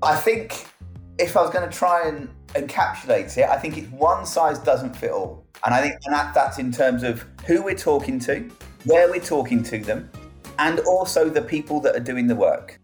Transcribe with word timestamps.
I 0.00 0.14
think 0.14 0.68
if 1.18 1.36
I 1.36 1.42
was 1.42 1.50
going 1.50 1.68
to 1.68 1.76
try 1.76 2.06
and 2.06 2.28
encapsulate 2.50 3.36
it, 3.36 3.48
I 3.48 3.56
think 3.58 3.76
it's 3.76 3.90
one 3.90 4.24
size 4.26 4.60
doesn't 4.60 4.94
fit 4.94 5.10
all. 5.10 5.44
And 5.64 5.74
I 5.74 5.82
think 5.82 5.96
that, 6.08 6.32
that's 6.34 6.60
in 6.60 6.70
terms 6.70 7.02
of 7.02 7.26
who 7.48 7.64
we're 7.64 7.74
talking 7.74 8.20
to, 8.20 8.48
where 8.84 9.10
we're 9.10 9.18
talking 9.18 9.60
to 9.64 9.78
them, 9.80 10.08
and 10.60 10.78
also 10.80 11.28
the 11.28 11.42
people 11.42 11.80
that 11.80 11.96
are 11.96 12.00
doing 12.00 12.28
the 12.28 12.36
work. 12.36 12.78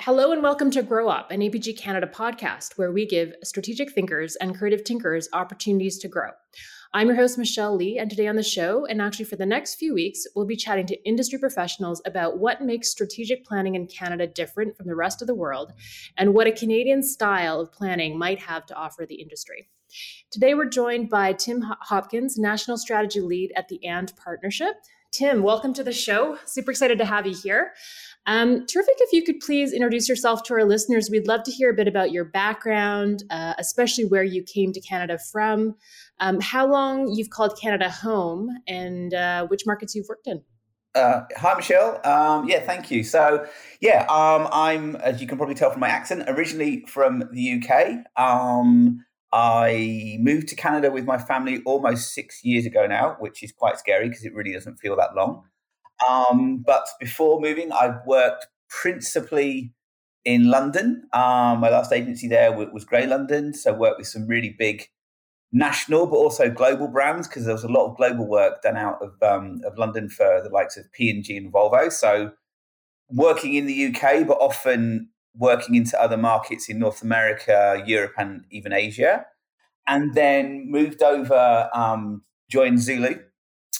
Hello 0.00 0.32
and 0.32 0.42
welcome 0.42 0.70
to 0.70 0.82
Grow 0.82 1.10
Up, 1.10 1.30
an 1.30 1.40
APG 1.40 1.76
Canada 1.76 2.06
podcast 2.06 2.78
where 2.78 2.90
we 2.90 3.04
give 3.04 3.34
strategic 3.44 3.92
thinkers 3.92 4.34
and 4.36 4.56
creative 4.56 4.82
tinkers 4.82 5.28
opportunities 5.34 5.98
to 5.98 6.08
grow. 6.08 6.30
I'm 6.96 7.08
your 7.08 7.16
host, 7.16 7.38
Michelle 7.38 7.74
Lee, 7.74 7.98
and 7.98 8.08
today 8.08 8.28
on 8.28 8.36
the 8.36 8.42
show, 8.44 8.86
and 8.86 9.02
actually 9.02 9.24
for 9.24 9.34
the 9.34 9.44
next 9.44 9.74
few 9.74 9.94
weeks, 9.94 10.28
we'll 10.36 10.46
be 10.46 10.54
chatting 10.54 10.86
to 10.86 11.04
industry 11.04 11.40
professionals 11.40 12.00
about 12.06 12.38
what 12.38 12.62
makes 12.62 12.88
strategic 12.88 13.44
planning 13.44 13.74
in 13.74 13.88
Canada 13.88 14.28
different 14.28 14.76
from 14.76 14.86
the 14.86 14.94
rest 14.94 15.20
of 15.20 15.26
the 15.26 15.34
world 15.34 15.72
and 16.16 16.34
what 16.34 16.46
a 16.46 16.52
Canadian 16.52 17.02
style 17.02 17.60
of 17.60 17.72
planning 17.72 18.16
might 18.16 18.38
have 18.38 18.64
to 18.66 18.76
offer 18.76 19.04
the 19.04 19.16
industry. 19.16 19.68
Today, 20.30 20.54
we're 20.54 20.68
joined 20.68 21.10
by 21.10 21.32
Tim 21.32 21.64
Hopkins, 21.80 22.38
National 22.38 22.78
Strategy 22.78 23.20
Lead 23.20 23.52
at 23.56 23.66
the 23.66 23.84
AND 23.84 24.12
Partnership. 24.16 24.76
Tim, 25.10 25.42
welcome 25.42 25.74
to 25.74 25.82
the 25.82 25.92
show. 25.92 26.38
Super 26.44 26.70
excited 26.70 26.98
to 26.98 27.04
have 27.04 27.26
you 27.26 27.34
here. 27.34 27.72
Um, 28.26 28.66
terrific 28.66 28.94
if 28.98 29.12
you 29.12 29.22
could 29.22 29.40
please 29.40 29.72
introduce 29.72 30.08
yourself 30.08 30.42
to 30.44 30.54
our 30.54 30.64
listeners. 30.64 31.10
We'd 31.10 31.28
love 31.28 31.42
to 31.44 31.50
hear 31.50 31.70
a 31.70 31.74
bit 31.74 31.86
about 31.86 32.10
your 32.10 32.24
background, 32.24 33.24
uh, 33.30 33.54
especially 33.58 34.06
where 34.06 34.22
you 34.22 34.42
came 34.42 34.72
to 34.72 34.80
Canada 34.80 35.18
from, 35.18 35.76
um, 36.20 36.40
how 36.40 36.66
long 36.66 37.08
you've 37.08 37.30
called 37.30 37.58
Canada 37.60 37.90
home, 37.90 38.50
and 38.66 39.12
uh, 39.12 39.46
which 39.46 39.64
markets 39.66 39.94
you've 39.94 40.08
worked 40.08 40.26
in. 40.26 40.42
Uh, 40.94 41.22
hi, 41.36 41.54
Michelle. 41.54 42.00
Um, 42.06 42.48
yeah, 42.48 42.60
thank 42.60 42.90
you. 42.90 43.02
So, 43.02 43.46
yeah, 43.80 44.06
um, 44.08 44.48
I'm, 44.52 44.96
as 44.96 45.20
you 45.20 45.26
can 45.26 45.36
probably 45.36 45.56
tell 45.56 45.70
from 45.70 45.80
my 45.80 45.88
accent, 45.88 46.24
originally 46.28 46.84
from 46.86 47.24
the 47.32 47.60
UK. 47.60 48.04
Um, 48.16 49.04
I 49.32 50.16
moved 50.20 50.46
to 50.48 50.54
Canada 50.54 50.92
with 50.92 51.04
my 51.04 51.18
family 51.18 51.60
almost 51.66 52.14
six 52.14 52.44
years 52.44 52.64
ago 52.64 52.86
now, 52.86 53.16
which 53.18 53.42
is 53.42 53.50
quite 53.50 53.76
scary 53.76 54.08
because 54.08 54.24
it 54.24 54.32
really 54.32 54.52
doesn't 54.52 54.76
feel 54.76 54.94
that 54.96 55.16
long. 55.16 55.42
Um, 56.08 56.62
but 56.66 56.86
before 57.00 57.40
moving, 57.40 57.72
I 57.72 57.96
worked 58.06 58.46
principally 58.68 59.72
in 60.24 60.50
London. 60.50 61.04
Um, 61.12 61.60
my 61.60 61.70
last 61.70 61.92
agency 61.92 62.28
there 62.28 62.52
was 62.52 62.84
Grey 62.84 63.06
London, 63.06 63.54
so 63.54 63.72
worked 63.72 63.98
with 63.98 64.08
some 64.08 64.26
really 64.26 64.54
big 64.58 64.88
national 65.52 66.06
but 66.06 66.16
also 66.16 66.50
global 66.50 66.88
brands 66.88 67.28
because 67.28 67.44
there 67.44 67.54
was 67.54 67.62
a 67.62 67.68
lot 67.68 67.88
of 67.88 67.96
global 67.96 68.26
work 68.26 68.60
done 68.62 68.76
out 68.76 68.98
of 69.00 69.12
um, 69.22 69.60
of 69.64 69.78
London 69.78 70.08
for 70.08 70.40
the 70.42 70.50
likes 70.50 70.76
of 70.76 70.90
P 70.92 71.08
and 71.10 71.22
G 71.22 71.36
and 71.36 71.52
Volvo. 71.52 71.92
So 71.92 72.32
working 73.08 73.54
in 73.54 73.66
the 73.66 73.86
UK, 73.86 74.26
but 74.26 74.38
often 74.40 75.10
working 75.36 75.74
into 75.74 76.00
other 76.00 76.16
markets 76.16 76.68
in 76.68 76.78
North 76.78 77.02
America, 77.02 77.82
Europe, 77.86 78.14
and 78.18 78.44
even 78.50 78.72
Asia. 78.72 79.26
And 79.86 80.14
then 80.14 80.70
moved 80.70 81.02
over, 81.02 81.68
um, 81.74 82.22
joined 82.50 82.80
Zulu, 82.80 83.18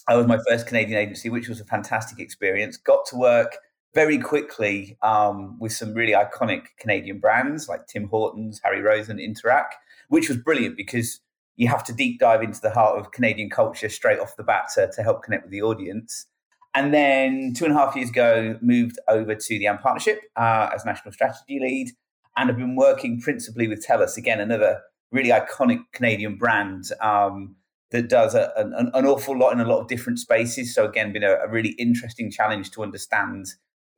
I 0.08 0.16
was 0.16 0.26
my 0.26 0.38
first 0.48 0.66
Canadian 0.66 0.98
agency, 0.98 1.30
which 1.30 1.48
was 1.48 1.60
a 1.60 1.64
fantastic 1.64 2.18
experience. 2.18 2.76
Got 2.76 3.06
to 3.06 3.16
work 3.16 3.56
very 3.94 4.18
quickly 4.18 4.98
um, 5.02 5.58
with 5.60 5.72
some 5.72 5.94
really 5.94 6.12
iconic 6.12 6.62
Canadian 6.78 7.20
brands 7.20 7.68
like 7.68 7.86
Tim 7.86 8.08
Hortons, 8.08 8.60
Harry 8.64 8.82
Rosen, 8.82 9.18
Interac, 9.18 9.66
which 10.08 10.28
was 10.28 10.38
brilliant 10.38 10.76
because 10.76 11.20
you 11.56 11.68
have 11.68 11.84
to 11.84 11.92
deep 11.92 12.18
dive 12.18 12.42
into 12.42 12.60
the 12.60 12.70
heart 12.70 12.98
of 12.98 13.12
Canadian 13.12 13.48
culture 13.48 13.88
straight 13.88 14.18
off 14.18 14.36
the 14.36 14.42
bat 14.42 14.64
to, 14.74 14.90
to 14.92 15.02
help 15.02 15.22
connect 15.22 15.44
with 15.44 15.52
the 15.52 15.62
audience. 15.62 16.26
And 16.74 16.92
then 16.92 17.54
two 17.54 17.64
and 17.64 17.72
a 17.72 17.76
half 17.76 17.94
years 17.94 18.10
ago, 18.10 18.58
moved 18.60 18.98
over 19.06 19.36
to 19.36 19.58
the 19.58 19.66
AND 19.66 19.78
Partnership 19.78 20.20
uh, 20.34 20.70
as 20.74 20.84
national 20.84 21.12
strategy 21.12 21.60
lead, 21.60 21.90
and 22.36 22.48
have 22.48 22.58
been 22.58 22.74
working 22.74 23.20
principally 23.20 23.68
with 23.68 23.86
TELUS, 23.86 24.16
again 24.16 24.40
another 24.40 24.80
really 25.12 25.30
iconic 25.30 25.78
Canadian 25.92 26.36
brand. 26.36 26.86
Um, 27.00 27.54
that 27.94 28.08
does 28.08 28.34
a, 28.34 28.52
an, 28.56 28.90
an, 28.92 29.06
awful 29.06 29.38
lot 29.38 29.52
in 29.52 29.60
a 29.60 29.64
lot 29.64 29.78
of 29.78 29.86
different 29.86 30.18
spaces. 30.18 30.74
So 30.74 30.84
again, 30.84 31.12
been 31.12 31.22
a, 31.22 31.34
a, 31.34 31.48
really 31.48 31.76
interesting 31.78 32.28
challenge 32.28 32.72
to 32.72 32.82
understand 32.82 33.46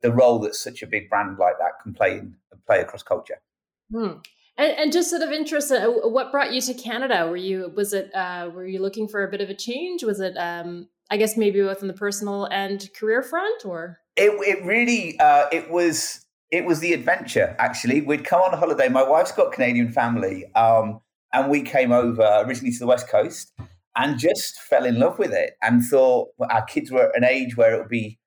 the 0.03 0.11
role 0.11 0.37
that 0.41 0.53
such 0.53 0.83
a 0.83 0.87
big 0.87 1.09
brand 1.09 1.39
like 1.39 1.55
that 1.57 1.79
can 1.81 1.95
play 1.95 2.19
in 2.19 2.35
play 2.67 2.79
across 2.79 3.01
culture. 3.01 3.41
Hmm. 3.91 4.19
And, 4.55 4.71
and, 4.77 4.91
just 4.93 5.09
sort 5.09 5.23
of 5.23 5.31
interest, 5.31 5.71
uh, 5.71 5.87
what 5.87 6.31
brought 6.31 6.53
you 6.53 6.61
to 6.61 6.75
Canada? 6.75 7.25
Were 7.27 7.37
you 7.37 7.73
was 7.75 7.91
it 7.91 8.13
uh, 8.13 8.51
were 8.53 8.67
you 8.67 8.79
looking 8.79 9.07
for 9.07 9.23
a 9.23 9.31
bit 9.31 9.41
of 9.41 9.49
a 9.49 9.55
change? 9.55 10.03
Was 10.03 10.19
it 10.19 10.37
um, 10.37 10.89
I 11.09 11.17
guess 11.17 11.35
maybe 11.35 11.59
both 11.61 11.81
on 11.81 11.87
the 11.87 11.95
personal 11.95 12.45
and 12.45 12.87
career 12.93 13.23
front, 13.23 13.65
or 13.65 13.97
it 14.15 14.29
it 14.47 14.63
really 14.63 15.19
uh, 15.19 15.47
it 15.51 15.71
was 15.71 16.23
it 16.51 16.65
was 16.65 16.81
the 16.81 16.93
adventure. 16.93 17.55
Actually, 17.57 18.01
we'd 18.01 18.25
come 18.25 18.41
on 18.41 18.53
a 18.53 18.57
holiday. 18.57 18.89
My 18.89 19.01
wife's 19.01 19.31
got 19.31 19.53
Canadian 19.53 19.91
family, 19.91 20.45
um, 20.53 21.01
and 21.33 21.49
we 21.49 21.63
came 21.63 21.91
over 21.91 22.43
originally 22.45 22.73
to 22.73 22.79
the 22.79 22.87
west 22.87 23.09
coast 23.09 23.53
and 23.97 24.19
just 24.19 24.59
fell 24.61 24.85
in 24.85 24.99
love 24.99 25.17
with 25.17 25.33
it 25.33 25.55
and 25.61 25.83
thought 25.83 26.29
well, 26.37 26.49
our 26.51 26.63
kids 26.63 26.91
were 26.91 27.09
at 27.09 27.17
an 27.17 27.23
age 27.23 27.57
where 27.57 27.73
it 27.73 27.79
would 27.79 27.89
be, 27.89 28.19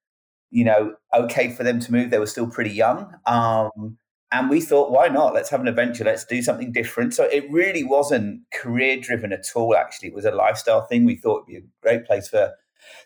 you 0.50 0.64
know, 0.64 0.94
okay 1.14 1.50
for 1.50 1.62
them 1.62 1.78
to 1.80 1.92
move. 1.92 2.10
They 2.10 2.18
were 2.18 2.26
still 2.26 2.48
pretty 2.48 2.72
young. 2.72 3.14
Um, 3.24 3.96
and 4.32 4.50
we 4.50 4.60
thought, 4.60 4.92
why 4.92 5.08
not? 5.08 5.32
Let's 5.32 5.50
have 5.50 5.60
an 5.60 5.68
adventure. 5.68 6.04
Let's 6.04 6.24
do 6.24 6.42
something 6.42 6.72
different. 6.72 7.14
So 7.14 7.24
it 7.24 7.50
really 7.50 7.82
wasn't 7.82 8.42
career 8.52 9.00
driven 9.00 9.32
at 9.32 9.46
all, 9.56 9.74
actually. 9.76 10.08
It 10.08 10.14
was 10.14 10.24
a 10.24 10.30
lifestyle 10.30 10.86
thing. 10.86 11.04
We 11.04 11.16
thought 11.16 11.44
it'd 11.48 11.62
be 11.62 11.66
a 11.66 11.70
great 11.82 12.04
place 12.04 12.28
for 12.28 12.52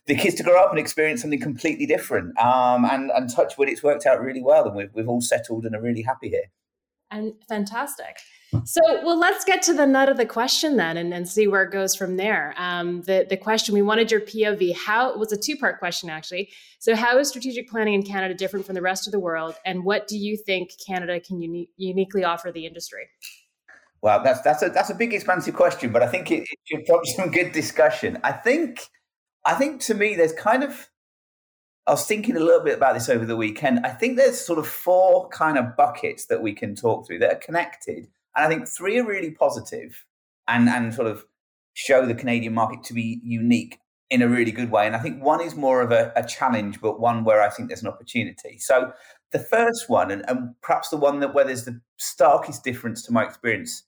the 0.07 0.15
kids 0.15 0.35
to 0.37 0.43
grow 0.43 0.63
up 0.63 0.71
and 0.71 0.79
experience 0.79 1.23
something 1.23 1.41
completely 1.41 1.87
different. 1.87 2.39
Um, 2.39 2.85
and, 2.85 3.11
and 3.11 3.31
touch 3.31 3.57
wood, 3.57 3.69
it's 3.69 3.83
worked 3.83 4.07
out 4.07 4.21
really 4.21 4.43
well. 4.43 4.67
And 4.67 4.77
we've, 4.77 4.91
we've 4.95 5.09
all 5.09 5.23
settled 5.23 5.65
and 5.65 5.75
are 5.75 5.81
really 5.81 6.03
happy 6.03 6.29
here. 6.29 6.51
And 7.11 7.35
fantastic. 7.49 8.19
So, 8.65 8.81
well, 9.05 9.19
let's 9.19 9.45
get 9.45 9.63
to 9.63 9.75
the 9.75 9.87
nut 9.87 10.09
of 10.09 10.17
the 10.17 10.27
question 10.27 10.77
then, 10.77 10.97
and, 10.97 11.13
and 11.13 11.29
see 11.29 11.47
where 11.47 11.63
it 11.63 11.71
goes 11.71 11.95
from 11.95 12.17
there. 12.17 12.55
Um, 12.57 13.03
the 13.03 13.27
the 13.29 13.37
question 13.37 13.75
we 13.75 13.83
wanted 13.83 14.11
your 14.11 14.21
POV. 14.21 14.77
How 14.77 15.17
was 15.17 15.33
a 15.33 15.37
two 15.37 15.57
part 15.57 15.79
question 15.79 16.11
actually. 16.11 16.51
So, 16.79 16.95
how 16.95 17.19
is 17.19 17.29
strategic 17.29 17.69
planning 17.69 17.95
in 17.95 18.03
Canada 18.03 18.35
different 18.35 18.67
from 18.67 18.75
the 18.75 18.83
rest 18.83 19.07
of 19.07 19.13
the 19.13 19.21
world, 19.21 19.55
and 19.65 19.85
what 19.85 20.09
do 20.09 20.17
you 20.17 20.37
think 20.37 20.71
Canada 20.87 21.21
can 21.21 21.41
uni- 21.41 21.71
uniquely 21.77 22.25
offer 22.25 22.53
the 22.53 22.67
industry? 22.67 23.09
Well, 24.03 24.23
that's 24.23 24.41
that's 24.43 24.63
a 24.63 24.69
that's 24.69 24.91
a 24.91 24.95
big 24.95 25.15
expansive 25.15 25.55
question, 25.55 25.91
but 25.91 26.03
I 26.03 26.07
think 26.07 26.31
it, 26.31 26.43
it 26.43 26.59
should 26.65 26.85
prompt 26.87 27.09
some 27.09 27.31
good 27.31 27.53
discussion. 27.53 28.19
I 28.23 28.33
think 28.33 28.89
I 29.45 29.55
think 29.55 29.81
to 29.83 29.95
me, 29.95 30.15
there's 30.15 30.33
kind 30.33 30.63
of 30.63 30.89
I 31.87 31.93
was 31.93 32.07
thinking 32.07 32.37
a 32.37 32.41
little 32.41 32.65
bit 32.65 32.77
about 32.77 32.95
this 32.95 33.09
over 33.09 33.27
the 33.27 33.37
weekend. 33.37 33.81
I 33.85 33.91
think 33.91 34.17
there's 34.17 34.41
sort 34.41 34.59
of 34.59 34.67
four 34.67 35.29
kind 35.29 35.59
of 35.59 35.77
buckets 35.77 36.27
that 36.27 36.43
we 36.43 36.55
can 36.55 36.75
talk 36.75 37.07
through 37.07 37.19
that 37.19 37.33
are 37.33 37.39
connected 37.39 38.09
and 38.37 38.45
I 38.45 38.49
think 38.49 38.69
three 38.69 38.99
are 38.99 39.06
really 39.06 39.31
positive 39.31 40.05
and, 40.49 40.69
and 40.69 40.95
sort 40.95 41.09
of 41.09 41.25
show 41.75 42.06
the 42.06 42.15
Canadian 42.15 42.55
market 42.55 42.83
to 42.84 42.95
be 42.95 43.21
unique 43.22 43.78
in 44.11 44.22
a 44.22 44.28
really 44.28 44.53
good 44.53 44.71
way. 44.71 44.87
And 44.87 44.95
I 44.95 45.00
think 45.00 45.22
one 45.22 45.41
is 45.41 45.56
more 45.56 45.81
of 45.81 45.91
a, 45.91 46.12
a 46.15 46.25
challenge, 46.25 46.81
but 46.81 47.00
one 47.00 47.25
where 47.25 47.43
I 47.43 47.49
think 47.49 47.69
there's 47.69 47.83
an 47.83 47.89
opportunity. 47.89 48.59
So 48.59 48.93
the 49.33 49.39
first 49.39 49.89
one, 49.89 50.11
and, 50.11 50.25
and 50.28 50.55
perhaps 50.62 50.91
the 50.91 50.97
one 50.97 51.21
that 51.21 51.34
where 51.34 51.44
there's 51.44 51.65
the 51.65 51.81
starkest 51.97 52.62
difference 52.62 53.03
to 53.03 53.12
my 53.12 53.25
experience 53.25 53.83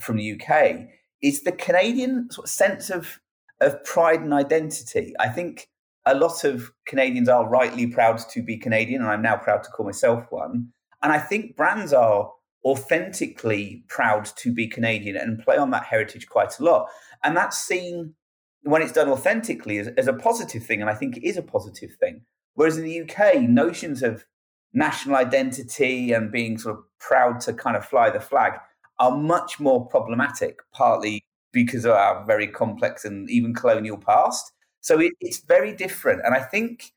from 0.00 0.16
the 0.16 0.40
UK, 0.40 0.88
is 1.22 1.42
the 1.42 1.52
Canadian 1.52 2.30
sort 2.30 2.46
of 2.46 2.50
sense 2.50 2.90
of 2.90 3.18
of 3.60 3.82
pride 3.84 4.20
and 4.20 4.34
identity. 4.34 5.14
I 5.20 5.28
think 5.28 5.68
a 6.04 6.16
lot 6.16 6.42
of 6.42 6.72
Canadians 6.84 7.28
are 7.28 7.48
rightly 7.48 7.86
proud 7.86 8.18
to 8.30 8.42
be 8.42 8.58
Canadian, 8.58 9.02
and 9.02 9.10
I'm 9.10 9.22
now 9.22 9.36
proud 9.36 9.62
to 9.62 9.70
call 9.70 9.86
myself 9.86 10.26
one. 10.30 10.72
And 11.00 11.12
I 11.12 11.18
think 11.18 11.56
brands 11.56 11.92
are 11.92 12.30
authentically 12.64 13.84
proud 13.88 14.24
to 14.36 14.52
be 14.52 14.68
Canadian 14.68 15.16
and 15.16 15.42
play 15.42 15.56
on 15.56 15.70
that 15.70 15.84
heritage 15.84 16.28
quite 16.28 16.58
a 16.58 16.64
lot. 16.64 16.88
And 17.24 17.36
that's 17.36 17.58
seen 17.58 18.14
when 18.62 18.82
it's 18.82 18.92
done 18.92 19.08
authentically 19.08 19.78
as, 19.78 19.88
as, 19.96 20.06
a 20.06 20.12
positive 20.12 20.64
thing. 20.64 20.80
And 20.80 20.88
I 20.88 20.94
think 20.94 21.16
it 21.16 21.26
is 21.26 21.36
a 21.36 21.42
positive 21.42 21.90
thing. 21.98 22.22
Whereas 22.54 22.78
in 22.78 22.84
the 22.84 23.00
UK, 23.02 23.40
notions 23.40 24.02
of 24.02 24.24
national 24.72 25.16
identity 25.16 26.12
and 26.12 26.30
being 26.30 26.58
sort 26.58 26.76
of 26.76 26.84
proud 27.00 27.40
to 27.40 27.52
kind 27.52 27.76
of 27.76 27.84
fly 27.84 28.10
the 28.10 28.20
flag 28.20 28.52
are 28.98 29.16
much 29.16 29.58
more 29.58 29.86
problematic, 29.86 30.60
partly 30.72 31.24
because 31.52 31.84
of 31.84 31.92
our 31.92 32.24
very 32.24 32.46
complex 32.46 33.04
and 33.04 33.28
even 33.30 33.54
colonial 33.54 33.98
past. 33.98 34.52
So 34.80 35.00
it, 35.00 35.12
it's 35.20 35.40
very 35.40 35.74
different. 35.74 36.22
And 36.24 36.34
I 36.34 36.40
think, 36.40 36.92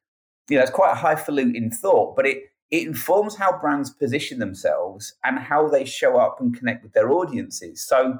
you 0.49 0.57
know, 0.57 0.63
it's 0.63 0.71
quite 0.71 0.91
a 0.91 0.95
highfalutin 0.95 1.71
thought, 1.71 2.15
but 2.15 2.27
it, 2.27 2.43
it 2.71 2.87
informs 2.87 3.35
how 3.35 3.59
brands 3.59 3.89
position 3.89 4.39
themselves 4.39 5.13
and 5.23 5.39
how 5.39 5.67
they 5.67 5.85
show 5.85 6.17
up 6.17 6.39
and 6.39 6.57
connect 6.57 6.83
with 6.83 6.93
their 6.93 7.11
audiences. 7.11 7.81
So, 7.81 8.19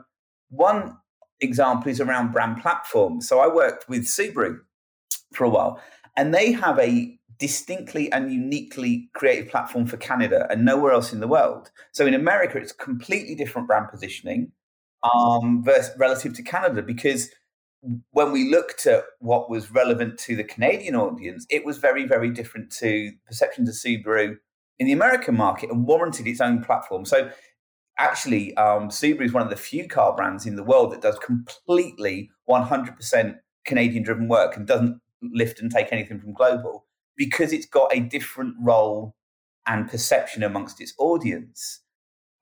one 0.49 0.97
example 1.41 1.91
is 1.91 1.99
around 1.99 2.31
brand 2.31 2.61
platforms. 2.61 3.27
So, 3.27 3.39
I 3.39 3.53
worked 3.53 3.89
with 3.89 4.03
Subaru 4.03 4.59
for 5.33 5.45
a 5.45 5.49
while, 5.49 5.81
and 6.15 6.33
they 6.33 6.51
have 6.51 6.79
a 6.79 7.17
distinctly 7.37 8.09
and 8.11 8.31
uniquely 8.31 9.09
creative 9.13 9.49
platform 9.49 9.85
for 9.85 9.97
Canada 9.97 10.47
and 10.49 10.63
nowhere 10.63 10.93
else 10.93 11.11
in 11.11 11.19
the 11.19 11.27
world. 11.27 11.71
So, 11.91 12.05
in 12.05 12.13
America, 12.13 12.57
it's 12.57 12.71
completely 12.71 13.35
different 13.35 13.67
brand 13.67 13.87
positioning 13.89 14.51
um, 15.03 15.63
versus, 15.63 15.97
relative 15.97 16.33
to 16.35 16.43
Canada 16.43 16.81
because 16.81 17.29
when 18.11 18.31
we 18.31 18.49
looked 18.49 18.85
at 18.85 19.03
what 19.19 19.49
was 19.49 19.71
relevant 19.71 20.17
to 20.19 20.35
the 20.35 20.43
Canadian 20.43 20.95
audience, 20.95 21.45
it 21.49 21.65
was 21.65 21.77
very, 21.77 22.05
very 22.05 22.29
different 22.29 22.71
to 22.79 23.11
perceptions 23.25 23.69
of 23.69 23.75
Subaru 23.75 24.37
in 24.79 24.87
the 24.87 24.93
American 24.93 25.35
market 25.35 25.69
and 25.69 25.85
warranted 25.85 26.27
its 26.27 26.41
own 26.41 26.63
platform. 26.63 27.05
So 27.05 27.29
actually, 27.97 28.55
um, 28.57 28.89
Subaru 28.89 29.21
is 29.21 29.33
one 29.33 29.43
of 29.43 29.49
the 29.49 29.55
few 29.55 29.87
car 29.87 30.15
brands 30.15 30.45
in 30.45 30.55
the 30.55 30.63
world 30.63 30.91
that 30.91 31.01
does 31.01 31.19
completely 31.19 32.29
100% 32.49 33.35
Canadian 33.65 34.03
driven 34.03 34.27
work 34.27 34.55
and 34.55 34.67
doesn't 34.67 34.99
lift 35.21 35.59
and 35.59 35.71
take 35.71 35.91
anything 35.91 36.19
from 36.19 36.33
global 36.33 36.85
because 37.17 37.53
it's 37.53 37.65
got 37.65 37.95
a 37.95 37.99
different 37.99 38.55
role 38.61 39.15
and 39.67 39.89
perception 39.89 40.43
amongst 40.43 40.81
its 40.81 40.93
audience. 40.99 41.81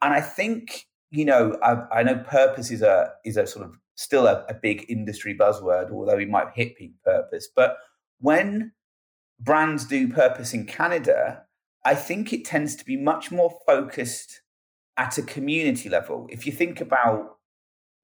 And 0.01 0.13
I 0.13 0.22
think, 0.22 0.88
you 1.12 1.25
know, 1.25 1.57
I, 1.63 2.00
I 2.00 2.04
know 2.04 2.18
purpose 2.18 2.72
is 2.72 2.81
a 2.81 3.12
is 3.24 3.38
a 3.38 3.48
sort 3.48 3.66
of 3.66 3.78
still 3.95 4.28
a, 4.28 4.45
a 4.50 4.54
big 4.54 4.86
industry 4.90 5.36
buzzword, 5.38 5.92
although 5.92 6.18
we 6.18 6.25
might 6.25 6.48
hit 6.54 6.78
peak 6.78 6.94
purpose. 7.04 7.48
But 7.56 7.78
when 8.19 8.72
brands 9.40 9.86
do 9.86 10.07
purpose 10.07 10.54
in 10.54 10.66
Canada, 10.66 11.44
I 11.86 11.95
think 11.95 12.31
it 12.31 12.45
tends 12.45 12.75
to 12.78 12.86
be 12.86 12.98
much 12.98 13.31
more 13.31 13.57
focused 13.66 14.42
at 14.98 15.18
a 15.18 15.24
community 15.24 15.90
level. 15.90 16.28
If 16.30 16.45
you 16.45 16.51
think 16.51 16.80
about 16.80 17.38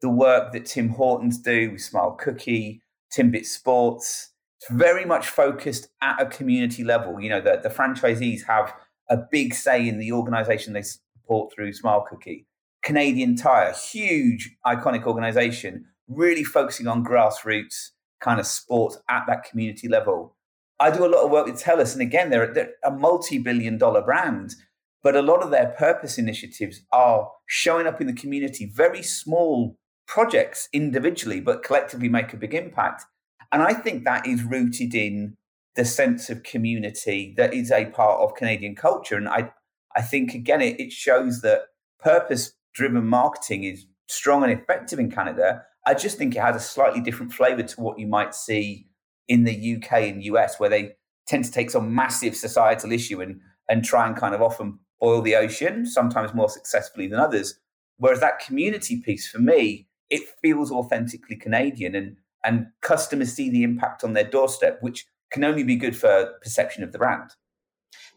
the 0.01 0.09
work 0.09 0.51
that 0.53 0.65
Tim 0.65 0.89
Hortons 0.89 1.39
do 1.39 1.71
with 1.71 1.81
Smile 1.81 2.11
Cookie, 2.11 2.81
Timbit 3.15 3.45
Sports, 3.45 4.31
it's 4.59 4.69
very 4.71 5.05
much 5.05 5.29
focused 5.29 5.89
at 6.01 6.21
a 6.21 6.25
community 6.25 6.83
level. 6.83 7.19
You 7.19 7.29
know, 7.29 7.41
the, 7.41 7.59
the 7.61 7.69
franchisees 7.69 8.45
have 8.45 8.73
a 9.09 9.17
big 9.17 9.53
say 9.53 9.87
in 9.87 9.97
the 9.97 10.11
organization 10.11 10.73
they 10.73 10.81
support 10.81 11.53
through 11.53 11.73
Smile 11.73 12.05
Cookie. 12.09 12.45
Canadian 12.89 13.35
Tire, 13.35 13.71
huge, 13.71 14.57
iconic 14.65 15.05
organization, 15.05 15.85
really 16.07 16.43
focusing 16.43 16.87
on 16.87 17.05
grassroots 17.05 17.89
kind 18.19 18.39
of 18.39 18.47
sports 18.47 18.97
at 19.07 19.25
that 19.27 19.43
community 19.43 19.87
level. 19.87 20.35
I 20.79 20.89
do 20.89 21.05
a 21.05 21.13
lot 21.13 21.23
of 21.23 21.29
work 21.29 21.45
with 21.45 21.61
TELUS, 21.61 21.93
and 21.93 22.01
again, 22.01 22.31
they're, 22.31 22.51
they're 22.51 22.71
a 22.83 22.89
multi 22.89 23.37
billion 23.37 23.77
dollar 23.77 24.01
brand, 24.01 24.55
but 25.03 25.15
a 25.15 25.21
lot 25.21 25.43
of 25.43 25.51
their 25.51 25.67
purpose 25.67 26.17
initiatives 26.17 26.81
are 26.91 27.29
showing 27.45 27.85
up 27.85 28.01
in 28.01 28.07
the 28.07 28.13
community, 28.13 28.65
very 28.65 29.03
small 29.03 29.77
projects 30.07 30.67
individually, 30.73 31.39
but 31.39 31.61
collectively 31.61 32.09
make 32.09 32.33
a 32.33 32.37
big 32.37 32.55
impact. 32.55 33.05
And 33.51 33.61
I 33.61 33.73
think 33.73 34.03
that 34.03 34.25
is 34.25 34.41
rooted 34.41 34.95
in 34.95 35.37
the 35.75 35.85
sense 35.85 36.31
of 36.31 36.41
community 36.41 37.35
that 37.37 37.53
is 37.53 37.71
a 37.71 37.85
part 37.85 38.19
of 38.19 38.33
Canadian 38.33 38.75
culture. 38.75 39.15
And 39.15 39.29
I, 39.29 39.51
I 39.95 40.01
think, 40.01 40.33
again, 40.33 40.61
it, 40.61 40.79
it 40.79 40.91
shows 40.91 41.41
that 41.41 41.65
purpose 41.99 42.53
driven 42.73 43.05
marketing 43.05 43.63
is 43.63 43.85
strong 44.07 44.43
and 44.43 44.51
effective 44.51 44.99
in 44.99 45.11
Canada. 45.11 45.63
I 45.85 45.93
just 45.93 46.17
think 46.17 46.35
it 46.35 46.41
has 46.41 46.55
a 46.55 46.59
slightly 46.59 47.01
different 47.01 47.33
flavor 47.33 47.63
to 47.63 47.81
what 47.81 47.99
you 47.99 48.07
might 48.07 48.35
see 48.35 48.87
in 49.27 49.43
the 49.43 49.75
UK 49.75 49.91
and 50.03 50.23
US, 50.23 50.59
where 50.59 50.69
they 50.69 50.95
tend 51.27 51.45
to 51.45 51.51
take 51.51 51.69
some 51.69 51.93
massive 51.93 52.35
societal 52.35 52.91
issue 52.91 53.21
and, 53.21 53.39
and 53.69 53.85
try 53.85 54.07
and 54.07 54.15
kind 54.15 54.33
of 54.33 54.41
often 54.41 54.79
boil 54.99 55.21
the 55.21 55.35
ocean, 55.35 55.85
sometimes 55.85 56.33
more 56.33 56.49
successfully 56.49 57.07
than 57.07 57.19
others. 57.19 57.59
Whereas 57.97 58.19
that 58.19 58.39
community 58.39 58.99
piece 59.01 59.29
for 59.29 59.39
me, 59.39 59.87
it 60.09 60.21
feels 60.41 60.71
authentically 60.71 61.35
Canadian 61.35 61.95
and, 61.95 62.17
and 62.43 62.67
customers 62.81 63.33
see 63.33 63.49
the 63.49 63.63
impact 63.63 64.03
on 64.03 64.13
their 64.13 64.23
doorstep, 64.23 64.79
which 64.81 65.05
can 65.31 65.43
only 65.43 65.63
be 65.63 65.75
good 65.75 65.95
for 65.95 66.33
perception 66.41 66.83
of 66.83 66.91
the 66.91 66.97
brand. 66.97 67.31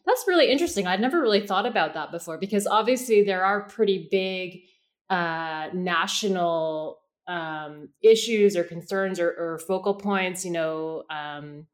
That's 0.04 0.24
really 0.26 0.50
interesting. 0.50 0.86
I'd 0.86 1.00
never 1.00 1.20
really 1.20 1.46
thought 1.46 1.66
about 1.66 1.94
that 1.94 2.10
before 2.10 2.38
because 2.38 2.66
obviously 2.66 3.22
there 3.22 3.44
are 3.44 3.62
pretty 3.68 4.08
big 4.10 4.62
uh, 5.10 5.68
national 5.72 6.98
um, 7.28 7.88
issues 8.02 8.56
or 8.56 8.64
concerns 8.64 9.20
or, 9.20 9.28
or, 9.28 9.58
focal 9.58 9.94
points, 9.94 10.44
you 10.44 10.50
know, 10.50 11.04
um, 11.08 11.66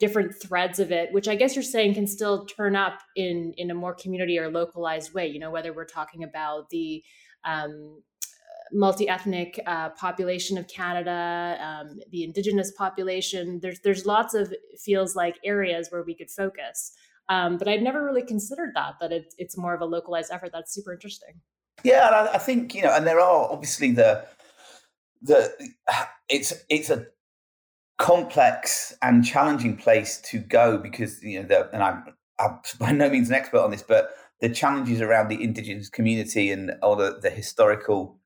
different 0.00 0.34
threads 0.34 0.80
of 0.80 0.90
it, 0.90 1.12
which 1.12 1.28
I 1.28 1.36
guess 1.36 1.54
you're 1.54 1.62
saying 1.62 1.94
can 1.94 2.06
still 2.06 2.44
turn 2.46 2.74
up 2.74 3.00
in 3.14 3.54
in 3.56 3.70
a 3.70 3.74
more 3.74 3.94
community 3.94 4.38
or 4.38 4.50
localized 4.50 5.14
way. 5.14 5.28
You 5.28 5.38
know, 5.38 5.50
whether 5.50 5.72
we're 5.72 5.84
talking 5.84 6.24
about 6.24 6.70
the 6.70 7.04
um, 7.44 8.02
multi-ethnic 8.72 9.60
uh, 9.66 9.90
population 9.90 10.58
of 10.58 10.66
Canada, 10.68 11.56
um, 11.60 11.98
the 12.10 12.24
Indigenous 12.24 12.72
population. 12.72 13.60
There's 13.60 13.80
there's 13.80 14.06
lots 14.06 14.34
of 14.34 14.52
feels 14.78 15.14
like 15.14 15.36
areas 15.44 15.88
where 15.90 16.02
we 16.02 16.14
could 16.14 16.30
focus. 16.30 16.92
Um, 17.28 17.58
but 17.58 17.68
I'd 17.68 17.82
never 17.82 18.04
really 18.04 18.22
considered 18.22 18.72
that 18.74 18.94
that 19.00 19.12
it, 19.12 19.34
it's 19.38 19.56
more 19.56 19.74
of 19.74 19.80
a 19.80 19.84
localized 19.84 20.30
effort. 20.32 20.50
That's 20.52 20.72
super 20.72 20.92
interesting. 20.92 21.40
Yeah, 21.82 22.06
and 22.06 22.14
I, 22.14 22.34
I 22.34 22.38
think 22.38 22.74
you 22.74 22.82
know, 22.82 22.94
and 22.94 23.06
there 23.06 23.20
are 23.20 23.50
obviously 23.50 23.92
the 23.92 24.24
the 25.22 25.52
it's 26.28 26.52
it's 26.68 26.90
a 26.90 27.06
complex 27.98 28.94
and 29.02 29.24
challenging 29.24 29.76
place 29.76 30.18
to 30.20 30.38
go 30.38 30.78
because 30.78 31.22
you 31.22 31.40
know 31.40 31.48
the, 31.48 31.70
and 31.72 31.82
I'm, 31.82 32.04
I'm 32.38 32.60
by 32.78 32.92
no 32.92 33.10
means 33.10 33.28
an 33.28 33.34
expert 33.34 33.60
on 33.60 33.70
this, 33.70 33.82
but 33.82 34.10
the 34.40 34.48
challenges 34.48 35.00
around 35.00 35.28
the 35.28 35.42
indigenous 35.42 35.88
community 35.88 36.50
and 36.50 36.72
all 36.82 36.94
the, 36.94 37.18
the 37.22 37.30
historical 37.30 38.18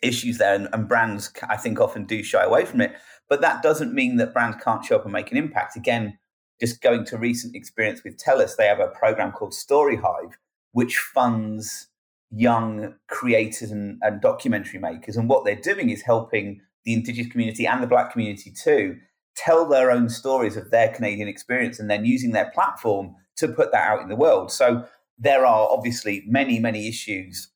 issues 0.00 0.38
there, 0.38 0.54
and, 0.54 0.68
and, 0.72 0.88
brands 0.88 1.30
I 1.48 1.56
think 1.56 1.78
often 1.78 2.04
do 2.06 2.22
shy 2.22 2.42
away 2.42 2.64
from 2.64 2.80
it. 2.80 2.92
But 3.28 3.40
that 3.42 3.62
doesn't 3.62 3.94
mean 3.94 4.16
that 4.16 4.32
brands 4.32 4.56
can't 4.62 4.84
show 4.84 4.96
up 4.96 5.04
and 5.04 5.12
make 5.12 5.30
an 5.30 5.36
impact. 5.36 5.76
Again, 5.76 6.18
just 6.62 6.80
going 6.80 7.04
to 7.04 7.18
recent 7.18 7.56
experience 7.56 8.04
with 8.04 8.16
TELUS, 8.18 8.54
they 8.54 8.68
have 8.68 8.78
a 8.78 8.86
program 8.86 9.32
called 9.32 9.52
Story 9.52 9.96
Hive, 9.96 10.38
which 10.70 10.96
funds 10.96 11.88
young 12.30 12.94
creators 13.08 13.72
and, 13.72 13.98
and 14.00 14.20
documentary 14.20 14.78
makers. 14.78 15.16
And 15.16 15.28
what 15.28 15.44
they're 15.44 15.56
doing 15.56 15.90
is 15.90 16.02
helping 16.02 16.60
the 16.84 16.92
Indigenous 16.92 17.32
community 17.32 17.66
and 17.66 17.82
the 17.82 17.88
Black 17.88 18.12
community 18.12 18.52
too 18.52 18.96
tell 19.34 19.66
their 19.68 19.90
own 19.90 20.08
stories 20.08 20.56
of 20.56 20.70
their 20.70 20.90
Canadian 20.90 21.26
experience 21.26 21.80
and 21.80 21.90
then 21.90 22.04
using 22.04 22.30
their 22.30 22.52
platform 22.54 23.16
to 23.38 23.48
put 23.48 23.72
that 23.72 23.88
out 23.88 24.00
in 24.00 24.08
the 24.08 24.14
world. 24.14 24.52
So 24.52 24.84
there 25.18 25.44
are 25.44 25.68
obviously 25.68 26.22
many, 26.28 26.60
many 26.60 26.86
issues 26.86 27.48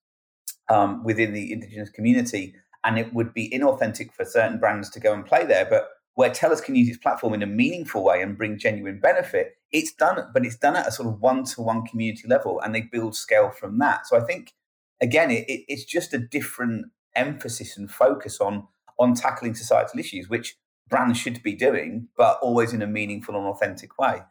um, 0.69 1.05
within 1.05 1.33
the 1.33 1.53
Indigenous 1.53 1.91
community, 1.91 2.57
and 2.83 2.99
it 2.99 3.15
would 3.15 3.33
be 3.33 3.49
inauthentic 3.51 4.13
for 4.13 4.25
certain 4.25 4.59
brands 4.59 4.91
to 4.91 5.01
go 5.01 5.13
and 5.13 5.25
play 5.25 5.45
there. 5.45 5.65
But 5.65 5.91
where 6.17 6.31
TELUS 6.31 6.65
can 6.65 6.75
use 6.75 6.89
its 6.89 6.99
platform 6.99 7.35
in 7.35 7.43
a 7.43 7.47
meaningful 7.47 8.03
way 8.03 8.23
and 8.23 8.39
bring 8.39 8.59
genuine 8.59 8.99
benefit, 8.99 9.59
it's 9.71 9.93
done, 9.93 10.19
but 10.33 10.47
it's 10.47 10.57
done 10.57 10.75
at 10.75 10.89
a 10.89 10.91
sort 10.91 11.09
of 11.09 11.21
one 11.21 11.45
to 11.45 11.61
one 11.61 11.85
community 11.85 12.27
level, 12.27 12.59
and 12.61 12.75
they 12.75 12.81
build 12.81 13.15
scale 13.15 13.51
from 13.51 13.79
that. 13.79 14.07
So 14.07 14.17
I 14.17 14.25
think 14.25 14.55
again, 15.01 15.31
it, 15.31 15.45
it's 15.47 15.85
just 15.85 16.15
a 16.15 16.19
different 16.19 16.87
emphasis 17.15 17.77
and 17.77 17.91
focus 17.91 18.41
on 18.41 18.67
on 18.99 19.15
tackling 19.15 19.55
societal 19.55 20.01
issues, 20.01 20.29
which 20.31 20.57
brands 20.89 21.19
should 21.19 21.43
be 21.43 21.55
doing, 21.55 22.09
but 22.17 22.39
always 22.41 22.73
in 22.73 22.81
a 22.81 22.87
meaningful 22.87 23.37
and 23.37 23.47
authentic 23.47 23.99
way. 23.99 24.23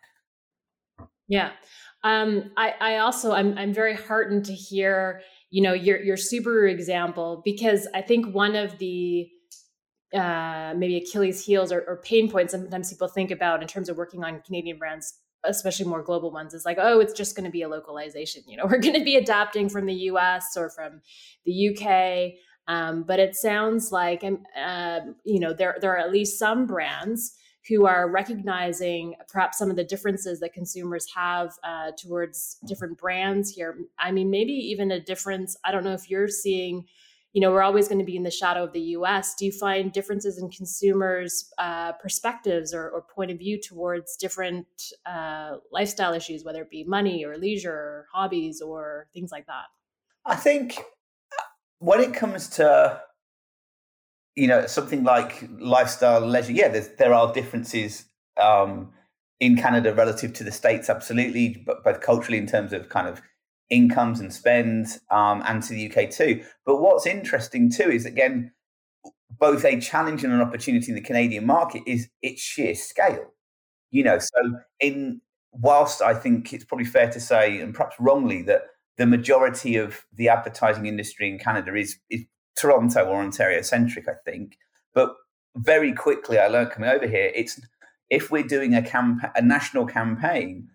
Yeah. 1.27 1.51
Um, 2.03 2.51
I, 2.57 2.73
I 2.81 2.97
also 2.97 3.31
I'm 3.31 3.55
I'm 3.59 3.73
very 3.73 3.93
heartened 3.93 4.45
to 4.45 4.53
hear 4.53 5.21
you 5.51 5.61
know 5.61 5.73
your 5.73 6.01
your 6.01 6.17
Subaru 6.17 6.71
example 6.71 7.43
because 7.45 7.87
I 7.93 8.01
think 8.01 8.33
one 8.33 8.55
of 8.55 8.79
the 8.79 9.29
uh, 10.13 10.73
maybe 10.75 10.97
Achilles 10.97 11.45
heels 11.45 11.71
or, 11.71 11.81
or 11.81 11.97
pain 11.97 12.29
points 12.29 12.51
sometimes 12.51 12.91
people 12.91 13.07
think 13.07 13.31
about 13.31 13.61
in 13.61 13.67
terms 13.67 13.89
of 13.89 13.97
working 13.97 14.23
on 14.23 14.41
Canadian 14.41 14.77
brands 14.77 15.19
especially 15.47 15.85
more 15.85 16.01
global 16.01 16.31
ones 16.31 16.53
is 16.53 16.65
like 16.65 16.77
oh 16.79 16.99
it's 16.99 17.13
just 17.13 17.35
going 17.35 17.45
to 17.45 17.51
be 17.51 17.61
a 17.61 17.69
localization 17.69 18.41
you 18.47 18.57
know 18.57 18.65
we're 18.69 18.79
going 18.79 18.97
to 18.97 19.03
be 19.03 19.15
adapting 19.15 19.69
from 19.69 19.85
the 19.85 19.93
us 19.93 20.55
or 20.57 20.69
from 20.69 21.01
the 21.45 21.69
uk 21.69 22.33
um, 22.67 23.03
but 23.03 23.19
it 23.19 23.35
sounds 23.35 23.91
like 23.91 24.23
uh, 24.23 24.99
you 25.23 25.39
know 25.39 25.53
there, 25.53 25.77
there 25.81 25.93
are 25.93 25.99
at 25.99 26.11
least 26.11 26.39
some 26.39 26.65
brands 26.65 27.35
who 27.67 27.85
are 27.85 28.09
recognizing 28.09 29.15
perhaps 29.27 29.57
some 29.57 29.71
of 29.71 29.75
the 29.75 29.83
differences 29.83 30.39
that 30.39 30.53
consumers 30.53 31.07
have 31.15 31.51
uh, 31.63 31.91
towards 31.97 32.57
different 32.67 32.95
brands 32.97 33.49
here. 33.49 33.75
I 33.97 34.11
mean 34.11 34.29
maybe 34.29 34.53
even 34.53 34.91
a 34.91 34.99
difference 34.99 35.57
i 35.63 35.71
don't 35.71 35.83
know 35.83 35.93
if 35.93 36.09
you're 36.09 36.27
seeing 36.27 36.85
you 37.35 37.41
know 37.41 37.51
we're 37.51 37.61
always 37.61 37.89
going 37.89 37.99
to 37.99 38.05
be 38.05 38.15
in 38.15 38.23
the 38.23 38.31
shadow 38.31 38.63
of 38.63 38.71
the 38.71 38.79
us 38.79 39.35
do 39.35 39.45
you 39.45 39.51
find 39.51 39.91
differences 39.91 40.39
in 40.39 40.49
consumers 40.49 41.51
uh, 41.57 41.91
perspectives 41.91 42.73
or, 42.73 42.89
or, 42.89 43.01
point 43.01 43.29
of 43.29 43.37
view 43.37 43.59
towards 43.61 44.15
different 44.15 44.65
uh, 45.05 45.57
lifestyle 45.71 46.13
issues 46.13 46.45
whether 46.45 46.61
it 46.61 46.69
be 46.69 46.85
money 46.85 47.25
or 47.25 47.37
leisure 47.37 47.71
or 47.71 48.07
hobbies 48.11 48.61
or 48.61 49.07
things 49.13 49.31
like 49.31 49.45
that? 49.47 49.65
I 50.25 50.35
think 50.35 50.77
uh, 50.77 51.43
when 51.79 51.99
it 51.99 52.13
comes 52.13 52.47
to 52.51 53.01
you 54.35 54.47
know 54.47 54.65
something 54.65 55.03
like 55.03 55.47
lifestyle 55.59 56.25
leisure 56.25 56.53
yeah 56.53 56.69
there 56.97 57.13
are 57.13 57.33
differences 57.33 58.05
um, 58.41 58.93
in 59.41 59.57
canada 59.57 59.93
relative 59.93 60.31
to 60.33 60.43
the 60.43 60.51
states 60.51 60.89
absolutely 60.89 61.63
but 61.65 61.83
both 61.83 61.99
culturally 61.99 62.37
in 62.37 62.47
terms 62.47 62.71
of 62.71 62.87
kind 62.87 63.07
of 63.07 63.21
incomes 63.69 64.19
and 64.19 64.33
spends 64.33 64.99
um, 65.09 65.43
and 65.47 65.63
to 65.63 65.73
the 65.73 65.91
UK 65.91 66.09
too. 66.09 66.43
But 66.65 66.77
what's 66.77 67.05
interesting 67.05 67.71
too 67.71 67.89
is 67.89 68.05
again 68.05 68.51
both 69.37 69.65
a 69.65 69.79
challenge 69.79 70.23
and 70.23 70.33
an 70.33 70.41
opportunity 70.41 70.89
in 70.91 70.95
the 70.95 71.01
Canadian 71.01 71.45
market 71.45 71.83
is 71.85 72.09
its 72.21 72.41
sheer 72.41 72.75
scale. 72.75 73.33
You 73.91 74.03
know, 74.03 74.19
so 74.19 74.59
in 74.79 75.21
whilst 75.51 76.01
I 76.01 76.13
think 76.13 76.53
it's 76.53 76.63
probably 76.63 76.85
fair 76.85 77.09
to 77.11 77.19
say, 77.19 77.59
and 77.59 77.73
perhaps 77.73 77.95
wrongly, 77.99 78.41
that 78.43 78.63
the 78.97 79.05
majority 79.05 79.77
of 79.77 80.05
the 80.13 80.29
advertising 80.29 80.85
industry 80.85 81.29
in 81.29 81.39
Canada 81.39 81.75
is, 81.75 81.97
is 82.09 82.25
Toronto 82.55 83.05
or 83.05 83.21
Ontario 83.21 83.61
centric, 83.61 84.07
I 84.07 84.13
think. 84.25 84.57
But 84.93 85.15
very 85.55 85.93
quickly, 85.93 86.39
I 86.39 86.47
learned 86.47 86.71
coming 86.71 86.89
over 86.89 87.07
here, 87.07 87.31
it's 87.33 87.59
if 88.09 88.31
we're 88.31 88.43
doing 88.43 88.75
a 88.75 88.81
camp- 88.81 89.31
a 89.35 89.41
national 89.41 89.85
campaign, 89.85 90.69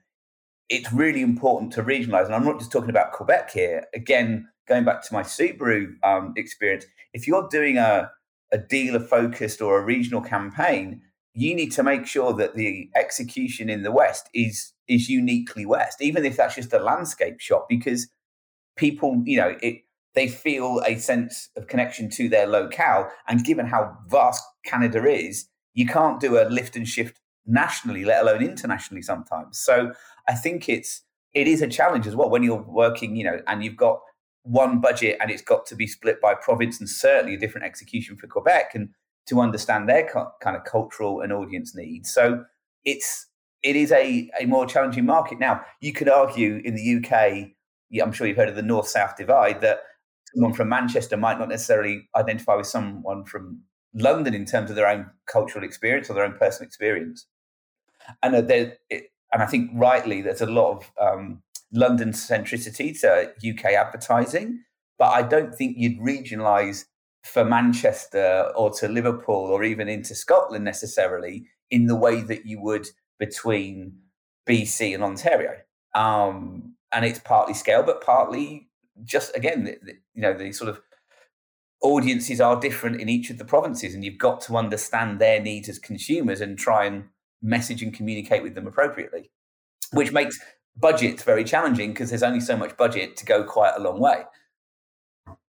it's 0.70 0.92
really 0.92 1.20
important 1.20 1.72
to 1.72 1.82
regionalize. 1.82 2.26
And 2.26 2.34
I'm 2.34 2.44
not 2.44 2.58
just 2.58 2.72
talking 2.72 2.90
about 2.90 3.12
Quebec 3.12 3.50
here. 3.50 3.84
Again, 3.92 4.48
going 4.68 4.84
back 4.84 5.02
to 5.02 5.12
my 5.12 5.22
Subaru 5.22 5.94
um, 6.04 6.32
experience, 6.36 6.86
if 7.12 7.26
you're 7.26 7.48
doing 7.50 7.76
a, 7.76 8.10
a 8.52 8.58
dealer 8.58 9.00
focused 9.00 9.60
or 9.60 9.78
a 9.78 9.84
regional 9.84 10.20
campaign, 10.20 11.02
you 11.34 11.54
need 11.54 11.72
to 11.72 11.82
make 11.82 12.06
sure 12.06 12.32
that 12.34 12.54
the 12.54 12.88
execution 12.96 13.68
in 13.68 13.82
the 13.82 13.92
West 13.92 14.30
is 14.32 14.72
is 14.88 15.08
uniquely 15.08 15.64
West, 15.64 16.02
even 16.02 16.24
if 16.24 16.36
that's 16.36 16.56
just 16.56 16.72
a 16.72 16.80
landscape 16.80 17.38
shot, 17.38 17.68
because 17.68 18.08
people, 18.76 19.22
you 19.24 19.36
know, 19.36 19.56
it 19.62 19.82
they 20.14 20.26
feel 20.26 20.82
a 20.86 20.96
sense 20.96 21.50
of 21.56 21.68
connection 21.68 22.10
to 22.10 22.28
their 22.28 22.46
locale. 22.46 23.08
And 23.28 23.44
given 23.44 23.66
how 23.66 23.96
vast 24.08 24.42
Canada 24.64 25.04
is, 25.08 25.48
you 25.74 25.86
can't 25.86 26.18
do 26.18 26.40
a 26.40 26.48
lift 26.48 26.74
and 26.74 26.88
shift 26.88 27.20
nationally, 27.46 28.04
let 28.04 28.22
alone 28.22 28.42
internationally 28.42 29.02
sometimes. 29.02 29.58
So 29.58 29.92
I 30.30 30.34
think 30.34 30.68
it's 30.68 31.02
it 31.34 31.48
is 31.48 31.60
a 31.60 31.66
challenge 31.66 32.06
as 32.06 32.14
well 32.16 32.30
when 32.30 32.42
you're 32.42 32.62
working, 32.62 33.16
you 33.16 33.24
know, 33.24 33.40
and 33.46 33.64
you've 33.64 33.76
got 33.76 34.00
one 34.42 34.80
budget 34.80 35.18
and 35.20 35.30
it's 35.30 35.42
got 35.42 35.66
to 35.66 35.74
be 35.74 35.86
split 35.86 36.20
by 36.20 36.34
province 36.34 36.80
and 36.80 36.88
certainly 36.88 37.34
a 37.34 37.38
different 37.38 37.66
execution 37.66 38.16
for 38.16 38.26
Quebec 38.26 38.72
and 38.74 38.90
to 39.26 39.40
understand 39.40 39.88
their 39.88 40.08
co- 40.08 40.30
kind 40.40 40.56
of 40.56 40.64
cultural 40.64 41.20
and 41.20 41.32
audience 41.32 41.74
needs. 41.74 42.12
So 42.12 42.44
it's 42.84 43.26
it 43.62 43.76
is 43.76 43.92
a, 43.92 44.30
a 44.40 44.46
more 44.46 44.66
challenging 44.66 45.04
market. 45.04 45.38
Now, 45.38 45.62
you 45.80 45.92
could 45.92 46.08
argue 46.08 46.62
in 46.64 46.76
the 46.76 46.96
UK, 46.96 47.50
I'm 48.02 48.12
sure 48.12 48.26
you've 48.26 48.38
heard 48.38 48.48
of 48.48 48.56
the 48.56 48.62
north 48.62 48.88
south 48.88 49.16
divide, 49.16 49.60
that 49.60 49.80
someone 50.32 50.54
from 50.54 50.68
Manchester 50.68 51.16
might 51.16 51.38
not 51.38 51.50
necessarily 51.50 52.08
identify 52.16 52.54
with 52.54 52.68
someone 52.68 53.24
from 53.24 53.60
London 53.92 54.32
in 54.32 54.46
terms 54.46 54.70
of 54.70 54.76
their 54.76 54.88
own 54.88 55.10
cultural 55.26 55.64
experience 55.64 56.08
or 56.08 56.14
their 56.14 56.24
own 56.24 56.38
personal 56.38 56.66
experience. 56.66 57.26
And 58.22 58.34
uh, 58.34 58.40
there, 58.40 58.78
it, 58.88 59.10
and 59.32 59.42
I 59.42 59.46
think 59.46 59.70
rightly, 59.74 60.22
there's 60.22 60.40
a 60.40 60.46
lot 60.46 60.76
of 60.76 60.92
um, 61.00 61.42
London 61.72 62.10
centricity 62.10 62.98
to 63.00 63.32
UK 63.48 63.72
advertising, 63.72 64.64
but 64.98 65.10
I 65.10 65.22
don't 65.22 65.54
think 65.54 65.76
you'd 65.78 66.00
regionalise 66.00 66.84
for 67.24 67.44
Manchester 67.44 68.50
or 68.56 68.70
to 68.70 68.88
Liverpool 68.88 69.34
or 69.34 69.62
even 69.62 69.88
into 69.88 70.14
Scotland 70.14 70.64
necessarily 70.64 71.44
in 71.70 71.86
the 71.86 71.96
way 71.96 72.22
that 72.22 72.46
you 72.46 72.60
would 72.60 72.88
between 73.18 73.98
BC 74.48 74.94
and 74.94 75.04
Ontario. 75.04 75.56
Um, 75.94 76.74
and 76.92 77.04
it's 77.04 77.18
partly 77.20 77.54
scale, 77.54 77.82
but 77.82 78.00
partly 78.00 78.68
just 79.04 79.36
again, 79.36 79.76
you 80.14 80.22
know, 80.22 80.34
the 80.34 80.52
sort 80.52 80.70
of 80.70 80.80
audiences 81.82 82.40
are 82.40 82.60
different 82.60 83.00
in 83.00 83.08
each 83.08 83.30
of 83.30 83.38
the 83.38 83.44
provinces, 83.44 83.94
and 83.94 84.04
you've 84.04 84.18
got 84.18 84.40
to 84.42 84.56
understand 84.56 85.18
their 85.18 85.40
needs 85.40 85.68
as 85.68 85.78
consumers 85.78 86.40
and 86.40 86.58
try 86.58 86.84
and 86.84 87.04
message 87.42 87.82
and 87.82 87.94
communicate 87.94 88.42
with 88.42 88.54
them 88.54 88.66
appropriately, 88.66 89.30
which 89.92 90.12
makes 90.12 90.38
budgets 90.76 91.22
very 91.22 91.44
challenging 91.44 91.90
because 91.90 92.10
there's 92.10 92.22
only 92.22 92.40
so 92.40 92.56
much 92.56 92.76
budget 92.76 93.16
to 93.16 93.24
go 93.24 93.44
quite 93.44 93.74
a 93.76 93.80
long 93.80 94.00
way. 94.00 94.24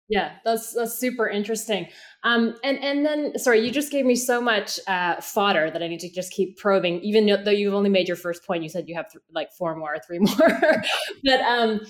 Yeah, 0.10 0.32
that's 0.44 0.74
that's 0.74 0.98
super 0.98 1.28
interesting. 1.28 1.88
Um, 2.24 2.56
and 2.64 2.84
and 2.84 3.06
then 3.06 3.38
sorry, 3.38 3.64
you 3.64 3.72
just 3.72 3.92
gave 3.92 4.06
me 4.06 4.16
so 4.16 4.42
much 4.42 4.80
uh, 4.88 5.22
fodder 5.22 5.70
that 5.70 5.84
I 5.84 5.88
need 5.88 6.00
to 6.00 6.10
just 6.10 6.32
keep 6.32 6.58
probing. 6.58 7.00
Even 7.02 7.28
though 7.44 7.52
you've 7.52 7.76
only 7.76 7.92
made 7.92 8.08
your 8.08 8.18
first 8.18 8.44
point, 8.44 8.64
you 8.64 8.70
said 8.70 8.90
you 8.90 8.96
have 8.96 9.12
th- 9.12 9.24
like 9.32 9.52
four 9.52 9.76
more, 9.76 9.94
or 9.94 10.00
three 10.00 10.18
more. 10.20 10.84
but 11.24 11.42
um, 11.42 11.82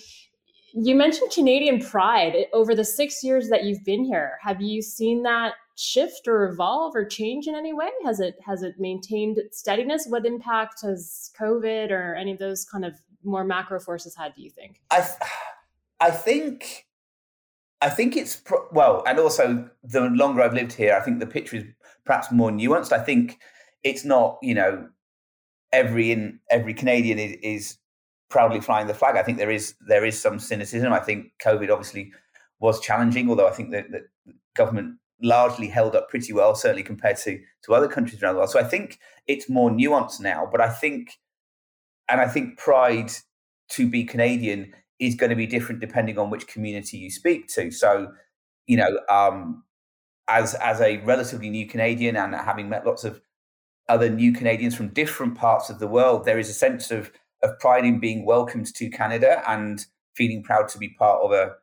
you 0.74 0.96
mentioned 0.96 1.32
Canadian 1.32 1.80
pride 1.80 2.36
over 2.52 2.76
the 2.76 2.84
six 2.84 3.24
years 3.24 3.48
that 3.50 3.64
you've 3.64 3.86
been 3.86 4.04
here. 4.04 4.38
Have 4.44 4.62
you 4.62 4.82
seen 4.82 5.24
that 5.24 5.54
shift 5.80 6.28
or 6.28 6.46
evolve 6.46 6.96
or 6.96 7.06
change 7.06 7.48
in 7.48 7.56
any 7.56 7.74
way? 7.74 7.90
Has 8.06 8.20
it 8.20 8.36
has 8.46 8.64
it 8.64 8.76
maintained 8.80 9.40
steadiness? 9.52 10.06
What 10.08 10.26
impact 10.26 10.82
has 10.82 11.32
COVID 11.40 11.92
or 11.92 12.16
any 12.16 12.34
of 12.34 12.40
those 12.40 12.66
kind 12.66 12.86
of 12.86 12.96
more 13.24 13.44
macro 13.44 13.80
forces 13.80 14.16
had? 14.16 14.36
Do 14.36 14.44
you 14.44 14.50
think? 14.50 14.82
I 14.92 15.02
th- 15.02 15.32
I 16.00 16.12
think 16.12 16.86
I 17.82 17.90
think 17.90 18.18
it's 18.18 18.36
pro- 18.36 18.68
well, 18.72 19.04
and 19.08 19.20
also 19.20 19.70
the 19.84 20.02
longer 20.02 20.42
I've 20.42 20.54
lived 20.54 20.74
here, 20.74 20.96
I 20.96 21.00
think 21.00 21.20
the 21.20 21.28
picture 21.28 21.58
is 21.58 21.64
perhaps 22.06 22.32
more 22.32 22.52
nuanced. 22.52 22.92
I 22.92 23.04
think 23.04 23.40
it's 23.84 24.04
not 24.04 24.38
you 24.42 24.54
know 24.54 24.90
every 25.72 26.12
in 26.12 26.40
every 26.52 26.74
Canadian 26.74 27.20
is, 27.20 27.38
is 27.42 27.78
proudly 28.30 28.60
flying 28.60 28.88
the 28.88 28.94
flag. 28.94 29.16
I 29.16 29.24
think 29.24 29.38
there 29.38 29.52
is 29.52 29.76
there 29.88 30.04
is 30.04 30.22
some 30.22 30.40
cynicism. 30.40 30.92
I 30.92 31.00
think 31.00 31.32
COVID 31.44 31.70
obviously 31.72 32.12
was 32.60 32.82
challenging, 32.82 33.30
although 33.30 33.48
I 33.48 33.52
think 33.52 33.72
that, 33.72 33.90
that 33.92 34.04
government 34.54 34.99
largely 35.22 35.68
held 35.68 35.96
up 35.96 36.10
pretty 36.10 36.34
well, 36.34 36.56
certainly 36.56 36.84
compared 36.84 37.18
to 37.18 37.40
to 37.64 37.74
other 37.74 37.88
countries 37.88 38.22
around 38.22 38.36
the 38.36 38.40
world. 38.40 38.50
So 38.50 38.60
I 38.60 38.64
think 38.64 39.00
it's 39.28 39.50
more 39.50 39.70
nuanced 39.70 40.20
now. 40.20 40.48
But 40.52 40.62
I 40.62 40.70
think, 40.70 41.20
and 42.10 42.22
I 42.22 42.28
think 42.28 42.58
pride 42.58 43.12
to 43.72 43.88
be 43.88 44.04
Canadian 44.04 44.74
is 45.00 45.16
going 45.16 45.30
to 45.30 45.36
be 45.36 45.48
different 45.48 45.82
depending 45.82 46.18
on 46.18 46.30
which 46.30 46.48
community 46.48 46.98
you 46.98 47.10
speak 47.10 47.48
to. 47.48 47.72
So, 47.72 48.12
you 48.68 48.78
know, 48.78 49.00
um, 49.10 49.64
as 50.28 50.54
as 50.56 50.82
a 50.82 50.98
relatively 50.98 51.50
new 51.50 51.68
Canadian 51.68 52.16
and 52.16 52.36
having 52.36 52.70
met 52.70 52.86
lots 52.86 53.04
of 53.04 53.22
other 53.88 54.10
new 54.10 54.32
Canadians 54.32 54.76
from 54.76 54.90
different 54.90 55.36
parts 55.36 55.70
of 55.70 55.80
the 55.80 55.88
world, 55.88 56.26
there 56.26 56.40
is 56.40 56.50
a 56.50 56.54
sense 56.54 56.92
of 56.92 57.12
of 57.42 57.58
pride 57.60 57.86
in 57.86 58.00
being 58.00 58.26
welcomed 58.26 58.74
to 58.76 58.90
Canada 58.90 59.42
and 59.48 59.86
feeling 60.16 60.44
proud 60.44 60.68
to 60.68 60.78
be 60.78 60.90
part 60.90 61.22
of 61.24 61.32
a 61.32 61.54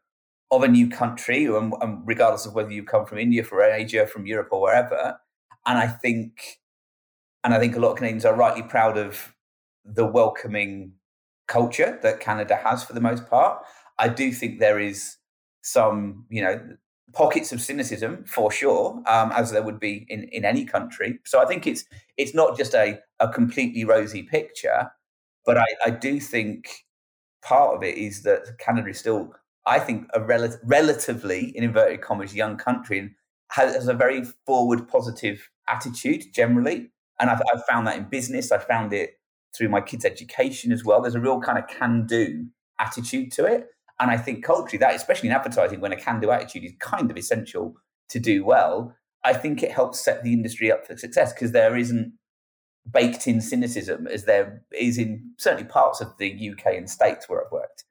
of 0.50 0.62
a 0.62 0.69
new 0.69 0.88
country, 0.88 1.45
and, 1.47 1.73
and 1.81 2.03
regardless 2.07 2.47
of 2.47 2.55
whether 2.55 2.71
you 2.71 2.85
come 2.85 3.05
from 3.07 3.19
India, 3.19 3.43
from 3.43 3.61
Asia, 3.62 4.07
from 4.07 4.26
Europe, 4.26 4.49
or 4.50 4.62
wherever. 4.62 5.19
And 5.65 5.79
I 5.79 5.88
think, 5.88 6.61
and 7.43 7.53
I 7.53 7.59
think 7.59 7.76
a 7.76 7.81
lot 7.81 7.91
of 7.91 7.97
Canadians 7.97 8.25
are 8.25 8.35
rightly 8.35 8.62
proud 8.62 8.97
of 8.97 9.35
the 9.85 10.07
welcoming 10.07 10.93
culture 11.49 11.99
that 12.03 12.21
Canada 12.21 12.57
has 12.57 12.85
for 12.85 12.93
the 12.93 13.00
most 13.00 13.29
part. 13.29 13.65
I 13.99 14.09
do 14.09 14.33
think 14.33 14.59
there 14.59 14.79
is 14.79 15.17
some, 15.62 16.26
you 16.29 16.43
know, 16.43 16.61
pockets 17.12 17.53
of 17.53 17.61
cynicism 17.61 18.25
for 18.26 18.53
sure, 18.53 19.03
um, 19.07 19.33
as 19.33 19.50
there 19.50 19.62
would 19.62 19.81
be 19.81 20.07
in, 20.09 20.25
in 20.25 20.45
any 20.45 20.65
country. 20.65 21.19
So 21.25 21.41
I 21.41 21.47
think 21.47 21.67
it's 21.67 21.85
it's 22.17 22.35
not 22.35 22.57
just 22.57 22.75
a, 22.75 23.00
a 23.21 23.29
completely 23.29 23.85
rosy 23.85 24.23
picture, 24.23 24.91
but 25.45 25.57
I, 25.57 25.67
I 25.85 25.91
do 25.91 26.21
think 26.21 26.85
part 27.43 27.76
of 27.76 27.83
it 27.83 27.97
is 27.97 28.23
that 28.23 28.59
Canada 28.59 28.91
is 28.91 28.99
still, 28.99 29.33
I 29.66 29.78
think, 29.80 30.08
a 30.14 30.20
rel- 30.20 30.58
relatively, 30.64 31.56
in 31.56 31.64
inverted 31.64 32.00
commas, 32.00 32.35
young 32.35 32.56
country 32.56 32.99
and 32.99 33.11
has, 33.50 33.75
has 33.75 33.88
a 33.88 33.94
very 33.94 34.25
forward, 34.46 34.88
positive 34.88 35.49
attitude 35.68 36.25
generally. 36.32 36.90
And 37.18 37.30
I've, 37.30 37.42
I've 37.52 37.64
found 37.64 37.87
that 37.87 37.96
in 37.99 38.04
business. 38.04 38.52
I 38.52 38.58
found 38.58 38.92
it 38.92 39.18
through 39.56 39.68
my 39.68 39.80
kids' 39.80 40.04
education 40.04 40.73
as 40.73 40.85
well. 40.85 41.00
There's 41.00 41.14
a 41.14 41.20
real 41.20 41.40
kind 41.40 41.58
of 41.58 41.66
can 41.66 42.06
do 42.06 42.46
attitude 42.78 43.32
to 43.32 43.44
it. 43.44 43.68
And 43.99 44.11
I 44.11 44.18
think 44.18 44.44
culturally, 44.44 44.78
that, 44.78 44.94
especially 44.94 45.30
in 45.30 45.35
advertising, 45.35 45.80
when 45.80 45.92
a 45.92 45.96
can 45.96 46.20
do 46.20 46.30
attitude 46.30 46.64
is 46.64 46.73
kind 46.80 47.11
of 47.11 47.16
essential 47.16 47.75
to 48.11 48.20
do 48.20 48.44
well, 48.44 48.94
I 49.25 49.32
think 49.32 49.62
it 49.62 49.73
helps 49.73 50.04
set 50.04 50.23
the 50.23 50.32
industry 50.32 50.70
up 50.70 50.87
for 50.87 50.96
success 50.96 51.32
because 51.32 51.52
there 51.52 51.76
isn't 51.76 52.12
baked 52.90 53.26
in 53.26 53.40
cynicism 53.40 54.06
as 54.06 54.25
there 54.25 54.62
is 54.73 54.99
in 54.99 55.32
certainly 55.38 55.64
parts 55.64 56.00
of 56.00 56.16
the 56.18 56.50
UK 56.50 56.75
and 56.75 56.88
states 56.88 57.28
where 57.28 57.44
I've 57.44 57.50
worked. 57.50 57.85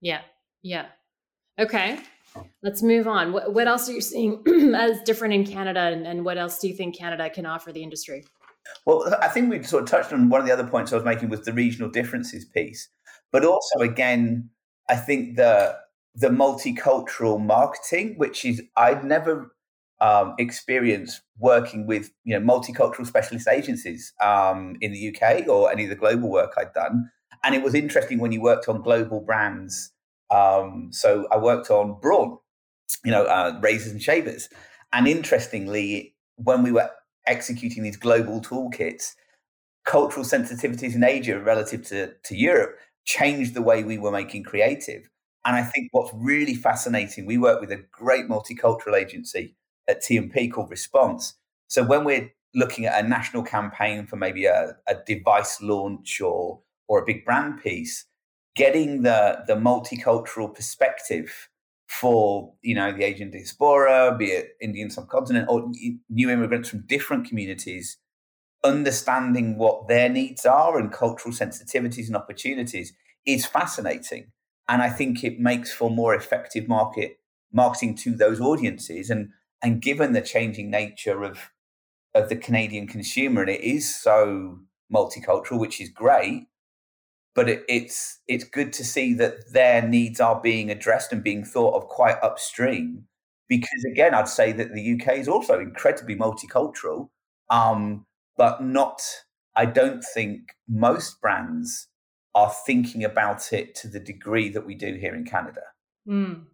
Yeah. 0.00 0.22
Yeah. 0.62 0.86
Okay. 1.58 1.98
Let's 2.62 2.82
move 2.82 3.06
on. 3.06 3.32
What, 3.32 3.52
what 3.52 3.68
else 3.68 3.88
are 3.88 3.92
you 3.92 4.00
seeing 4.00 4.42
as 4.74 5.02
different 5.02 5.34
in 5.34 5.44
Canada 5.44 5.80
and, 5.80 6.06
and 6.06 6.24
what 6.24 6.38
else 6.38 6.58
do 6.58 6.68
you 6.68 6.74
think 6.74 6.96
Canada 6.96 7.28
can 7.28 7.44
offer 7.44 7.72
the 7.72 7.82
industry? 7.82 8.24
Well, 8.86 9.14
I 9.20 9.28
think 9.28 9.50
we 9.50 9.62
sort 9.62 9.82
of 9.82 9.88
touched 9.88 10.12
on 10.12 10.28
one 10.28 10.40
of 10.40 10.46
the 10.46 10.52
other 10.52 10.66
points 10.66 10.92
I 10.92 10.96
was 10.96 11.04
making 11.04 11.28
was 11.28 11.44
the 11.44 11.52
regional 11.52 11.90
differences 11.90 12.44
piece, 12.44 12.88
but 13.30 13.44
also 13.44 13.80
again, 13.80 14.50
I 14.88 14.96
think 14.96 15.36
the 15.36 15.76
the 16.14 16.28
multicultural 16.28 17.42
marketing, 17.42 18.14
which 18.18 18.44
is 18.44 18.62
I'd 18.76 19.04
never 19.04 19.54
um, 20.00 20.34
experienced 20.38 21.22
working 21.38 21.86
with 21.86 22.10
you 22.24 22.38
know 22.38 22.44
multicultural 22.44 23.06
specialist 23.06 23.48
agencies 23.48 24.12
um, 24.22 24.76
in 24.80 24.92
the 24.92 25.14
UK 25.14 25.48
or 25.48 25.70
any 25.70 25.84
of 25.84 25.90
the 25.90 25.96
global 25.96 26.30
work 26.30 26.52
I'd 26.56 26.72
done, 26.72 27.10
and 27.42 27.54
it 27.54 27.62
was 27.62 27.74
interesting 27.74 28.18
when 28.18 28.32
you 28.32 28.40
worked 28.40 28.68
on 28.68 28.82
global 28.82 29.20
brands. 29.20 29.92
Um, 30.32 30.88
so 30.92 31.26
I 31.30 31.36
worked 31.36 31.70
on 31.70 31.98
Braun, 32.00 32.38
you 33.04 33.10
know, 33.10 33.24
uh, 33.24 33.58
razors 33.62 33.92
and 33.92 34.02
shavers, 34.02 34.48
and 34.92 35.06
interestingly, 35.06 36.14
when 36.36 36.62
we 36.62 36.72
were 36.72 36.90
executing 37.26 37.82
these 37.82 37.96
global 37.96 38.40
toolkits, 38.40 39.12
cultural 39.84 40.24
sensitivities 40.24 40.94
in 40.94 41.04
Asia 41.04 41.38
relative 41.40 41.86
to, 41.88 42.12
to 42.24 42.36
Europe 42.36 42.76
changed 43.04 43.54
the 43.54 43.62
way 43.62 43.82
we 43.82 43.98
were 43.98 44.12
making 44.12 44.44
creative. 44.44 45.08
And 45.44 45.56
I 45.56 45.62
think 45.62 45.88
what's 45.92 46.12
really 46.14 46.54
fascinating, 46.54 47.26
we 47.26 47.38
work 47.38 47.60
with 47.60 47.72
a 47.72 47.84
great 47.90 48.28
multicultural 48.28 48.94
agency 48.94 49.56
at 49.88 50.02
TMP 50.02 50.52
called 50.52 50.70
Response. 50.70 51.34
So 51.66 51.82
when 51.82 52.04
we're 52.04 52.32
looking 52.54 52.86
at 52.86 53.04
a 53.04 53.08
national 53.08 53.42
campaign 53.42 54.06
for 54.06 54.16
maybe 54.16 54.44
a, 54.44 54.76
a 54.86 54.94
device 55.06 55.60
launch 55.60 56.20
or 56.20 56.60
or 56.88 57.00
a 57.00 57.04
big 57.06 57.24
brand 57.24 57.62
piece, 57.62 58.04
getting 58.54 59.02
the 59.02 59.42
the 59.46 59.54
multicultural 59.54 60.54
perspective 60.54 61.48
for 61.86 62.52
you 62.62 62.74
know 62.74 62.92
the 62.92 63.04
Asian 63.04 63.30
diaspora, 63.30 64.16
be 64.18 64.26
it 64.26 64.50
Indian 64.60 64.90
subcontinent 64.90 65.48
or 65.48 65.70
new 66.08 66.30
immigrants 66.30 66.68
from 66.68 66.86
different 66.86 67.26
communities, 67.26 67.98
understanding 68.64 69.58
what 69.58 69.88
their 69.88 70.08
needs 70.08 70.46
are 70.46 70.78
and 70.78 70.92
cultural 70.92 71.34
sensitivities 71.34 72.06
and 72.06 72.16
opportunities 72.16 72.92
is 73.26 73.46
fascinating. 73.46 74.32
And 74.68 74.80
I 74.80 74.88
think 74.88 75.22
it 75.22 75.38
makes 75.38 75.72
for 75.72 75.90
more 75.90 76.14
effective 76.14 76.68
market 76.68 77.18
marketing 77.52 77.94
to 77.96 78.14
those 78.14 78.40
audiences. 78.40 79.10
And 79.10 79.30
and 79.62 79.80
given 79.80 80.12
the 80.12 80.20
changing 80.20 80.70
nature 80.70 81.22
of 81.22 81.50
of 82.14 82.28
the 82.28 82.36
Canadian 82.36 82.86
consumer, 82.86 83.42
and 83.42 83.50
it 83.50 83.62
is 83.62 83.94
so 83.94 84.58
multicultural, 84.92 85.58
which 85.58 85.80
is 85.80 85.88
great, 85.88 86.46
but 87.34 87.48
it, 87.48 87.64
it's 87.68 88.20
it's 88.28 88.44
good 88.44 88.72
to 88.74 88.84
see 88.84 89.14
that 89.14 89.52
their 89.52 89.86
needs 89.86 90.20
are 90.20 90.40
being 90.40 90.70
addressed 90.70 91.12
and 91.12 91.22
being 91.22 91.44
thought 91.44 91.74
of 91.74 91.88
quite 91.88 92.16
upstream. 92.22 93.04
Because 93.48 93.84
again, 93.90 94.14
I'd 94.14 94.28
say 94.28 94.52
that 94.52 94.72
the 94.72 94.94
UK 94.94 95.18
is 95.18 95.28
also 95.28 95.60
incredibly 95.60 96.16
multicultural, 96.16 97.08
um, 97.50 98.06
but 98.36 98.62
not. 98.62 99.02
I 99.54 99.66
don't 99.66 100.02
think 100.14 100.56
most 100.66 101.20
brands 101.20 101.88
are 102.34 102.52
thinking 102.64 103.04
about 103.04 103.52
it 103.52 103.74
to 103.74 103.88
the 103.88 104.00
degree 104.00 104.48
that 104.48 104.64
we 104.64 104.74
do 104.74 104.94
here 104.94 105.14
in 105.14 105.24
Canada. 105.24 105.60
Mm. 106.08 106.44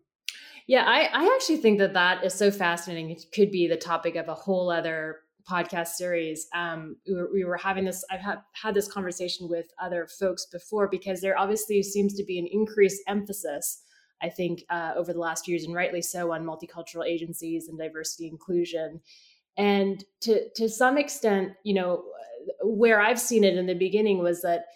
Yeah, 0.67 0.85
I, 0.85 1.09
I 1.13 1.35
actually 1.35 1.59
think 1.59 1.79
that 1.79 1.95
that 1.95 2.25
is 2.25 2.35
so 2.35 2.51
fascinating. 2.51 3.11
It 3.11 3.27
could 3.33 3.51
be 3.51 3.69
the 3.69 3.77
topic 3.77 4.17
of 4.17 4.29
a 4.29 4.35
whole 4.35 4.71
other 4.71 5.21
podcast 5.49 5.89
series. 5.89 6.47
Um, 6.55 6.97
we, 7.07 7.15
were, 7.15 7.31
we 7.33 7.45
were 7.45 7.57
having 7.57 7.85
this, 7.85 8.05
I've 8.11 8.21
had, 8.21 8.39
had 8.53 8.75
this 8.75 8.89
conversation 8.89 9.49
with 9.49 9.67
other 9.81 10.07
folks 10.07 10.47
before 10.47 10.89
because 10.89 11.21
there 11.21 11.39
obviously 11.39 11.83
seems 11.83 12.15
to 12.15 12.25
be 12.25 12.39
an 12.39 12.47
increased 12.51 13.03
emphasis, 13.09 13.83
I 14.23 14.29
think, 14.29 14.65
uh, 14.71 14.93
over 14.97 15.13
the 15.13 15.21
last 15.21 15.49
years, 15.49 15.65
and 15.65 15.75
rightly 15.75 16.03
so, 16.03 16.33
on 16.33 16.45
multicultural 16.45 17.07
agencies 17.07 17.69
and 17.69 17.79
diversity 17.79 18.29
inclusion. 18.29 19.01
And 19.57 20.05
to, 20.23 20.49
to 20.57 20.69
some 20.69 20.99
extent, 20.99 21.53
you 21.65 21.75
know, 21.75 22.05
where 22.63 23.01
I've 23.01 23.21
seen 23.21 23.45
it 23.45 23.57
in 23.57 23.67
the 23.67 23.75
beginning 23.75 24.19
was 24.19 24.43
that 24.43 24.67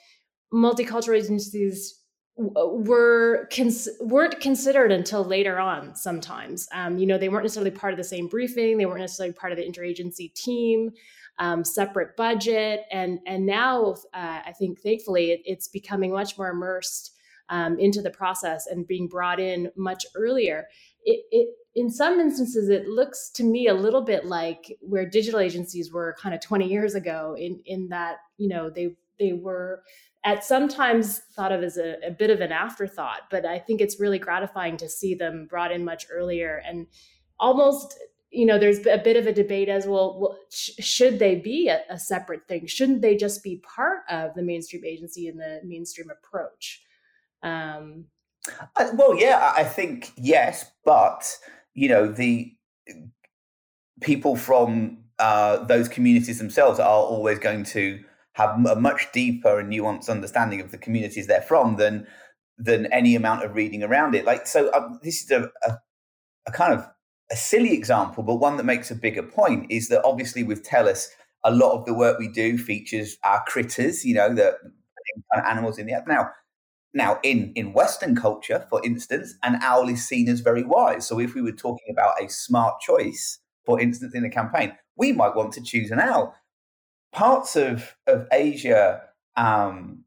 multicultural 0.52 1.18
agencies 1.18 2.01
were 2.36 3.48
cons- 3.54 3.88
weren't 4.00 4.40
considered 4.40 4.90
until 4.90 5.22
later 5.24 5.60
on 5.60 5.94
sometimes. 5.94 6.68
Um, 6.72 6.98
you 6.98 7.06
know 7.06 7.18
they 7.18 7.28
weren't 7.28 7.44
necessarily 7.44 7.70
part 7.70 7.92
of 7.92 7.98
the 7.98 8.04
same 8.04 8.26
briefing 8.26 8.78
they 8.78 8.86
weren't 8.86 9.00
necessarily 9.00 9.34
part 9.34 9.52
of 9.52 9.58
the 9.58 9.64
interagency 9.64 10.32
team 10.34 10.92
um, 11.38 11.64
separate 11.64 12.16
budget 12.16 12.84
and 12.90 13.18
and 13.26 13.44
now 13.46 13.94
uh, 14.14 14.40
i 14.46 14.52
think 14.58 14.80
thankfully 14.80 15.32
it, 15.32 15.40
it's 15.44 15.68
becoming 15.68 16.12
much 16.12 16.38
more 16.38 16.48
immersed 16.48 17.12
um, 17.52 17.78
into 17.78 18.00
the 18.00 18.10
process 18.10 18.66
and 18.66 18.86
being 18.86 19.06
brought 19.06 19.38
in 19.38 19.70
much 19.76 20.06
earlier. 20.14 20.66
It, 21.04 21.24
it 21.30 21.48
in 21.74 21.90
some 21.90 22.18
instances 22.18 22.68
it 22.68 22.86
looks 22.86 23.30
to 23.34 23.44
me 23.44 23.68
a 23.68 23.74
little 23.74 24.02
bit 24.02 24.24
like 24.24 24.76
where 24.80 25.08
digital 25.08 25.40
agencies 25.40 25.92
were 25.92 26.16
kind 26.20 26.34
of 26.34 26.40
20 26.40 26.68
years 26.68 26.94
ago 26.94 27.34
in 27.38 27.60
in 27.66 27.88
that 27.88 28.18
you 28.36 28.48
know 28.48 28.70
they 28.70 28.94
they 29.18 29.32
were 29.32 29.82
at 30.24 30.44
sometimes 30.44 31.18
thought 31.34 31.52
of 31.52 31.62
as 31.62 31.76
a, 31.76 31.96
a, 32.06 32.10
bit 32.10 32.30
of 32.30 32.40
an 32.40 32.52
afterthought, 32.52 33.22
but 33.30 33.44
I 33.44 33.58
think 33.58 33.80
it's 33.80 33.98
really 33.98 34.18
gratifying 34.18 34.76
to 34.78 34.88
see 34.88 35.14
them 35.14 35.46
brought 35.50 35.72
in 35.72 35.84
much 35.84 36.06
earlier 36.12 36.62
and 36.64 36.86
almost, 37.40 37.98
you 38.30 38.46
know, 38.46 38.58
there's 38.58 38.86
a 38.86 38.98
bit 38.98 39.16
of 39.16 39.26
a 39.26 39.32
debate 39.32 39.68
as 39.68 39.86
well. 39.86 40.18
well 40.20 40.38
sh- 40.50 40.70
should 40.78 41.18
they 41.18 41.34
be 41.34 41.68
a, 41.68 41.80
a, 41.90 41.98
separate 41.98 42.46
thing? 42.46 42.66
Shouldn't 42.66 43.02
they 43.02 43.16
just 43.16 43.42
be 43.42 43.56
part 43.56 44.02
of 44.08 44.34
the 44.34 44.42
mainstream 44.42 44.84
agency 44.84 45.26
and 45.26 45.40
the 45.40 45.60
mainstream 45.64 46.08
approach? 46.08 46.82
Um, 47.42 48.04
uh, 48.76 48.90
well, 48.94 49.18
yeah, 49.18 49.52
I 49.56 49.64
think 49.64 50.12
yes, 50.16 50.70
but 50.84 51.36
you 51.74 51.88
know 51.88 52.10
the 52.10 52.54
people 54.00 54.36
from 54.36 54.98
uh, 55.18 55.64
those 55.64 55.88
communities 55.88 56.38
themselves 56.38 56.80
are 56.80 56.88
always 56.88 57.38
going 57.38 57.64
to 57.64 58.02
have 58.34 58.64
a 58.64 58.76
much 58.76 59.08
deeper 59.12 59.58
and 59.58 59.70
nuanced 59.70 60.08
understanding 60.08 60.60
of 60.60 60.70
the 60.70 60.78
communities 60.78 61.26
they're 61.26 61.42
from 61.42 61.76
than 61.76 62.06
than 62.58 62.86
any 62.92 63.14
amount 63.14 63.44
of 63.44 63.54
reading 63.54 63.82
around 63.82 64.14
it. 64.14 64.24
Like 64.24 64.46
so, 64.46 64.72
um, 64.72 65.00
this 65.02 65.22
is 65.22 65.30
a, 65.30 65.50
a, 65.66 65.78
a 66.46 66.52
kind 66.52 66.72
of 66.72 66.86
a 67.30 67.36
silly 67.36 67.72
example, 67.72 68.22
but 68.22 68.36
one 68.36 68.56
that 68.56 68.64
makes 68.64 68.90
a 68.90 68.94
bigger 68.94 69.22
point 69.22 69.66
is 69.70 69.88
that 69.88 70.04
obviously 70.04 70.42
with 70.42 70.62
TELUS, 70.62 71.08
a 71.44 71.50
lot 71.50 71.72
of 71.72 71.86
the 71.86 71.94
work 71.94 72.18
we 72.18 72.28
do 72.28 72.58
features 72.58 73.16
our 73.24 73.42
critters, 73.46 74.04
you 74.04 74.14
know, 74.14 74.32
the 74.32 74.56
animals 75.48 75.78
in 75.78 75.86
the 75.86 75.92
app. 75.92 76.06
Now, 76.06 76.30
now 76.94 77.18
in 77.22 77.52
in 77.54 77.72
Western 77.72 78.14
culture, 78.14 78.66
for 78.70 78.84
instance, 78.84 79.34
an 79.42 79.58
owl 79.62 79.88
is 79.88 80.06
seen 80.06 80.28
as 80.28 80.40
very 80.40 80.62
wise. 80.62 81.06
So 81.06 81.18
if 81.18 81.34
we 81.34 81.42
were 81.42 81.52
talking 81.52 81.88
about 81.90 82.22
a 82.22 82.28
smart 82.28 82.80
choice, 82.80 83.38
for 83.64 83.80
instance, 83.80 84.14
in 84.14 84.24
a 84.24 84.30
campaign, 84.30 84.72
we 84.96 85.12
might 85.12 85.34
want 85.34 85.52
to 85.54 85.62
choose 85.62 85.90
an 85.90 86.00
owl 86.00 86.34
parts 87.12 87.56
of 87.56 87.96
of 88.06 88.26
Asia 88.32 89.02
um, 89.36 90.04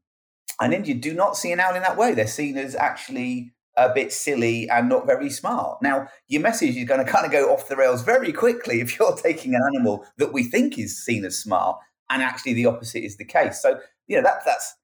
and 0.60 0.72
India 0.72 0.94
do 0.94 1.14
not 1.14 1.36
see 1.36 1.52
an 1.52 1.60
owl 1.60 1.74
in 1.74 1.82
that 1.82 1.96
way. 1.96 2.14
They're 2.14 2.26
seen 2.26 2.56
as 2.56 2.74
actually 2.74 3.52
a 3.76 3.92
bit 3.92 4.12
silly 4.12 4.68
and 4.70 4.88
not 4.88 5.06
very 5.06 5.28
smart. 5.28 5.82
Now, 5.82 6.08
your 6.28 6.40
message 6.40 6.76
is 6.76 6.88
going 6.88 7.04
to 7.06 7.10
kind 7.10 7.26
of 7.26 7.32
go 7.32 7.52
off 7.52 7.68
the 7.68 7.76
rails 7.76 8.02
very 8.02 8.32
quickly 8.32 8.80
if 8.80 8.98
you're 8.98 9.16
taking 9.22 9.54
an 9.54 9.62
animal 9.74 10.06
that 10.16 10.32
we 10.32 10.44
think 10.44 10.78
is 10.78 11.02
seen 11.02 11.24
as 11.24 11.38
smart, 11.38 11.78
and 12.10 12.22
actually 12.22 12.54
the 12.54 12.66
opposite 12.66 13.04
is 13.04 13.16
the 13.16 13.24
case. 13.24 13.60
So, 13.60 13.80
you 14.06 14.16
know, 14.16 14.22
that 14.22 14.42
that's 14.44 14.74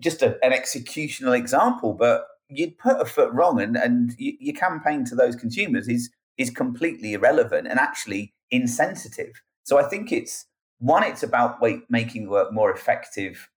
just 0.00 0.22
a, 0.22 0.36
an 0.44 0.52
executional 0.52 1.36
example, 1.36 1.94
but 1.94 2.26
you'd 2.48 2.78
put 2.78 3.00
a 3.00 3.04
foot 3.04 3.32
wrong, 3.32 3.60
and 3.60 3.76
and 3.76 4.14
you, 4.18 4.34
your 4.38 4.54
campaign 4.54 5.04
to 5.06 5.14
those 5.14 5.36
consumers 5.36 5.88
is 5.88 6.10
is 6.38 6.50
completely 6.50 7.14
irrelevant 7.14 7.66
and 7.66 7.80
actually 7.80 8.34
insensitive. 8.50 9.42
So, 9.64 9.78
I 9.78 9.88
think 9.88 10.12
it's 10.12 10.46
one, 10.78 11.04
it's 11.04 11.22
about 11.22 11.62
making 11.88 12.28
work 12.28 12.52
more 12.52 12.72
effective 12.72 13.48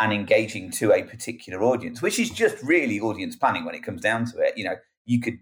and 0.00 0.12
engaging 0.12 0.70
to 0.70 0.92
a 0.92 1.02
particular 1.02 1.62
audience, 1.62 2.00
which 2.00 2.18
is 2.18 2.30
just 2.30 2.62
really 2.62 3.00
audience 3.00 3.36
planning 3.36 3.64
when 3.64 3.74
it 3.74 3.82
comes 3.82 4.00
down 4.00 4.26
to 4.26 4.38
it. 4.38 4.56
You 4.56 4.64
know, 4.64 4.76
you 5.04 5.20
could 5.20 5.38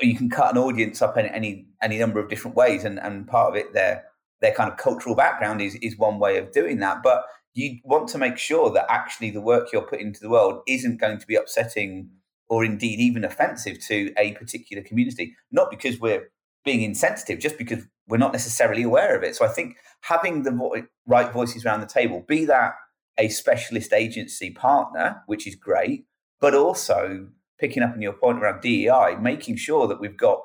you 0.00 0.16
can 0.16 0.30
cut 0.30 0.52
an 0.52 0.58
audience 0.58 1.02
up 1.02 1.16
in 1.16 1.26
any 1.26 1.66
any 1.82 1.98
number 1.98 2.20
of 2.20 2.28
different 2.28 2.56
ways, 2.56 2.84
and 2.84 2.98
and 2.98 3.26
part 3.26 3.50
of 3.50 3.56
it 3.56 3.72
their 3.72 4.04
their 4.40 4.54
kind 4.54 4.70
of 4.70 4.78
cultural 4.78 5.14
background 5.14 5.60
is 5.60 5.74
is 5.76 5.98
one 5.98 6.18
way 6.18 6.38
of 6.38 6.52
doing 6.52 6.78
that. 6.80 7.02
But 7.02 7.24
you 7.54 7.78
want 7.84 8.08
to 8.08 8.18
make 8.18 8.38
sure 8.38 8.70
that 8.70 8.86
actually 8.88 9.30
the 9.30 9.40
work 9.40 9.72
you're 9.72 9.82
putting 9.82 10.08
into 10.08 10.20
the 10.20 10.30
world 10.30 10.62
isn't 10.66 11.00
going 11.00 11.18
to 11.18 11.26
be 11.26 11.34
upsetting 11.34 12.10
or 12.48 12.64
indeed 12.64 12.98
even 12.98 13.24
offensive 13.24 13.78
to 13.86 14.12
a 14.18 14.32
particular 14.32 14.82
community, 14.82 15.34
not 15.50 15.70
because 15.70 15.98
we're 16.00 16.28
being 16.64 16.82
insensitive, 16.82 17.38
just 17.38 17.58
because 17.58 17.86
we're 18.08 18.18
not 18.18 18.32
necessarily 18.32 18.82
aware 18.82 19.16
of 19.16 19.22
it. 19.22 19.36
So 19.36 19.44
I 19.44 19.48
think 19.48 19.76
having 20.02 20.42
the 20.42 20.50
vo- 20.50 20.86
right 21.06 21.32
voices 21.32 21.64
around 21.64 21.80
the 21.80 21.86
table, 21.86 22.24
be 22.26 22.44
that 22.46 22.74
a 23.18 23.28
specialist 23.28 23.92
agency 23.92 24.50
partner, 24.50 25.22
which 25.26 25.46
is 25.46 25.54
great, 25.54 26.06
but 26.40 26.54
also 26.54 27.28
picking 27.58 27.82
up 27.82 27.94
on 27.94 28.02
your 28.02 28.12
point 28.12 28.38
around 28.38 28.60
DEI, 28.60 29.16
making 29.20 29.56
sure 29.56 29.86
that 29.86 30.00
we've 30.00 30.16
got 30.16 30.40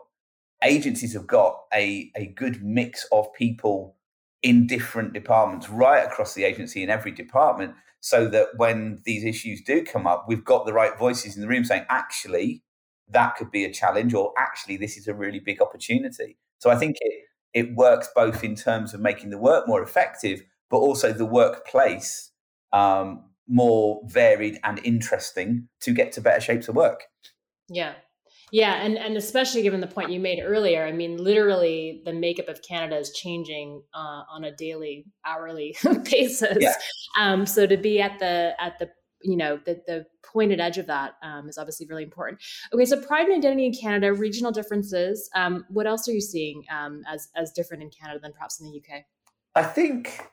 agencies 0.63 1.13
have 1.13 1.27
got 1.27 1.63
a, 1.73 2.11
a 2.15 2.27
good 2.27 2.63
mix 2.63 3.05
of 3.11 3.31
people 3.33 3.95
in 4.43 4.67
different 4.67 5.13
departments 5.13 5.69
right 5.69 6.05
across 6.05 6.33
the 6.33 6.43
agency 6.43 6.83
in 6.83 6.89
every 6.89 7.11
department 7.11 7.73
so 7.99 8.27
that 8.27 8.49
when 8.57 9.01
these 9.05 9.23
issues 9.23 9.61
do 9.61 9.83
come 9.83 10.05
up 10.05 10.25
we've 10.27 10.45
got 10.45 10.65
the 10.65 10.73
right 10.73 10.97
voices 10.97 11.35
in 11.35 11.41
the 11.41 11.47
room 11.47 11.65
saying 11.65 11.83
actually 11.89 12.63
that 13.09 13.35
could 13.35 13.49
be 13.49 13.65
a 13.65 13.73
challenge 13.73 14.13
or 14.13 14.31
actually 14.37 14.77
this 14.77 14.95
is 14.95 15.07
a 15.07 15.13
really 15.13 15.39
big 15.39 15.59
opportunity 15.61 16.37
so 16.59 16.69
i 16.69 16.75
think 16.75 16.97
it 17.01 17.23
it 17.57 17.73
works 17.73 18.07
both 18.15 18.43
in 18.43 18.53
terms 18.53 18.93
of 18.93 18.99
making 18.99 19.31
the 19.31 19.37
work 19.39 19.67
more 19.67 19.81
effective, 19.81 20.43
but 20.69 20.77
also 20.77 21.11
the 21.11 21.25
workplace 21.25 22.29
um, 22.71 23.23
more 23.47 23.99
varied 24.05 24.59
and 24.63 24.79
interesting 24.83 25.67
to 25.81 25.91
get 25.91 26.11
to 26.11 26.21
better 26.21 26.39
shapes 26.39 26.67
of 26.67 26.75
work. 26.75 27.05
Yeah. 27.67 27.93
Yeah, 28.51 28.75
and 28.75 28.97
and 28.97 29.17
especially 29.17 29.61
given 29.61 29.81
the 29.81 29.87
point 29.87 30.09
you 30.09 30.21
made 30.21 30.41
earlier, 30.41 30.85
I 30.85 30.93
mean, 30.93 31.17
literally, 31.17 32.01
the 32.05 32.13
makeup 32.13 32.47
of 32.47 32.61
Canada 32.61 32.97
is 32.97 33.11
changing 33.11 33.81
uh, 33.93 34.21
on 34.31 34.45
a 34.45 34.55
daily, 34.55 35.05
hourly 35.25 35.75
basis. 36.05 36.57
Yeah. 36.61 36.75
Um, 37.19 37.45
so 37.45 37.67
to 37.67 37.75
be 37.75 37.99
at 37.99 38.19
the 38.19 38.53
at 38.57 38.79
the 38.79 38.89
you 39.21 39.35
know 39.35 39.59
the 39.65 39.81
the 39.87 40.05
pointed 40.23 40.59
edge 40.59 40.77
of 40.77 40.87
that 40.87 41.15
um, 41.23 41.49
is 41.49 41.57
obviously 41.57 41.85
really 41.87 42.03
important. 42.03 42.41
Okay, 42.73 42.85
so 42.85 43.01
pride 43.01 43.27
and 43.27 43.37
identity 43.37 43.65
in 43.65 43.73
Canada, 43.73 44.13
regional 44.13 44.51
differences. 44.51 45.29
Um, 45.35 45.65
what 45.69 45.87
else 45.87 46.07
are 46.07 46.13
you 46.13 46.21
seeing 46.21 46.63
um, 46.71 47.03
as 47.07 47.29
as 47.35 47.51
different 47.51 47.83
in 47.83 47.89
Canada 47.89 48.19
than 48.21 48.33
perhaps 48.33 48.59
in 48.59 48.69
the 48.69 48.77
UK? 48.77 49.03
I 49.55 49.63
think 49.63 50.29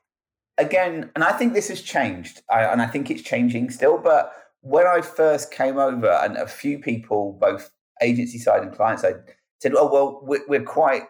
again, 0.58 1.10
and 1.14 1.24
I 1.24 1.32
think 1.32 1.54
this 1.54 1.68
has 1.68 1.80
changed, 1.80 2.42
I, 2.50 2.64
and 2.64 2.80
I 2.80 2.86
think 2.86 3.10
it's 3.10 3.22
changing 3.22 3.70
still. 3.70 3.98
But 3.98 4.32
when 4.60 4.86
I 4.86 5.00
first 5.00 5.50
came 5.50 5.78
over, 5.78 6.08
and 6.08 6.36
a 6.36 6.46
few 6.46 6.78
people, 6.78 7.38
both 7.40 7.70
agency 8.02 8.38
side 8.38 8.62
and 8.62 8.74
client 8.74 9.00
side, 9.00 9.16
said, 9.60 9.72
"Oh 9.76 9.90
well, 9.90 10.20
we're, 10.22 10.46
we're 10.48 10.62
quite 10.62 11.04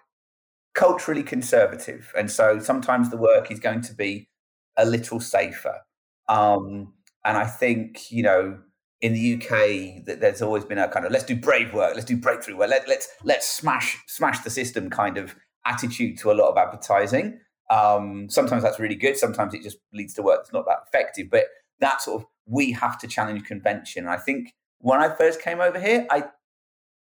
culturally 0.75 1.23
conservative, 1.23 2.13
and 2.17 2.31
so 2.31 2.59
sometimes 2.59 3.11
the 3.11 3.17
work 3.17 3.51
is 3.51 3.59
going 3.59 3.81
to 3.83 3.95
be 3.95 4.29
a 4.77 4.87
little 4.87 5.21
safer." 5.21 5.81
Um, 6.29 6.95
and 7.25 7.37
I 7.37 7.47
think 7.47 8.11
you 8.11 8.23
know 8.23 8.59
in 9.01 9.13
the 9.13 9.35
UK 9.35 10.05
that 10.07 10.21
there's 10.21 10.41
always 10.41 10.65
been 10.65 10.79
a 10.79 10.89
kind 10.89 11.05
of 11.05 11.13
let's 11.13 11.25
do 11.25 11.37
brave 11.37 11.75
work, 11.75 11.95
let's 11.95 12.07
do 12.07 12.17
breakthrough 12.17 12.57
work, 12.57 12.71
let, 12.71 12.89
let's 12.89 13.09
let's 13.23 13.47
smash 13.47 13.99
smash 14.07 14.41
the 14.41 14.51
system 14.51 14.91
kind 14.91 15.19
of 15.19 15.35
attitude 15.67 16.19
to 16.19 16.31
a 16.31 16.35
lot 16.35 16.51
of 16.51 16.57
advertising. 16.57 17.39
Um, 17.71 18.29
sometimes 18.29 18.63
that's 18.63 18.79
really 18.79 18.95
good. 18.95 19.17
Sometimes 19.17 19.55
it 19.55 19.63
just 19.63 19.79
leads 19.93 20.15
to 20.15 20.23
work 20.23 20.41
that's 20.41 20.53
not 20.53 20.67
that 20.67 20.85
effective. 20.87 21.31
But 21.31 21.45
that 21.81 22.03
sort 22.03 22.23
of 22.23 22.29
we 22.47 22.73
have 22.73 22.99
to 22.99 23.09
challenge 23.09 23.45
convention. 23.45 24.07
I 24.07 24.17
think 24.17 24.55
when 24.79 25.01
I 25.01 25.15
first 25.15 25.41
came 25.41 25.61
over 25.61 25.79
here, 25.79 26.07
I 26.11 26.25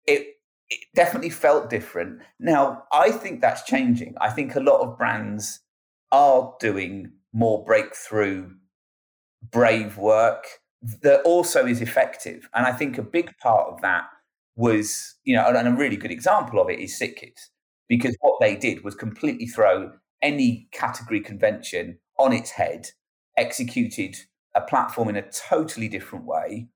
it 0.06 0.38
it 0.70 0.80
definitely 0.94 1.30
felt 1.30 1.70
different. 1.70 2.20
Now, 2.38 2.84
I 2.92 3.10
think 3.10 3.40
that's 3.40 3.62
changing. 3.62 4.14
I 4.20 4.30
think 4.30 4.54
a 4.54 4.60
lot 4.60 4.80
of 4.80 4.98
brands 4.98 5.60
are 6.12 6.54
doing 6.60 7.12
more 7.32 7.64
breakthrough, 7.64 8.50
brave 9.50 9.96
work 9.96 10.44
that 11.02 11.22
also 11.22 11.66
is 11.66 11.80
effective. 11.80 12.48
And 12.54 12.66
I 12.66 12.72
think 12.72 12.98
a 12.98 13.02
big 13.02 13.36
part 13.38 13.68
of 13.72 13.80
that 13.82 14.04
was, 14.56 15.16
you 15.24 15.34
know, 15.36 15.46
and 15.46 15.68
a 15.68 15.72
really 15.72 15.96
good 15.96 16.10
example 16.10 16.60
of 16.60 16.68
it 16.68 16.78
is 16.78 16.98
SickKids, 16.98 17.50
because 17.88 18.16
what 18.20 18.40
they 18.40 18.56
did 18.56 18.84
was 18.84 18.94
completely 18.94 19.46
throw 19.46 19.92
any 20.20 20.68
category 20.72 21.20
convention 21.20 21.98
on 22.18 22.32
its 22.32 22.50
head, 22.50 22.88
executed 23.36 24.16
a 24.54 24.60
platform 24.60 25.08
in 25.08 25.16
a 25.16 25.30
totally 25.30 25.88
different 25.88 26.24
way, 26.24 26.68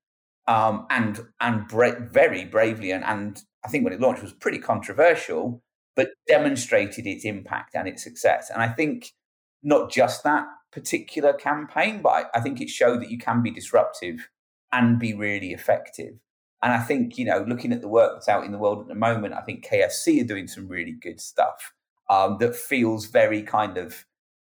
um, 0.47 0.87
and 0.91 1.21
and 1.41 1.67
bra- 1.67 1.99
very 1.99 2.45
bravely, 2.45 2.93
and, 2.93 3.05
and 3.05 3.43
I 3.65 3.69
think 3.69 3.85
when 3.85 3.93
it 3.93 4.01
launched 4.01 4.23
was 4.23 4.33
pretty 4.33 4.59
controversial, 4.59 5.63
but 5.97 6.11
demonstrated 6.29 7.07
its 7.07 7.25
impact 7.25 7.75
and 7.75 7.89
its 7.89 8.03
success. 8.05 8.51
And 8.51 8.63
I 8.63 8.69
think 8.69 9.13
not 9.63 9.91
just 9.91 10.23
that 10.25 10.47
particular 10.73 11.33
campaign, 11.33 12.03
but 12.03 12.09
I, 12.09 12.25
I 12.39 12.41
think 12.41 12.61
it 12.61 12.69
showed 12.69 13.01
that 13.01 13.11
you 13.11 13.19
can 13.19 13.43
be 13.43 13.51
disruptive 13.51 14.29
and 14.73 14.99
be 14.99 15.15
really 15.15 15.53
effective. 15.53 16.15
And 16.63 16.73
I 16.73 16.79
think, 16.79 17.19
you 17.19 17.25
know, 17.25 17.45
looking 17.47 17.73
at 17.73 17.81
the 17.81 17.89
work 17.89 18.13
that's 18.15 18.29
out 18.29 18.45
in 18.45 18.53
the 18.53 18.59
world 18.59 18.81
at 18.81 18.89
the 18.89 18.95
moment, 18.95 19.35
I 19.35 19.41
think 19.41 19.67
KFC 19.67 20.23
are 20.23 20.27
doing 20.27 20.47
some 20.47 20.69
really 20.69 20.93
good 20.93 21.21
stuff 21.21 21.73
um, 22.09 22.39
that 22.39 22.55
feels 22.55 23.07
very 23.07 23.43
kind 23.43 23.77
of 23.77 24.07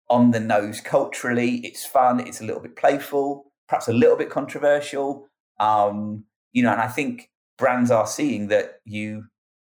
on 0.10 0.32
the 0.32 0.39
nose 0.39 0.82
culturally. 0.82 1.56
It's 1.65 1.86
fun, 1.86 2.19
it's 2.19 2.41
a 2.41 2.45
little 2.45 2.62
bit 2.62 2.76
playful, 2.76 3.52
perhaps 3.67 3.88
a 3.88 3.93
little 3.93 4.17
bit 4.17 4.30
controversial. 4.30 5.28
Um, 5.60 6.26
you 6.52 6.62
know, 6.62 6.71
and 6.71 6.82
I 6.82 6.88
think 6.88 7.30
brands 7.58 7.89
are 7.89 8.06
seeing 8.06 8.47
that 8.49 8.80
you 8.86 9.26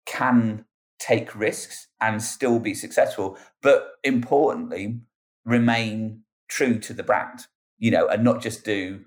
can 0.05 0.65
take 0.99 1.35
risks 1.35 1.87
and 2.01 2.21
still 2.21 2.59
be 2.59 2.73
successful, 2.73 3.37
but 3.61 3.91
importantly, 4.03 4.99
remain 5.45 6.23
true 6.53 6.77
to 6.79 6.93
the 6.93 7.03
brand, 7.03 7.47
you 7.79 7.89
know, 7.89 8.07
and 8.07 8.23
not 8.23 8.41
just 8.41 8.63
do 8.63 9.01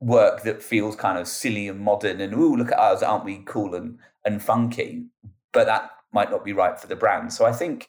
work 0.00 0.42
that 0.42 0.62
feels 0.62 0.96
kind 0.96 1.18
of 1.18 1.28
silly 1.28 1.68
and 1.68 1.78
modern 1.78 2.20
and 2.20 2.34
oh 2.34 2.54
look 2.58 2.72
at 2.72 2.78
us 2.78 3.04
aren't 3.04 3.24
we 3.24 3.42
cool 3.44 3.74
and 3.74 3.98
and 4.24 4.42
funky? 4.42 5.04
But 5.52 5.66
that 5.66 5.90
might 6.12 6.30
not 6.30 6.44
be 6.44 6.52
right 6.52 6.78
for 6.78 6.86
the 6.86 6.96
brand. 6.96 7.32
So 7.32 7.44
i 7.44 7.52
think 7.52 7.88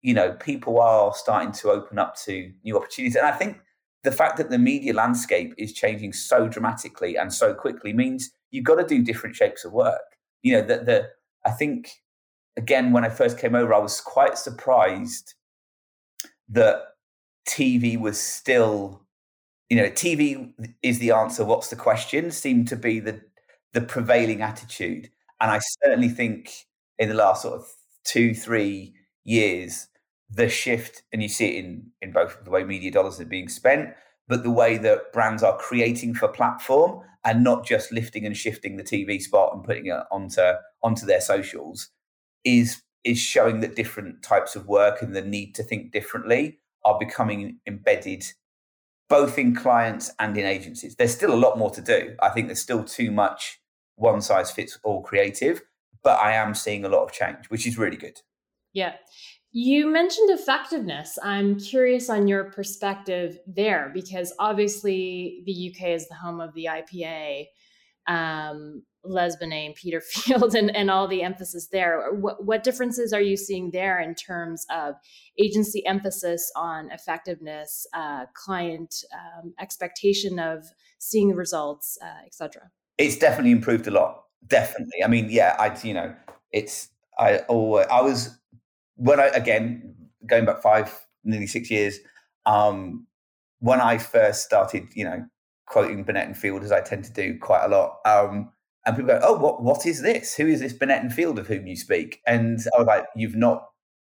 you 0.00 0.14
know 0.14 0.32
people 0.32 0.80
are 0.80 1.12
starting 1.14 1.52
to 1.52 1.70
open 1.70 1.98
up 1.98 2.16
to 2.24 2.52
new 2.64 2.76
opportunities. 2.76 3.16
And 3.16 3.26
i 3.26 3.32
think 3.32 3.60
the 4.04 4.12
fact 4.12 4.36
that 4.38 4.50
the 4.50 4.58
media 4.58 4.94
landscape 4.94 5.52
is 5.58 5.72
changing 5.72 6.12
so 6.12 6.48
dramatically 6.48 7.16
and 7.16 7.32
so 7.32 7.52
quickly 7.54 7.92
means 7.92 8.30
you've 8.50 8.64
got 8.64 8.76
to 8.76 8.86
do 8.86 9.02
different 9.02 9.36
shapes 9.36 9.64
of 9.64 9.72
work. 9.72 10.00
You 10.42 10.54
know 10.54 10.62
that 10.62 10.86
the 10.86 11.10
i 11.44 11.50
think 11.50 11.90
again 12.56 12.92
when 12.92 13.04
i 13.04 13.08
first 13.08 13.38
came 13.38 13.54
over 13.54 13.74
i 13.74 13.78
was 13.78 14.00
quite 14.00 14.38
surprised 14.38 15.34
that 16.48 16.91
TV 17.48 17.98
was 17.98 18.20
still, 18.20 19.02
you 19.68 19.76
know, 19.76 19.88
TV 19.90 20.52
is 20.82 20.98
the 20.98 21.12
answer. 21.12 21.44
What's 21.44 21.68
the 21.70 21.76
question? 21.76 22.30
Seemed 22.30 22.68
to 22.68 22.76
be 22.76 23.00
the 23.00 23.20
the 23.72 23.80
prevailing 23.80 24.42
attitude, 24.42 25.10
and 25.40 25.50
I 25.50 25.60
certainly 25.82 26.08
think 26.10 26.52
in 26.98 27.08
the 27.08 27.14
last 27.14 27.42
sort 27.42 27.54
of 27.54 27.66
two 28.04 28.34
three 28.34 28.94
years, 29.24 29.88
the 30.30 30.48
shift, 30.48 31.02
and 31.12 31.22
you 31.22 31.28
see 31.28 31.46
it 31.56 31.64
in 31.64 31.90
in 32.02 32.12
both 32.12 32.38
the 32.44 32.50
way 32.50 32.64
media 32.64 32.90
dollars 32.90 33.20
are 33.20 33.24
being 33.24 33.48
spent, 33.48 33.94
but 34.28 34.42
the 34.42 34.50
way 34.50 34.78
that 34.78 35.12
brands 35.12 35.42
are 35.42 35.56
creating 35.58 36.14
for 36.14 36.28
platform 36.28 37.02
and 37.24 37.44
not 37.44 37.66
just 37.66 37.92
lifting 37.92 38.26
and 38.26 38.36
shifting 38.36 38.76
the 38.76 38.82
TV 38.82 39.20
spot 39.20 39.54
and 39.54 39.64
putting 39.64 39.86
it 39.86 40.00
onto 40.10 40.42
onto 40.82 41.06
their 41.06 41.20
socials 41.20 41.88
is 42.44 42.82
is 43.04 43.18
showing 43.18 43.60
that 43.60 43.76
different 43.76 44.22
types 44.22 44.54
of 44.54 44.68
work 44.68 45.02
and 45.02 45.14
the 45.14 45.22
need 45.22 45.54
to 45.54 45.62
think 45.62 45.92
differently 45.92 46.60
are 46.84 46.98
becoming 46.98 47.58
embedded 47.66 48.24
both 49.08 49.38
in 49.38 49.54
clients 49.54 50.10
and 50.18 50.36
in 50.38 50.46
agencies. 50.46 50.96
There's 50.96 51.14
still 51.14 51.34
a 51.34 51.36
lot 51.36 51.58
more 51.58 51.70
to 51.70 51.82
do. 51.82 52.14
I 52.22 52.30
think 52.30 52.46
there's 52.46 52.62
still 52.62 52.82
too 52.82 53.10
much 53.10 53.60
one 53.96 54.22
size 54.22 54.50
fits 54.50 54.78
all 54.84 55.02
creative, 55.02 55.60
but 56.02 56.18
I 56.18 56.32
am 56.32 56.54
seeing 56.54 56.84
a 56.84 56.88
lot 56.88 57.04
of 57.04 57.12
change, 57.12 57.50
which 57.50 57.66
is 57.66 57.76
really 57.76 57.98
good. 57.98 58.18
Yeah. 58.72 58.94
You 59.50 59.86
mentioned 59.86 60.30
effectiveness. 60.30 61.18
I'm 61.22 61.60
curious 61.60 62.08
on 62.08 62.26
your 62.26 62.44
perspective 62.44 63.38
there 63.46 63.90
because 63.92 64.32
obviously 64.38 65.42
the 65.44 65.70
UK 65.70 65.88
is 65.88 66.08
the 66.08 66.14
home 66.14 66.40
of 66.40 66.54
the 66.54 66.70
IPA. 66.70 67.48
Um, 68.06 68.82
Les 69.04 69.36
Binet, 69.36 69.74
Peter 69.74 70.00
Field, 70.00 70.54
and, 70.56 70.74
and 70.74 70.90
all 70.90 71.08
the 71.08 71.22
emphasis 71.22 71.68
there. 71.68 72.12
What, 72.12 72.44
what 72.44 72.62
differences 72.62 73.12
are 73.12 73.20
you 73.20 73.36
seeing 73.36 73.70
there 73.70 74.00
in 74.00 74.14
terms 74.14 74.64
of 74.70 74.94
agency 75.38 75.84
emphasis 75.86 76.50
on 76.56 76.90
effectiveness, 76.90 77.86
uh, 77.94 78.26
client 78.34 79.04
um, 79.12 79.54
expectation 79.60 80.38
of 80.38 80.64
seeing 80.98 81.28
the 81.28 81.34
results, 81.34 81.98
uh, 82.02 82.26
etc.? 82.26 82.70
It's 82.98 83.16
definitely 83.16 83.52
improved 83.52 83.86
a 83.86 83.90
lot. 83.90 84.24
Definitely. 84.46 85.02
I 85.04 85.08
mean, 85.08 85.28
yeah, 85.30 85.56
I 85.58 85.76
you 85.82 85.94
know, 85.94 86.14
it's 86.52 86.88
I 87.18 87.38
always 87.48 87.86
I 87.90 88.00
was 88.00 88.38
when 88.96 89.20
I 89.20 89.26
again 89.26 89.94
going 90.26 90.44
back 90.44 90.62
five, 90.62 91.06
nearly 91.24 91.46
six 91.46 91.70
years. 91.70 91.98
Um, 92.44 93.06
when 93.60 93.80
I 93.80 93.98
first 93.98 94.42
started, 94.42 94.88
you 94.94 95.04
know, 95.04 95.24
quoting 95.72 96.04
Binet 96.04 96.26
and 96.26 96.36
Field 96.36 96.62
as 96.62 96.70
I 96.70 96.80
tend 96.80 97.04
to 97.06 97.12
do 97.12 97.38
quite 97.38 97.64
a 97.64 97.68
lot. 97.68 97.98
Um, 98.04 98.52
and 98.84 98.96
people 98.96 99.08
go, 99.08 99.20
"Oh, 99.22 99.38
what 99.38 99.62
what 99.62 99.86
is 99.86 100.02
this? 100.02 100.34
Who 100.34 100.46
is 100.46 100.60
this 100.60 100.72
Binet 100.72 101.02
and 101.02 101.12
Field 101.12 101.38
of 101.38 101.46
whom 101.46 101.66
you 101.66 101.76
speak?" 101.76 102.20
And 102.26 102.60
I 102.74 102.78
was 102.78 102.86
like, 102.86 103.06
"You've 103.16 103.36
not, 103.36 103.64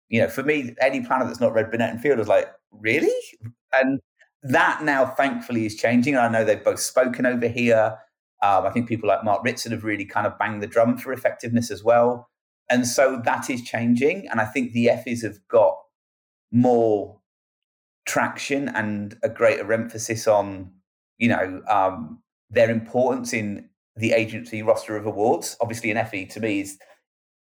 you 0.09 0.21
know, 0.21 0.29
for 0.29 0.43
me, 0.43 0.75
any 0.79 1.01
planner 1.01 1.25
that's 1.25 1.39
not 1.39 1.53
read 1.53 1.71
Binet 1.71 1.89
and 1.89 2.01
Field 2.01 2.19
is 2.19 2.27
like, 2.27 2.47
really?" 2.71 3.09
And 3.73 3.99
that 4.43 4.83
now, 4.83 5.05
thankfully, 5.05 5.65
is 5.65 5.75
changing. 5.75 6.17
I 6.17 6.27
know 6.29 6.43
they've 6.45 6.63
both 6.63 6.79
spoken 6.79 7.25
over 7.25 7.47
here. 7.47 7.97
Um, 8.43 8.65
I 8.65 8.69
think 8.69 8.87
people 8.87 9.09
like 9.09 9.23
Mark 9.23 9.43
Ritson 9.43 9.71
have 9.71 9.83
really 9.83 10.05
kind 10.05 10.27
of 10.27 10.37
banged 10.37 10.61
the 10.61 10.67
drum 10.67 10.97
for 10.97 11.11
effectiveness 11.13 11.71
as 11.71 11.83
well. 11.83 12.29
And 12.69 12.85
so 12.85 13.21
that 13.25 13.49
is 13.49 13.63
changing. 13.63 14.27
And 14.29 14.39
I 14.39 14.45
think 14.45 14.73
the 14.73 14.87
Effies 14.87 15.23
have 15.23 15.39
got 15.47 15.77
more 16.51 17.19
traction 18.05 18.69
and 18.69 19.17
a 19.23 19.29
greater 19.29 19.71
emphasis 19.73 20.27
on, 20.27 20.71
you 21.17 21.29
know, 21.29 21.61
um, 21.69 22.21
their 22.49 22.69
importance 22.69 23.33
in 23.33 23.69
the 23.95 24.11
agency 24.11 24.61
roster 24.61 24.97
of 24.97 25.05
awards. 25.05 25.55
Obviously, 25.61 25.91
an 25.91 25.97
Effie 25.97 26.25
to 26.27 26.39
me 26.39 26.61
is 26.61 26.77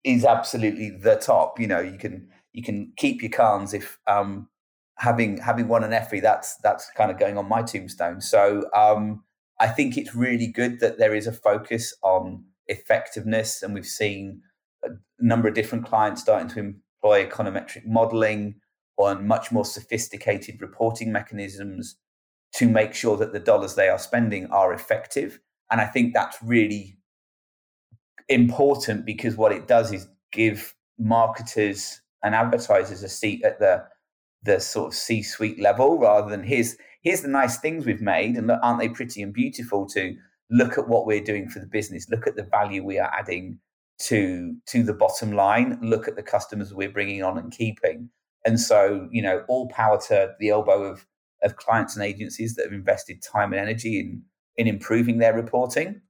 is 0.03 0.25
absolutely 0.25 0.89
the 0.89 1.15
top. 1.15 1.59
You 1.59 1.67
know, 1.67 1.79
you 1.79 1.97
can 1.97 2.29
you 2.53 2.63
can 2.63 2.93
keep 2.97 3.21
your 3.21 3.31
Cannes 3.31 3.73
if 3.73 3.99
um, 4.07 4.47
having 4.97 5.37
having 5.37 5.67
won 5.67 5.83
an 5.83 5.93
Effie. 5.93 6.19
That's 6.19 6.57
that's 6.57 6.89
kind 6.95 7.11
of 7.11 7.17
going 7.17 7.37
on 7.37 7.47
my 7.47 7.61
tombstone. 7.63 8.21
So 8.21 8.69
um, 8.75 9.23
I 9.59 9.67
think 9.67 9.97
it's 9.97 10.15
really 10.15 10.47
good 10.47 10.79
that 10.79 10.99
there 10.99 11.15
is 11.15 11.27
a 11.27 11.31
focus 11.31 11.95
on 12.03 12.45
effectiveness, 12.67 13.63
and 13.63 13.73
we've 13.73 13.85
seen 13.85 14.41
a 14.83 14.89
number 15.19 15.47
of 15.47 15.55
different 15.55 15.85
clients 15.85 16.21
starting 16.21 16.49
to 16.49 16.59
employ 16.59 17.25
econometric 17.25 17.85
modeling 17.85 18.55
on 18.97 19.25
much 19.25 19.51
more 19.51 19.65
sophisticated 19.65 20.61
reporting 20.61 21.11
mechanisms 21.11 21.95
to 22.55 22.69
make 22.69 22.93
sure 22.93 23.17
that 23.17 23.33
the 23.33 23.39
dollars 23.39 23.75
they 23.75 23.89
are 23.89 23.99
spending 23.99 24.45
are 24.47 24.73
effective. 24.73 25.39
And 25.71 25.81
I 25.81 25.85
think 25.85 26.13
that's 26.13 26.37
really 26.43 26.97
important 28.29 29.05
because 29.05 29.35
what 29.35 29.51
it 29.51 29.67
does 29.67 29.91
is 29.91 30.07
give 30.31 30.75
marketers 30.99 32.01
and 32.23 32.35
advertisers 32.35 33.03
a 33.03 33.09
seat 33.09 33.43
at 33.43 33.59
the 33.59 33.83
the 34.43 34.59
sort 34.59 34.87
of 34.87 34.93
C-suite 34.93 35.59
level 35.59 35.97
rather 35.97 36.29
than 36.29 36.43
here's 36.43 36.75
here's 37.01 37.21
the 37.21 37.29
nice 37.29 37.57
things 37.57 37.85
we've 37.85 38.01
made 38.01 38.35
and 38.35 38.51
aren't 38.51 38.79
they 38.79 38.89
pretty 38.89 39.21
and 39.21 39.33
beautiful 39.33 39.85
to 39.87 40.15
look 40.49 40.77
at 40.77 40.87
what 40.87 41.05
we're 41.05 41.23
doing 41.23 41.49
for 41.49 41.59
the 41.59 41.65
business? 41.65 42.09
Look 42.09 42.27
at 42.27 42.35
the 42.35 42.43
value 42.43 42.83
we 42.83 42.99
are 42.99 43.11
adding 43.17 43.59
to 43.99 44.55
to 44.67 44.83
the 44.83 44.93
bottom 44.93 45.31
line. 45.31 45.79
Look 45.81 46.07
at 46.07 46.15
the 46.15 46.23
customers 46.23 46.73
we're 46.73 46.91
bringing 46.91 47.23
on 47.23 47.37
and 47.37 47.51
keeping. 47.51 48.09
And 48.45 48.59
so 48.59 49.07
you 49.11 49.21
know 49.21 49.43
all 49.47 49.69
power 49.69 49.99
to 50.07 50.33
the 50.39 50.49
elbow 50.49 50.83
of 50.83 51.05
of 51.43 51.57
clients 51.57 51.95
and 51.95 52.05
agencies 52.05 52.55
that 52.55 52.65
have 52.65 52.73
invested 52.73 53.21
time 53.21 53.53
and 53.53 53.61
energy 53.61 53.99
in 53.99 54.21
in 54.55 54.67
improving 54.67 55.17
their 55.17 55.33
reporting 55.33 56.01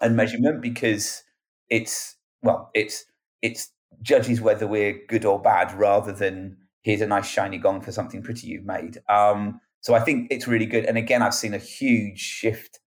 and 0.00 0.16
measurement 0.16 0.60
because 0.60 1.22
it's 1.70 2.16
well 2.42 2.70
it's 2.74 3.04
it's 3.42 3.70
judges 4.02 4.40
whether 4.40 4.66
we're 4.66 5.00
good 5.08 5.24
or 5.24 5.40
bad 5.40 5.72
rather 5.78 6.12
than 6.12 6.56
here's 6.82 7.00
a 7.00 7.06
nice 7.06 7.26
shiny 7.26 7.58
gong 7.58 7.80
for 7.80 7.92
something 7.92 8.22
pretty 8.22 8.46
you've 8.46 8.64
made. 8.64 8.98
Um, 9.08 9.60
so 9.80 9.94
i 9.94 10.00
think 10.00 10.28
it's 10.30 10.46
really 10.48 10.66
good. 10.66 10.84
And 10.84 10.98
again 10.98 11.22
i've 11.22 11.34
seen 11.34 11.54
a 11.54 11.58
huge 11.58 12.20
shift 12.20 12.80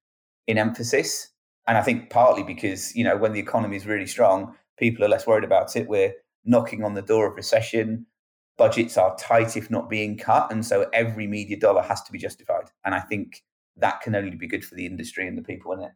in 0.48 0.58
emphasis. 0.58 1.30
And 1.68 1.78
i 1.78 1.82
think 1.82 2.10
partly 2.10 2.44
because 2.44 2.96
you 2.96 3.04
know 3.04 3.18
when 3.18 3.34
the 3.34 3.40
economy 3.40 3.78
is 3.78 3.86
really 3.86 4.08
strong 4.08 4.56
people 4.82 5.06
are 5.06 5.10
less 5.10 5.28
worried 5.28 5.44
about 5.46 5.76
it. 5.78 5.88
We're 5.88 6.14
knocking 6.44 6.84
on 6.84 6.96
the 6.96 7.02
door 7.04 7.28
of 7.28 7.36
recession 7.36 8.08
budgets 8.62 8.98
are 8.98 9.16
tight 9.18 9.58
if 9.58 9.70
not 9.70 9.90
being 9.90 10.18
cut 10.18 10.52
and 10.52 10.66
so 10.66 10.88
every 10.94 11.28
media 11.28 11.58
dollar 11.58 11.82
has 11.82 12.02
to 12.04 12.12
be 12.12 12.20
justified 12.20 12.68
and 12.86 12.94
i 12.94 13.00
think 13.00 13.44
that 13.78 14.02
can 14.02 14.16
only 14.16 14.36
be 14.36 14.48
good 14.48 14.64
for 14.66 14.76
the 14.76 14.86
industry 14.86 15.28
and 15.28 15.38
the 15.38 15.44
people 15.44 15.74
in 15.74 15.82
it. 15.82 15.92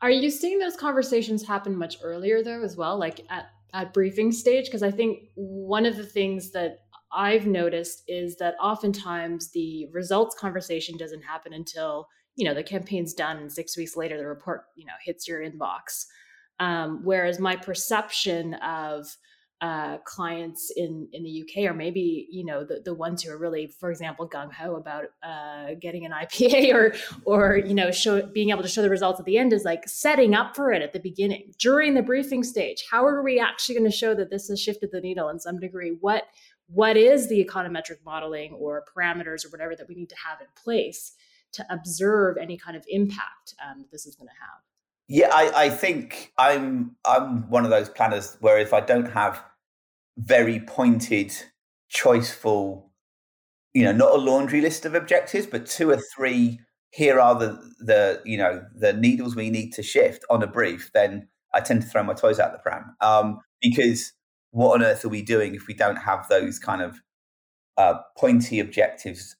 Are 0.00 0.10
you 0.10 0.30
seeing 0.30 0.58
those 0.58 0.76
conversations 0.76 1.46
happen 1.46 1.76
much 1.76 1.96
earlier 2.02 2.42
though 2.42 2.62
as 2.62 2.76
well, 2.76 2.98
like 2.98 3.20
at 3.30 3.46
at 3.72 3.92
briefing 3.92 4.32
stage? 4.32 4.66
Because 4.66 4.82
I 4.82 4.90
think 4.90 5.24
one 5.34 5.86
of 5.86 5.96
the 5.96 6.06
things 6.06 6.52
that 6.52 6.78
I've 7.12 7.46
noticed 7.46 8.02
is 8.06 8.36
that 8.36 8.54
oftentimes 8.60 9.50
the 9.50 9.88
results 9.92 10.36
conversation 10.38 10.96
doesn't 10.96 11.22
happen 11.22 11.52
until 11.52 12.08
you 12.36 12.44
know 12.44 12.54
the 12.54 12.62
campaign's 12.62 13.12
done 13.12 13.38
and 13.38 13.52
six 13.52 13.76
weeks 13.76 13.96
later 13.96 14.16
the 14.16 14.26
report 14.26 14.66
you 14.76 14.86
know 14.86 14.92
hits 15.04 15.26
your 15.26 15.40
inbox. 15.40 16.06
Um, 16.58 17.00
whereas 17.02 17.38
my 17.38 17.56
perception 17.56 18.54
of 18.54 19.06
uh, 19.62 19.96
clients 20.04 20.70
in 20.76 21.08
in 21.12 21.22
the 21.22 21.42
UK, 21.42 21.70
or 21.70 21.74
maybe 21.74 22.28
you 22.30 22.44
know 22.44 22.62
the, 22.62 22.82
the 22.84 22.94
ones 22.94 23.22
who 23.22 23.32
are 23.32 23.38
really, 23.38 23.66
for 23.66 23.90
example, 23.90 24.28
gung 24.28 24.52
ho 24.52 24.76
about 24.76 25.06
uh, 25.22 25.74
getting 25.80 26.04
an 26.04 26.12
IPA, 26.22 26.74
or 26.74 26.94
or 27.24 27.56
you 27.56 27.74
know 27.74 27.90
show 27.90 28.26
being 28.26 28.50
able 28.50 28.62
to 28.62 28.68
show 28.68 28.82
the 28.82 28.90
results 28.90 29.18
at 29.18 29.24
the 29.24 29.38
end 29.38 29.52
is 29.52 29.64
like 29.64 29.88
setting 29.88 30.34
up 30.34 30.54
for 30.54 30.72
it 30.72 30.82
at 30.82 30.92
the 30.92 31.00
beginning 31.00 31.52
during 31.58 31.94
the 31.94 32.02
briefing 32.02 32.42
stage. 32.42 32.84
How 32.90 33.06
are 33.06 33.22
we 33.22 33.40
actually 33.40 33.76
going 33.76 33.90
to 33.90 33.96
show 33.96 34.14
that 34.14 34.30
this 34.30 34.48
has 34.48 34.60
shifted 34.60 34.90
the 34.92 35.00
needle 35.00 35.30
in 35.30 35.38
some 35.38 35.58
degree? 35.58 35.96
What 36.00 36.24
what 36.68 36.96
is 36.96 37.28
the 37.28 37.42
econometric 37.42 37.98
modeling 38.04 38.52
or 38.52 38.84
parameters 38.94 39.46
or 39.46 39.50
whatever 39.50 39.74
that 39.76 39.88
we 39.88 39.94
need 39.94 40.10
to 40.10 40.16
have 40.16 40.40
in 40.40 40.48
place 40.62 41.12
to 41.52 41.64
observe 41.70 42.36
any 42.36 42.58
kind 42.58 42.76
of 42.76 42.84
impact 42.88 43.54
um, 43.64 43.86
this 43.90 44.04
is 44.04 44.16
going 44.16 44.28
to 44.28 44.34
have? 44.34 44.60
Yeah, 45.08 45.30
I, 45.32 45.66
I 45.66 45.70
think 45.70 46.32
I'm 46.38 46.96
I'm 47.04 47.48
one 47.48 47.64
of 47.64 47.70
those 47.70 47.88
planners 47.88 48.36
where 48.40 48.58
if 48.58 48.72
I 48.72 48.80
don't 48.80 49.10
have 49.12 49.40
very 50.18 50.60
pointed, 50.60 51.32
choiceful, 51.94 52.84
you 53.74 53.84
know, 53.84 53.92
not 53.92 54.12
a 54.12 54.18
laundry 54.18 54.60
list 54.62 54.86
of 54.86 54.94
objectives, 54.94 55.46
but 55.46 55.66
two 55.66 55.90
or 55.90 55.98
three. 56.16 56.60
Here 56.90 57.20
are 57.20 57.34
the 57.38 57.60
the 57.80 58.22
you 58.24 58.38
know 58.38 58.64
the 58.74 58.92
needles 58.94 59.36
we 59.36 59.50
need 59.50 59.72
to 59.74 59.82
shift 59.82 60.24
on 60.30 60.42
a 60.42 60.46
brief. 60.48 60.90
Then 60.94 61.28
I 61.54 61.60
tend 61.60 61.82
to 61.82 61.88
throw 61.88 62.02
my 62.04 62.14
toys 62.14 62.40
out 62.40 62.52
the 62.52 62.58
pram 62.58 62.96
um, 63.02 63.40
because 63.62 64.12
what 64.52 64.74
on 64.74 64.84
earth 64.84 65.04
are 65.04 65.10
we 65.10 65.22
doing 65.22 65.54
if 65.54 65.66
we 65.68 65.74
don't 65.74 65.96
have 65.96 66.28
those 66.28 66.58
kind 66.58 66.82
of 66.82 67.00
uh, 67.78 67.96
pointy 68.18 68.60
objectives 68.60 69.36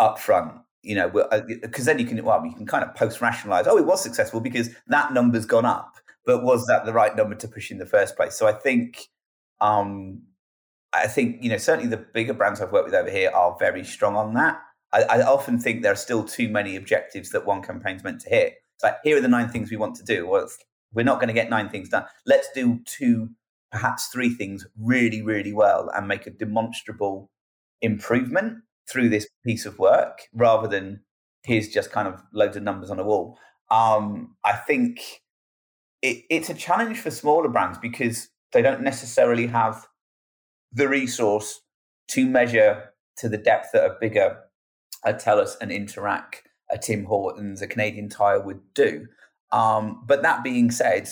up 0.00 0.18
front? 0.20 0.60
You 0.84 0.94
know, 0.94 1.08
because 1.08 1.88
uh, 1.88 1.92
then 1.92 1.98
you 1.98 2.06
can, 2.06 2.22
well, 2.24 2.44
you 2.44 2.54
can 2.54 2.66
kind 2.66 2.84
of 2.84 2.94
post 2.94 3.20
rationalize, 3.20 3.66
oh, 3.66 3.76
it 3.76 3.86
was 3.86 4.02
successful 4.02 4.40
because 4.40 4.70
that 4.88 5.12
number's 5.12 5.46
gone 5.46 5.64
up, 5.64 5.94
but 6.26 6.42
was 6.42 6.66
that 6.66 6.84
the 6.84 6.92
right 6.92 7.16
number 7.16 7.34
to 7.34 7.48
push 7.48 7.70
in 7.70 7.78
the 7.78 7.86
first 7.86 8.16
place? 8.16 8.34
So 8.34 8.46
I 8.46 8.52
think, 8.52 9.08
um, 9.60 10.22
I 10.92 11.08
think, 11.08 11.42
you 11.42 11.50
know, 11.50 11.56
certainly 11.56 11.88
the 11.88 11.96
bigger 11.96 12.34
brands 12.34 12.60
I've 12.60 12.70
worked 12.70 12.86
with 12.86 12.94
over 12.94 13.10
here 13.10 13.30
are 13.30 13.56
very 13.58 13.84
strong 13.84 14.14
on 14.14 14.34
that. 14.34 14.60
I, 14.92 15.02
I 15.02 15.22
often 15.22 15.58
think 15.58 15.82
there 15.82 15.92
are 15.92 15.96
still 15.96 16.22
too 16.22 16.48
many 16.48 16.76
objectives 16.76 17.30
that 17.30 17.46
one 17.46 17.62
campaign's 17.62 18.04
meant 18.04 18.20
to 18.20 18.28
hit. 18.28 18.54
It's 18.76 18.84
like, 18.84 18.96
here 19.02 19.16
are 19.16 19.20
the 19.20 19.28
nine 19.28 19.48
things 19.48 19.70
we 19.70 19.76
want 19.76 19.96
to 19.96 20.04
do. 20.04 20.26
Well, 20.26 20.48
we're 20.92 21.04
not 21.04 21.16
going 21.16 21.28
to 21.28 21.34
get 21.34 21.50
nine 21.50 21.68
things 21.68 21.88
done. 21.88 22.04
Let's 22.26 22.48
do 22.54 22.80
two, 22.84 23.30
perhaps 23.72 24.06
three 24.08 24.30
things 24.30 24.66
really, 24.78 25.22
really 25.22 25.52
well 25.52 25.90
and 25.94 26.06
make 26.06 26.26
a 26.26 26.30
demonstrable 26.30 27.30
improvement 27.82 28.58
through 28.90 29.08
this 29.08 29.26
piece 29.44 29.66
of 29.66 29.78
work 29.78 30.22
rather 30.32 30.68
than 30.68 31.00
here's 31.42 31.68
just 31.68 31.90
kind 31.90 32.08
of 32.08 32.22
loads 32.32 32.56
of 32.56 32.62
numbers 32.62 32.90
on 32.90 32.98
a 32.98 33.04
wall. 33.04 33.38
Um, 33.70 34.36
I 34.44 34.52
think 34.52 35.00
it, 36.02 36.24
it's 36.30 36.50
a 36.50 36.54
challenge 36.54 37.00
for 37.00 37.10
smaller 37.10 37.48
brands 37.48 37.78
because 37.78 38.28
they 38.52 38.62
don't 38.62 38.82
necessarily 38.82 39.46
have 39.46 39.86
the 40.72 40.88
resource 40.88 41.60
to 42.08 42.26
measure 42.26 42.90
to 43.18 43.28
the 43.28 43.38
depth 43.38 43.68
that 43.72 43.84
a 43.84 43.96
bigger 44.00 44.38
a 45.04 45.12
TELUS 45.12 45.56
and 45.60 45.70
Interac, 45.70 46.36
a 46.70 46.78
Tim 46.78 47.04
Hortons, 47.04 47.60
a 47.62 47.66
Canadian 47.66 48.08
Tire 48.08 48.40
would 48.40 48.60
do. 48.74 49.06
Um, 49.52 50.02
but 50.06 50.22
that 50.22 50.42
being 50.42 50.70
said, 50.70 51.08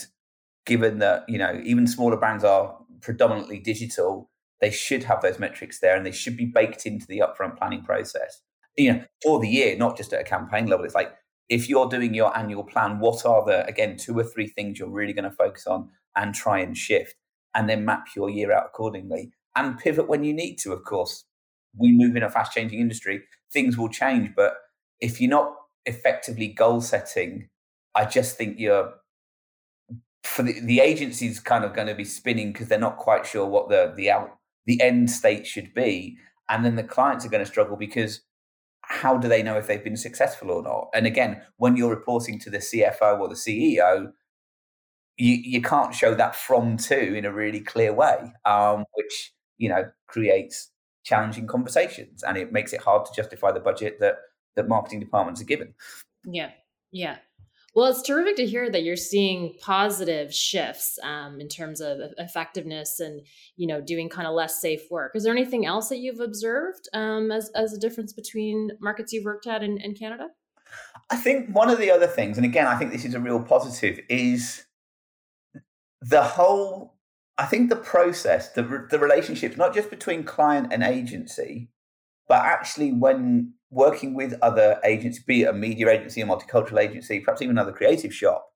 given 0.64 0.98
that 0.98 1.24
you 1.28 1.38
know 1.38 1.60
even 1.64 1.86
smaller 1.86 2.16
brands 2.16 2.42
are 2.42 2.76
predominantly 3.00 3.58
digital, 3.58 4.30
they 4.62 4.70
should 4.70 5.02
have 5.04 5.20
those 5.20 5.40
metrics 5.40 5.80
there 5.80 5.96
and 5.96 6.06
they 6.06 6.12
should 6.12 6.36
be 6.36 6.46
baked 6.46 6.86
into 6.86 7.06
the 7.06 7.18
upfront 7.18 7.58
planning 7.58 7.82
process. 7.82 8.40
You 8.78 8.92
know 8.92 9.04
for 9.22 9.38
the 9.38 9.48
year 9.48 9.76
not 9.76 9.98
just 9.98 10.14
at 10.14 10.20
a 10.22 10.24
campaign 10.24 10.66
level 10.66 10.86
it's 10.86 10.94
like 10.94 11.12
if 11.50 11.68
you're 11.68 11.90
doing 11.90 12.14
your 12.14 12.34
annual 12.34 12.64
plan 12.64 13.00
what 13.00 13.26
are 13.26 13.44
the 13.44 13.66
again 13.66 13.98
two 13.98 14.18
or 14.18 14.24
three 14.24 14.46
things 14.46 14.78
you're 14.78 14.88
really 14.88 15.12
going 15.12 15.28
to 15.28 15.36
focus 15.36 15.66
on 15.66 15.90
and 16.16 16.34
try 16.34 16.58
and 16.58 16.78
shift 16.78 17.16
and 17.54 17.68
then 17.68 17.84
map 17.84 18.06
your 18.16 18.30
year 18.30 18.50
out 18.50 18.64
accordingly 18.64 19.30
and 19.56 19.78
pivot 19.78 20.08
when 20.08 20.24
you 20.24 20.32
need 20.32 20.56
to 20.56 20.72
of 20.72 20.84
course. 20.84 21.24
We 21.76 21.92
move 21.92 22.16
in 22.16 22.22
a 22.22 22.30
fast 22.30 22.52
changing 22.52 22.80
industry 22.80 23.24
things 23.52 23.76
will 23.76 23.90
change 23.90 24.30
but 24.34 24.54
if 25.00 25.20
you're 25.20 25.28
not 25.28 25.54
effectively 25.84 26.48
goal 26.48 26.80
setting 26.80 27.48
i 27.94 28.06
just 28.06 28.38
think 28.38 28.58
you're 28.58 28.94
for 30.22 30.42
the, 30.42 30.60
the 30.60 30.80
agency's 30.80 31.40
kind 31.40 31.64
of 31.64 31.74
going 31.74 31.88
to 31.88 31.94
be 31.94 32.04
spinning 32.04 32.52
because 32.52 32.68
they're 32.68 32.78
not 32.78 32.96
quite 32.96 33.26
sure 33.26 33.46
what 33.46 33.68
the 33.68 33.92
the 33.96 34.10
out 34.10 34.38
the 34.66 34.80
end 34.80 35.10
state 35.10 35.46
should 35.46 35.74
be. 35.74 36.16
And 36.48 36.64
then 36.64 36.76
the 36.76 36.82
clients 36.82 37.24
are 37.24 37.28
going 37.28 37.44
to 37.44 37.50
struggle 37.50 37.76
because 37.76 38.20
how 38.82 39.16
do 39.16 39.28
they 39.28 39.42
know 39.42 39.56
if 39.56 39.66
they've 39.66 39.82
been 39.82 39.96
successful 39.96 40.50
or 40.50 40.62
not? 40.62 40.88
And 40.94 41.06
again, 41.06 41.42
when 41.56 41.76
you're 41.76 41.90
reporting 41.90 42.38
to 42.40 42.50
the 42.50 42.58
CFO 42.58 43.20
or 43.20 43.28
the 43.28 43.34
CEO, 43.34 44.12
you, 45.16 45.34
you 45.36 45.62
can't 45.62 45.94
show 45.94 46.14
that 46.14 46.34
from 46.34 46.76
to 46.76 47.14
in 47.14 47.24
a 47.24 47.32
really 47.32 47.60
clear 47.60 47.92
way, 47.92 48.32
um, 48.44 48.84
which 48.94 49.32
you 49.58 49.68
know 49.68 49.84
creates 50.08 50.70
challenging 51.04 51.46
conversations 51.46 52.22
and 52.22 52.36
it 52.36 52.52
makes 52.52 52.72
it 52.72 52.80
hard 52.80 53.04
to 53.04 53.12
justify 53.14 53.50
the 53.50 53.60
budget 53.60 53.98
that 54.00 54.16
that 54.56 54.68
marketing 54.68 55.00
departments 55.00 55.40
are 55.40 55.46
given. 55.46 55.74
Yeah, 56.24 56.50
yeah. 56.90 57.16
Well, 57.74 57.90
it's 57.90 58.02
terrific 58.02 58.36
to 58.36 58.46
hear 58.46 58.70
that 58.70 58.82
you're 58.82 58.96
seeing 58.96 59.54
positive 59.58 60.34
shifts 60.34 60.98
um, 61.02 61.40
in 61.40 61.48
terms 61.48 61.80
of 61.80 62.00
effectiveness 62.18 63.00
and 63.00 63.22
you 63.56 63.66
know 63.66 63.80
doing 63.80 64.10
kind 64.10 64.26
of 64.26 64.34
less 64.34 64.60
safe 64.60 64.82
work. 64.90 65.12
Is 65.14 65.24
there 65.24 65.32
anything 65.32 65.64
else 65.64 65.88
that 65.88 65.98
you've 65.98 66.20
observed 66.20 66.88
um, 66.92 67.30
as 67.30 67.50
as 67.54 67.72
a 67.72 67.78
difference 67.78 68.12
between 68.12 68.72
markets 68.80 69.12
you've 69.12 69.24
worked 69.24 69.46
at 69.46 69.62
in, 69.62 69.78
in 69.78 69.94
Canada? 69.94 70.28
I 71.10 71.16
think 71.16 71.54
one 71.54 71.70
of 71.70 71.78
the 71.78 71.90
other 71.90 72.06
things, 72.06 72.36
and 72.36 72.44
again, 72.44 72.66
I 72.66 72.76
think 72.76 72.92
this 72.92 73.04
is 73.04 73.14
a 73.14 73.20
real 73.20 73.42
positive, 73.42 74.00
is 74.08 74.64
the 76.00 76.22
whole. 76.22 76.94
I 77.38 77.46
think 77.46 77.70
the 77.70 77.76
process, 77.76 78.52
the 78.52 78.86
the 78.90 78.98
relationships, 78.98 79.56
not 79.56 79.74
just 79.74 79.88
between 79.88 80.24
client 80.24 80.72
and 80.72 80.82
agency, 80.82 81.70
but 82.28 82.42
actually 82.42 82.92
when 82.92 83.54
working 83.72 84.14
with 84.14 84.34
other 84.42 84.78
agencies, 84.84 85.24
be 85.24 85.42
it 85.42 85.48
a 85.48 85.52
media 85.52 85.88
agency, 85.88 86.20
a 86.20 86.26
multicultural 86.26 86.78
agency, 86.78 87.18
perhaps 87.20 87.40
even 87.40 87.56
another 87.56 87.72
creative 87.72 88.14
shop, 88.14 88.46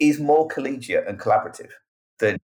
is 0.00 0.18
more 0.18 0.48
collegiate 0.48 1.06
and 1.06 1.20
collaborative 1.20 1.70
than 2.18 2.38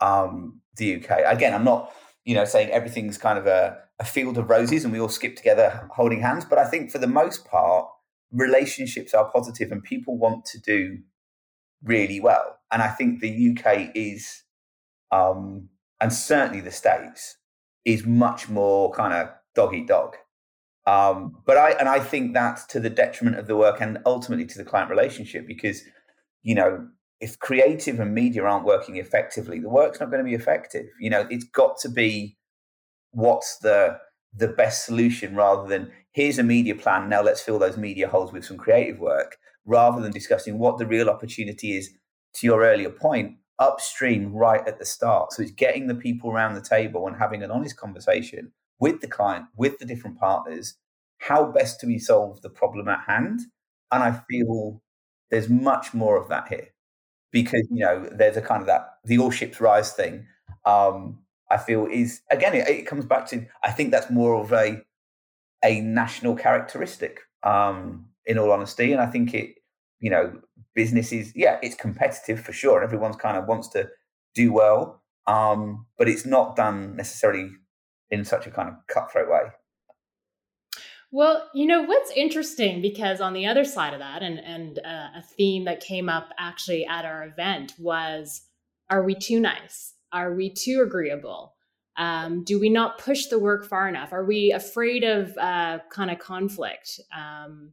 um, 0.00 0.60
the 0.76 0.96
UK. 0.96 1.20
Again, 1.26 1.52
I'm 1.52 1.64
not, 1.64 1.92
you 2.24 2.36
know, 2.36 2.44
saying 2.44 2.70
everything's 2.70 3.18
kind 3.18 3.36
of 3.36 3.48
a, 3.48 3.78
a 3.98 4.04
field 4.04 4.38
of 4.38 4.48
roses 4.48 4.84
and 4.84 4.92
we 4.92 5.00
all 5.00 5.08
skip 5.08 5.36
together 5.36 5.88
holding 5.92 6.20
hands, 6.20 6.44
but 6.44 6.58
I 6.58 6.64
think 6.64 6.92
for 6.92 6.98
the 6.98 7.08
most 7.08 7.44
part, 7.44 7.86
relationships 8.32 9.12
are 9.12 9.28
positive 9.28 9.72
and 9.72 9.82
people 9.82 10.16
want 10.16 10.44
to 10.46 10.60
do 10.60 10.98
really 11.82 12.20
well. 12.20 12.58
And 12.70 12.80
I 12.80 12.88
think 12.88 13.20
the 13.20 13.56
UK 13.56 13.90
is, 13.96 14.44
um, 15.10 15.68
and 16.00 16.12
certainly 16.12 16.60
the 16.60 16.70
States, 16.70 17.38
is 17.84 18.06
much 18.06 18.48
more 18.48 18.92
kind 18.92 19.12
of 19.14 19.30
dog 19.56 19.74
eat 19.74 19.88
dog. 19.88 20.14
Um, 20.86 21.36
but 21.46 21.56
I 21.56 21.72
and 21.72 21.88
I 21.88 22.00
think 22.00 22.32
that's 22.32 22.64
to 22.66 22.80
the 22.80 22.90
detriment 22.90 23.38
of 23.38 23.46
the 23.46 23.56
work 23.56 23.80
and 23.80 23.98
ultimately 24.06 24.46
to 24.46 24.58
the 24.58 24.64
client 24.64 24.90
relationship 24.90 25.46
because 25.46 25.82
you 26.42 26.54
know 26.54 26.88
if 27.20 27.38
creative 27.38 28.00
and 28.00 28.14
media 28.14 28.44
aren't 28.44 28.64
working 28.64 28.96
effectively, 28.96 29.60
the 29.60 29.68
work's 29.68 30.00
not 30.00 30.10
going 30.10 30.24
to 30.24 30.28
be 30.28 30.34
effective. 30.34 30.86
You 30.98 31.10
know, 31.10 31.26
it's 31.28 31.44
got 31.44 31.78
to 31.80 31.90
be 31.90 32.38
what's 33.12 33.58
the 33.58 33.98
the 34.34 34.48
best 34.48 34.86
solution 34.86 35.34
rather 35.34 35.68
than 35.68 35.90
here's 36.12 36.38
a 36.38 36.42
media 36.42 36.74
plan 36.74 37.08
now 37.08 37.20
let's 37.20 37.40
fill 37.40 37.58
those 37.58 37.76
media 37.76 38.08
holes 38.08 38.32
with 38.32 38.44
some 38.44 38.56
creative 38.56 39.00
work 39.00 39.36
rather 39.64 40.00
than 40.00 40.12
discussing 40.12 40.58
what 40.58 40.78
the 40.78 40.86
real 40.86 41.10
opportunity 41.10 41.76
is 41.76 41.90
to 42.32 42.46
your 42.46 42.62
earlier 42.62 42.90
point 42.90 43.36
upstream 43.58 44.32
right 44.32 44.66
at 44.68 44.78
the 44.78 44.86
start 44.86 45.32
so 45.32 45.42
it's 45.42 45.50
getting 45.50 45.88
the 45.88 45.94
people 45.94 46.30
around 46.30 46.54
the 46.54 46.60
table 46.60 47.08
and 47.08 47.16
having 47.16 47.42
an 47.42 47.50
honest 47.50 47.76
conversation 47.76 48.52
with 48.80 49.00
the 49.00 49.06
client, 49.06 49.46
with 49.56 49.78
the 49.78 49.84
different 49.84 50.18
partners, 50.18 50.74
how 51.18 51.44
best 51.44 51.80
do 51.80 51.86
we 51.86 51.98
solve 51.98 52.40
the 52.42 52.50
problem 52.50 52.88
at 52.88 53.04
hand? 53.06 53.40
And 53.92 54.02
I 54.02 54.20
feel 54.28 54.82
there's 55.30 55.48
much 55.48 55.94
more 55.94 56.16
of 56.16 56.28
that 56.28 56.48
here 56.48 56.68
because, 57.30 57.66
you 57.70 57.84
know, 57.84 58.08
there's 58.10 58.36
a 58.36 58.42
kind 58.42 58.62
of 58.62 58.66
that, 58.66 58.94
the 59.04 59.18
all 59.18 59.30
ships 59.30 59.60
rise 59.60 59.92
thing. 59.92 60.26
Um, 60.64 61.20
I 61.50 61.58
feel 61.58 61.86
is 61.86 62.22
again, 62.30 62.54
it, 62.54 62.68
it, 62.68 62.86
comes 62.86 63.04
back 63.04 63.26
to, 63.28 63.46
I 63.62 63.70
think 63.70 63.90
that's 63.90 64.10
more 64.10 64.34
of 64.34 64.52
a, 64.52 64.82
a 65.64 65.80
national 65.80 66.36
characteristic, 66.36 67.20
um, 67.42 68.06
in 68.24 68.38
all 68.38 68.50
honesty. 68.50 68.92
And 68.92 69.00
I 69.00 69.06
think 69.06 69.34
it, 69.34 69.56
you 69.98 70.10
know, 70.10 70.40
business 70.74 71.12
is, 71.12 71.32
yeah, 71.36 71.58
it's 71.62 71.74
competitive 71.74 72.40
for 72.40 72.52
sure. 72.52 72.82
Everyone's 72.82 73.16
kind 73.16 73.36
of 73.36 73.46
wants 73.46 73.68
to 73.68 73.88
do 74.34 74.52
well. 74.52 75.02
Um, 75.26 75.86
but 75.98 76.08
it's 76.08 76.24
not 76.24 76.56
done 76.56 76.96
necessarily 76.96 77.50
in 78.10 78.24
such 78.24 78.46
a 78.46 78.50
kind 78.50 78.68
of 78.68 78.74
cutthroat 78.86 79.28
way. 79.28 79.50
Well, 81.12 81.48
you 81.54 81.66
know 81.66 81.82
what's 81.82 82.12
interesting 82.12 82.80
because 82.80 83.20
on 83.20 83.32
the 83.32 83.46
other 83.46 83.64
side 83.64 83.94
of 83.94 84.00
that, 84.00 84.22
and 84.22 84.38
and 84.38 84.78
uh, 84.78 85.18
a 85.18 85.22
theme 85.36 85.64
that 85.64 85.80
came 85.80 86.08
up 86.08 86.30
actually 86.38 86.86
at 86.86 87.04
our 87.04 87.24
event 87.24 87.74
was: 87.78 88.42
Are 88.88 89.02
we 89.02 89.16
too 89.16 89.40
nice? 89.40 89.94
Are 90.12 90.34
we 90.34 90.50
too 90.50 90.82
agreeable? 90.86 91.54
Um, 91.96 92.44
do 92.44 92.60
we 92.60 92.68
not 92.70 92.98
push 92.98 93.26
the 93.26 93.38
work 93.38 93.66
far 93.66 93.88
enough? 93.88 94.12
Are 94.12 94.24
we 94.24 94.52
afraid 94.52 95.02
of 95.02 95.36
uh, 95.36 95.80
kind 95.90 96.10
of 96.10 96.18
conflict? 96.20 97.00
Um, 97.16 97.72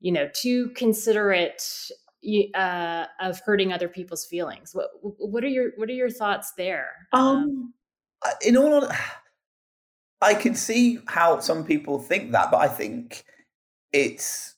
you 0.00 0.12
know, 0.12 0.28
too 0.34 0.70
considerate 0.70 1.62
uh, 2.54 3.06
of 3.20 3.40
hurting 3.40 3.72
other 3.72 3.88
people's 3.88 4.26
feelings. 4.26 4.74
What 4.74 4.90
what 5.00 5.44
are 5.44 5.48
your 5.48 5.70
what 5.76 5.88
are 5.88 5.94
your 5.94 6.10
thoughts 6.10 6.52
there? 6.56 7.08
Um, 7.12 7.22
um 7.22 7.74
in 8.44 8.56
all, 8.56 8.88
I 10.20 10.34
can 10.34 10.54
see 10.54 10.98
how 11.06 11.38
some 11.40 11.64
people 11.64 11.98
think 11.98 12.32
that, 12.32 12.50
but 12.50 12.58
I 12.58 12.68
think 12.68 13.24
it's, 13.92 14.56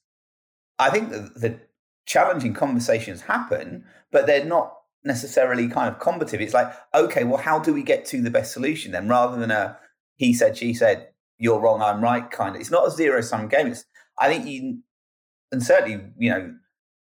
I 0.78 0.90
think 0.90 1.10
the, 1.10 1.30
the 1.36 1.60
challenging 2.06 2.54
conversations 2.54 3.22
happen, 3.22 3.84
but 4.10 4.26
they're 4.26 4.44
not 4.44 4.74
necessarily 5.04 5.68
kind 5.68 5.92
of 5.92 6.00
combative. 6.00 6.40
It's 6.40 6.54
like, 6.54 6.72
okay, 6.94 7.24
well, 7.24 7.38
how 7.38 7.58
do 7.58 7.74
we 7.74 7.82
get 7.82 8.04
to 8.06 8.22
the 8.22 8.30
best 8.30 8.52
solution 8.52 8.92
then, 8.92 9.08
rather 9.08 9.38
than 9.38 9.50
a 9.50 9.78
he 10.16 10.34
said, 10.34 10.56
she 10.56 10.74
said, 10.74 11.08
you're 11.38 11.60
wrong, 11.60 11.80
I'm 11.80 12.02
right 12.02 12.30
kind 12.30 12.54
of. 12.54 12.60
It's 12.60 12.70
not 12.70 12.86
a 12.86 12.90
zero 12.90 13.22
sum 13.22 13.48
game. 13.48 13.68
It's, 13.68 13.86
I 14.18 14.28
think 14.28 14.46
you, 14.46 14.80
and 15.50 15.62
certainly, 15.62 16.04
you 16.18 16.30
know, 16.30 16.54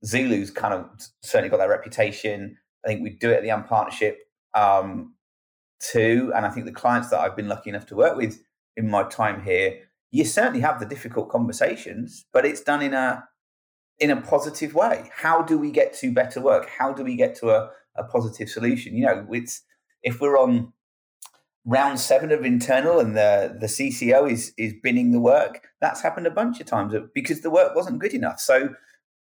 Zulu's 0.05 0.49
kind 0.49 0.73
of 0.73 0.89
certainly 1.21 1.49
got 1.49 1.57
that 1.57 1.67
reputation. 1.69 2.57
I 2.85 2.87
think 2.87 3.03
we 3.03 3.09
do 3.09 3.29
it 3.29 3.35
at 3.35 3.43
the 3.43 3.67
& 3.67 3.67
Partnership. 3.67 4.19
Um, 4.53 5.15
too. 5.81 6.31
And 6.35 6.45
I 6.45 6.49
think 6.49 6.65
the 6.65 6.71
clients 6.71 7.09
that 7.09 7.19
I've 7.19 7.35
been 7.35 7.47
lucky 7.47 7.69
enough 7.69 7.85
to 7.87 7.95
work 7.95 8.15
with 8.15 8.41
in 8.77 8.89
my 8.89 9.03
time 9.03 9.43
here, 9.43 9.79
you 10.11 10.25
certainly 10.25 10.61
have 10.61 10.79
the 10.79 10.85
difficult 10.85 11.29
conversations, 11.29 12.25
but 12.33 12.45
it's 12.45 12.61
done 12.61 12.81
in 12.81 12.93
a 12.93 13.23
in 13.99 14.09
a 14.09 14.19
positive 14.19 14.73
way. 14.73 15.09
How 15.15 15.43
do 15.43 15.57
we 15.57 15.71
get 15.71 15.93
to 15.99 16.11
better 16.11 16.41
work? 16.41 16.67
How 16.67 16.91
do 16.91 17.03
we 17.03 17.15
get 17.15 17.35
to 17.35 17.51
a, 17.51 17.69
a 17.95 18.03
positive 18.03 18.49
solution? 18.49 18.95
You 18.95 19.05
know, 19.05 19.27
it's 19.31 19.61
if 20.03 20.19
we're 20.19 20.37
on 20.37 20.73
round 21.63 21.99
seven 21.99 22.31
of 22.31 22.43
internal 22.43 22.99
and 22.99 23.15
the 23.15 23.55
the 23.59 23.67
CCO 23.67 24.29
is 24.29 24.53
is 24.57 24.73
binning 24.83 25.11
the 25.11 25.19
work, 25.19 25.67
that's 25.79 26.01
happened 26.01 26.27
a 26.27 26.31
bunch 26.31 26.59
of 26.59 26.65
times 26.65 26.93
because 27.13 27.41
the 27.41 27.51
work 27.51 27.75
wasn't 27.75 27.99
good 27.99 28.13
enough. 28.13 28.39
So 28.39 28.75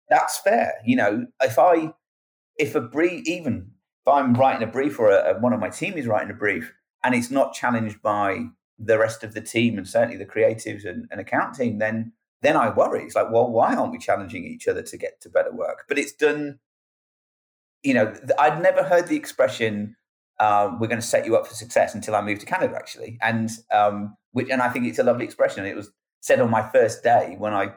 that's 0.09 0.39
fair. 0.39 0.75
You 0.85 0.97
know, 0.97 1.27
if 1.43 1.59
I 1.59 1.93
if 2.59 2.75
a 2.75 2.81
brief 2.81 3.27
even 3.27 3.73
if 4.05 4.13
I'm 4.13 4.35
writing 4.35 4.67
a 4.67 4.71
brief 4.71 4.99
or 4.99 5.11
a, 5.11 5.39
one 5.39 5.53
of 5.53 5.61
my 5.61 5.69
team 5.69 5.95
is 5.95 6.07
writing 6.07 6.31
a 6.31 6.35
brief 6.35 6.73
and 7.05 7.15
it's 7.15 7.31
not 7.31 7.55
challenged 7.55 8.03
by 8.03 8.47
the 8.79 8.99
rest 8.99 9.23
of 9.23 9.35
the 9.35 9.41
team 9.41 9.79
and 9.79 9.87
certainly 9.87 10.17
the 10.17 10.27
creatives 10.27 10.85
and, 10.85 11.07
and 11.11 11.21
account 11.21 11.55
team, 11.55 11.79
then 11.79 12.13
then 12.43 12.57
I 12.57 12.71
worry. 12.71 13.05
It's 13.05 13.15
like, 13.15 13.31
well, 13.31 13.49
why 13.49 13.77
aren't 13.77 13.93
we 13.93 13.99
challenging 13.99 14.45
each 14.45 14.67
other 14.67 14.83
to 14.83 14.97
get 14.97 15.21
to 15.21 15.29
better 15.29 15.53
work? 15.53 15.85
But 15.89 15.99
it's 15.99 16.13
done. 16.13 16.59
You 17.85 17.95
know, 17.95 18.15
I'd 18.39 18.61
never 18.61 18.83
heard 18.83 19.07
the 19.07 19.17
expression 19.17 19.97
uh, 20.41 20.77
"we're 20.81 20.89
going 20.89 21.01
to 21.01 21.07
set 21.07 21.25
you 21.25 21.37
up 21.37 21.47
for 21.47 21.55
success" 21.55 21.95
until 21.95 22.17
I 22.17 22.21
moved 22.21 22.41
to 22.41 22.47
Canada, 22.47 22.75
actually, 22.75 23.19
and 23.23 23.51
um, 23.73 24.17
which 24.33 24.51
and 24.51 24.61
I 24.61 24.69
think 24.69 24.87
it's 24.87 24.99
a 24.99 25.05
lovely 25.05 25.25
expression. 25.25 25.65
It 25.65 25.77
was 25.77 25.91
said 26.21 26.41
on 26.41 26.51
my 26.51 26.69
first 26.69 27.05
day 27.05 27.37
when 27.39 27.55
I 27.55 27.75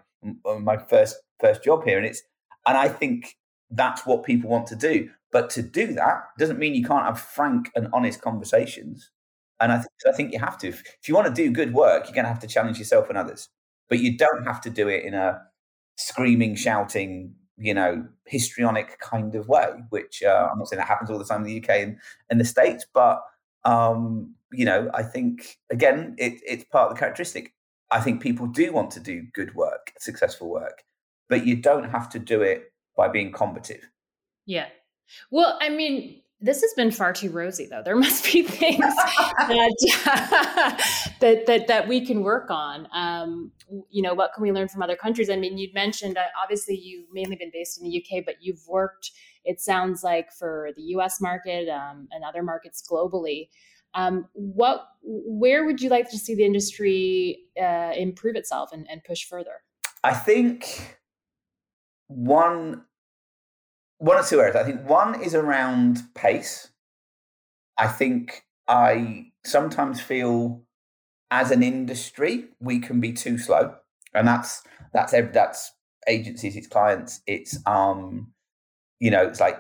my 0.62 0.78
first 0.78 1.18
first 1.40 1.64
job 1.64 1.84
here, 1.84 1.98
and 1.98 2.06
it's 2.06 2.24
and 2.66 2.76
I 2.76 2.88
think 2.88 3.36
that's 3.72 4.06
what 4.06 4.24
people 4.24 4.50
want 4.50 4.68
to 4.68 4.76
do. 4.76 5.10
But 5.32 5.50
to 5.52 5.62
do 5.62 5.88
that 5.94 6.24
doesn't 6.38 6.60
mean 6.60 6.76
you 6.76 6.86
can't 6.86 7.06
have 7.06 7.20
frank 7.20 7.70
and 7.76 7.90
honest 7.94 8.22
conversations. 8.22 9.12
And 9.60 9.72
I, 9.72 9.78
th- 9.78 9.88
I 10.08 10.12
think 10.12 10.32
you 10.34 10.40
have 10.40 10.58
to. 10.60 10.70
If, 10.70 10.82
if 11.02 11.08
you 11.08 11.16
want 11.16 11.28
to 11.28 11.34
do 11.34 11.52
good 11.52 11.74
work, 11.74 12.06
you're 12.06 12.16
going 12.16 12.26
to 12.26 12.32
have 12.32 12.40
to 12.40 12.48
challenge 12.48 12.78
yourself 12.78 13.10
and 13.10 13.18
others. 13.18 13.50
But 13.90 14.00
you 14.00 14.18
don't 14.18 14.46
have 14.46 14.62
to 14.62 14.70
do 14.70 14.88
it 14.88 15.04
in 15.04 15.14
a 15.14 15.42
screaming, 15.98 16.56
shouting, 16.56 17.36
you 17.58 17.74
know, 17.74 18.06
histrionic 18.26 19.00
kind 19.00 19.36
of 19.36 19.48
way, 19.48 19.70
which 19.90 20.24
uh, 20.24 20.50
I'm 20.52 20.58
not 20.60 20.68
saying 20.68 20.80
that 20.80 20.88
happens 20.88 21.10
all 21.10 21.18
the 21.18 21.26
time 21.26 21.46
in 21.46 21.48
the 21.48 21.64
UK 21.64 21.70
and, 21.70 21.98
and 22.30 22.40
the 22.40 22.46
States, 22.46 22.86
but, 22.94 23.22
um, 23.64 24.36
you 24.52 24.66
know, 24.66 24.90
I 24.94 25.04
think, 25.04 25.58
again, 25.72 26.16
it, 26.18 26.42
it's 26.46 26.66
part 26.66 26.90
of 26.90 26.96
the 26.96 27.00
characteristic. 27.00 27.54
I 27.92 28.02
think 28.02 28.22
people 28.22 28.48
do 28.48 28.74
want 28.74 28.92
to 28.92 29.00
do 29.00 29.24
good 29.34 29.56
work, 29.56 29.94
successful 30.00 30.50
work, 30.50 30.84
but 31.30 31.46
you 31.46 31.56
don't 31.56 31.90
have 31.90 32.10
to 32.10 32.20
do 32.20 32.42
it 32.42 32.72
by 32.96 33.08
being 33.08 33.32
combative. 33.32 33.90
Yeah. 34.46 34.68
Well, 35.32 35.58
I 35.62 35.70
mean, 35.70 36.22
this 36.42 36.62
has 36.62 36.74
been 36.74 36.92
far 36.92 37.14
too 37.14 37.32
rosy 37.32 37.66
though. 37.66 37.82
There 37.84 37.96
must 38.08 38.26
be 38.26 38.44
things 38.44 38.80
that, 38.80 39.76
that, 41.20 41.46
that 41.48 41.68
that 41.68 41.88
we 41.88 42.06
can 42.06 42.22
work 42.22 42.50
on. 42.50 42.88
Um, 42.94 43.52
you 43.90 44.02
know, 44.02 44.14
what 44.14 44.34
can 44.34 44.44
we 44.44 44.52
learn 44.52 44.68
from 44.68 44.82
other 44.82 44.96
countries? 44.96 45.30
I 45.30 45.36
mean, 45.36 45.58
you'd 45.58 45.74
mentioned 45.74 46.18
uh, 46.18 46.24
obviously 46.42 46.78
you've 46.78 47.08
mainly 47.12 47.36
been 47.36 47.52
based 47.52 47.82
in 47.82 47.90
the 47.90 47.98
UK, 47.98 48.24
but 48.26 48.36
you've 48.42 48.62
worked. 48.68 49.12
It 49.44 49.62
sounds 49.62 50.04
like 50.04 50.32
for 50.32 50.70
the 50.76 50.82
U.S. 50.84 51.22
market 51.22 51.70
um, 51.70 52.08
and 52.12 52.24
other 52.24 52.44
markets 52.44 52.84
globally. 52.90 53.50
Um, 53.94 54.28
what, 54.34 54.88
where 55.04 55.66
would 55.66 55.82
you 55.82 55.90
like 55.90 56.10
to 56.10 56.18
see 56.18 56.36
the 56.36 56.44
industry 56.44 57.46
uh, 57.60 57.92
improve 57.96 58.36
itself 58.36 58.72
and, 58.74 58.86
and 58.90 59.04
push 59.04 59.26
further? 59.26 59.62
I 60.04 60.14
think 60.14 60.98
one 62.08 62.84
one 63.98 64.18
or 64.18 64.24
two 64.24 64.40
areas. 64.40 64.56
I 64.56 64.64
think 64.64 64.88
one 64.88 65.22
is 65.22 65.34
around 65.34 66.02
pace. 66.14 66.70
I 67.78 67.88
think 67.88 68.44
I 68.68 69.32
sometimes 69.46 70.02
feel 70.02 70.64
as 71.32 71.52
an 71.52 71.64
industry 71.64 72.46
we 72.60 72.80
can 72.80 73.00
be 73.00 73.14
too 73.14 73.38
slow, 73.38 73.76
and 74.14 74.28
that's 74.28 74.64
that's 74.94 75.12
that's 75.12 75.72
agencies, 76.08 76.56
it's 76.56 76.68
clients, 76.68 77.22
it's 77.28 77.58
um, 77.66 78.32
you 79.00 79.12
know, 79.12 79.26
it's 79.26 79.40
like 79.40 79.60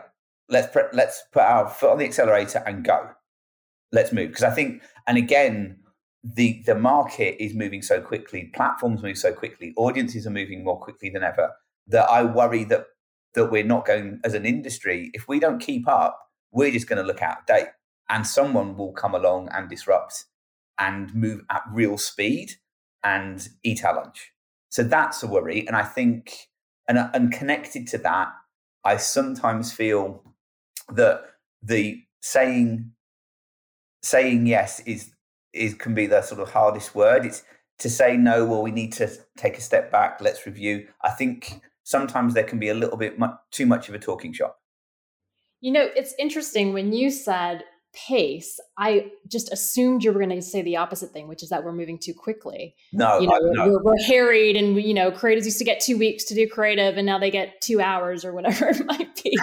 let's 0.49 0.71
pre- 0.71 0.84
let's 0.93 1.23
put 1.31 1.43
our 1.43 1.67
foot 1.69 1.91
on 1.91 1.97
the 1.97 2.05
accelerator 2.05 2.63
and 2.65 2.84
go. 2.84 3.10
Let's 3.91 4.12
move 4.12 4.29
because 4.29 4.43
I 4.43 4.51
think, 4.51 4.81
and 5.08 5.17
again, 5.17 5.77
the 6.23 6.62
the 6.65 6.75
market 6.75 7.41
is 7.43 7.53
moving 7.53 7.81
so 7.81 8.01
quickly, 8.01 8.51
platforms 8.53 9.01
move 9.01 9.17
so 9.17 9.34
quickly, 9.34 9.73
audiences 9.77 10.27
are 10.27 10.31
moving 10.31 10.63
more 10.63 10.79
quickly 10.79 11.10
than 11.10 11.23
ever 11.23 11.51
that 11.88 12.10
I 12.10 12.24
worry 12.24 12.63
that 12.65 12.86
that 13.34 13.52
we're 13.52 13.63
not 13.65 13.86
going 13.86 14.19
as 14.24 14.34
an 14.34 14.45
industry. 14.45 15.12
If 15.13 15.28
we 15.28 15.39
don't 15.39 15.60
keep 15.60 15.88
up, 15.88 16.17
we're 16.52 16.71
just 16.71 16.88
going 16.88 17.02
to 17.02 17.08
look 17.08 17.21
out 17.21 17.39
of 17.39 17.45
date, 17.45 17.67
and 18.10 18.26
someone 18.26 18.78
will 18.78 18.93
come 18.93 19.13
along 19.13 19.50
and 19.52 19.69
disrupt 19.69 20.26
and 20.80 21.13
move 21.13 21.41
at 21.50 21.63
real 21.71 21.98
speed 21.98 22.52
and 23.04 23.48
eat 23.63 23.84
our 23.84 23.95
lunch. 23.95 24.32
So 24.69 24.84
that's 24.84 25.24
a 25.24 25.28
worry, 25.28 25.65
and 25.67 25.76
I 25.76 25.84
think, 25.84 26.48
and 26.88 26.98
and 27.13 27.32
connected 27.32 27.88
to 27.88 27.98
that, 28.00 28.30
I 28.84 28.98
sometimes 28.98 29.71
feel 29.71 30.24
that 30.89 31.21
the 31.62 32.04
saying 32.21 32.91
saying 34.02 34.45
yes 34.45 34.80
is 34.82 35.12
is 35.54 35.74
can 35.74 35.95
be 35.95 36.06
the 36.06 36.21
sort 36.21 36.41
of 36.41 36.52
hardest 36.52 36.95
word. 36.95 37.26
It's 37.26 37.43
to 37.80 37.89
say 37.89 38.17
no. 38.17 38.45
Well, 38.45 38.62
we 38.62 38.71
need 38.71 38.93
to 38.93 39.10
take 39.38 39.58
a 39.58 39.62
step 39.62 39.91
back. 39.91 40.21
Let's 40.21 40.45
review. 40.45 40.88
I 41.04 41.10
think 41.10 41.62
sometimes 41.86 42.34
there 42.34 42.43
can 42.43 42.60
be 42.60 42.67
a 42.67 42.74
little 42.74 42.98
bit 42.98 43.17
mu- 43.17 43.28
too 43.52 43.65
much 43.65 43.88
of 43.88 43.95
a 43.95 44.00
talking 44.00 44.34
shop. 44.34 44.60
You 45.62 45.71
know, 45.71 45.88
it's 45.95 46.13
interesting 46.19 46.74
when 46.74 46.91
you 46.91 47.10
said 47.10 47.63
pace, 47.95 48.60
I 48.78 49.12
just 49.28 49.52
assumed 49.54 50.04
you 50.04 50.12
were 50.12 50.19
going 50.19 50.30
to 50.30 50.41
say 50.41 50.62
the 50.62 50.76
opposite 50.76 51.12
thing, 51.12 51.28
which 51.28 51.41
is 51.41 51.50
that 51.50 51.63
we're 51.63 51.71
moving 51.71 51.98
too 51.98 52.13
quickly. 52.13 52.76
No, 52.91 53.19
you 53.19 53.28
know, 53.28 53.36
I, 53.36 53.39
no. 53.41 53.67
We're, 53.69 53.84
we're, 53.84 54.04
harried, 54.06 54.58
and 54.58 54.82
you 54.82 54.93
know, 54.93 55.12
creatives 55.12 55.45
used 55.45 55.60
to 55.60 55.63
get 55.63 55.80
two 55.80 55.98
weeks 55.98 56.26
to 56.26 56.36
do 56.36 56.48
creative, 56.48 56.98
and 56.98 57.06
now 57.06 57.17
they 57.17 57.32
get 57.32 57.62
two 57.62 57.80
hours 57.80 58.26
or 58.26 58.34
whatever 58.34 58.67
it 58.69 58.86
might 58.86 59.15
be. 59.24 59.38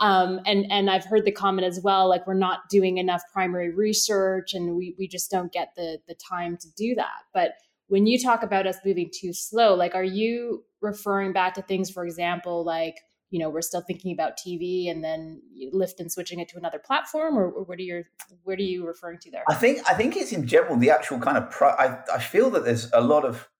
Um, 0.00 0.40
and 0.46 0.66
and 0.70 0.90
I've 0.90 1.04
heard 1.04 1.24
the 1.24 1.32
comment 1.32 1.66
as 1.66 1.80
well, 1.80 2.08
like 2.08 2.26
we're 2.26 2.34
not 2.34 2.68
doing 2.68 2.98
enough 2.98 3.22
primary 3.32 3.72
research, 3.72 4.52
and 4.52 4.76
we 4.76 4.94
we 4.98 5.06
just 5.06 5.30
don't 5.30 5.52
get 5.52 5.68
the 5.76 5.98
the 6.08 6.14
time 6.14 6.56
to 6.58 6.68
do 6.76 6.94
that. 6.96 7.22
But 7.32 7.52
when 7.92 8.06
you 8.06 8.18
talk 8.18 8.42
about 8.42 8.66
us 8.66 8.78
moving 8.86 9.10
too 9.12 9.34
slow, 9.34 9.74
like 9.74 9.94
are 9.94 10.02
you 10.02 10.64
referring 10.80 11.34
back 11.34 11.52
to 11.52 11.60
things, 11.60 11.90
for 11.90 12.06
example, 12.06 12.64
like 12.64 12.96
you 13.28 13.38
know 13.38 13.50
we're 13.50 13.60
still 13.60 13.82
thinking 13.82 14.12
about 14.14 14.38
TV 14.38 14.90
and 14.90 15.04
then 15.04 15.42
lift 15.72 16.00
and 16.00 16.10
switching 16.10 16.40
it 16.40 16.48
to 16.48 16.56
another 16.56 16.78
platform, 16.78 17.36
or, 17.36 17.50
or 17.50 17.64
what 17.64 17.78
are 17.78 17.82
you 17.82 18.02
what 18.44 18.58
are 18.58 18.62
you 18.62 18.86
referring 18.86 19.18
to 19.18 19.30
there? 19.30 19.44
I 19.46 19.52
think 19.52 19.80
I 19.86 19.92
think 19.92 20.16
it's 20.16 20.32
in 20.32 20.46
general 20.46 20.78
the 20.78 20.88
actual 20.88 21.18
kind 21.18 21.36
of 21.36 21.50
pro- 21.50 21.76
I 21.84 21.98
I 22.10 22.18
feel 22.18 22.48
that 22.52 22.64
there's 22.64 22.90
a 22.94 23.02
lot 23.02 23.26
of 23.26 23.50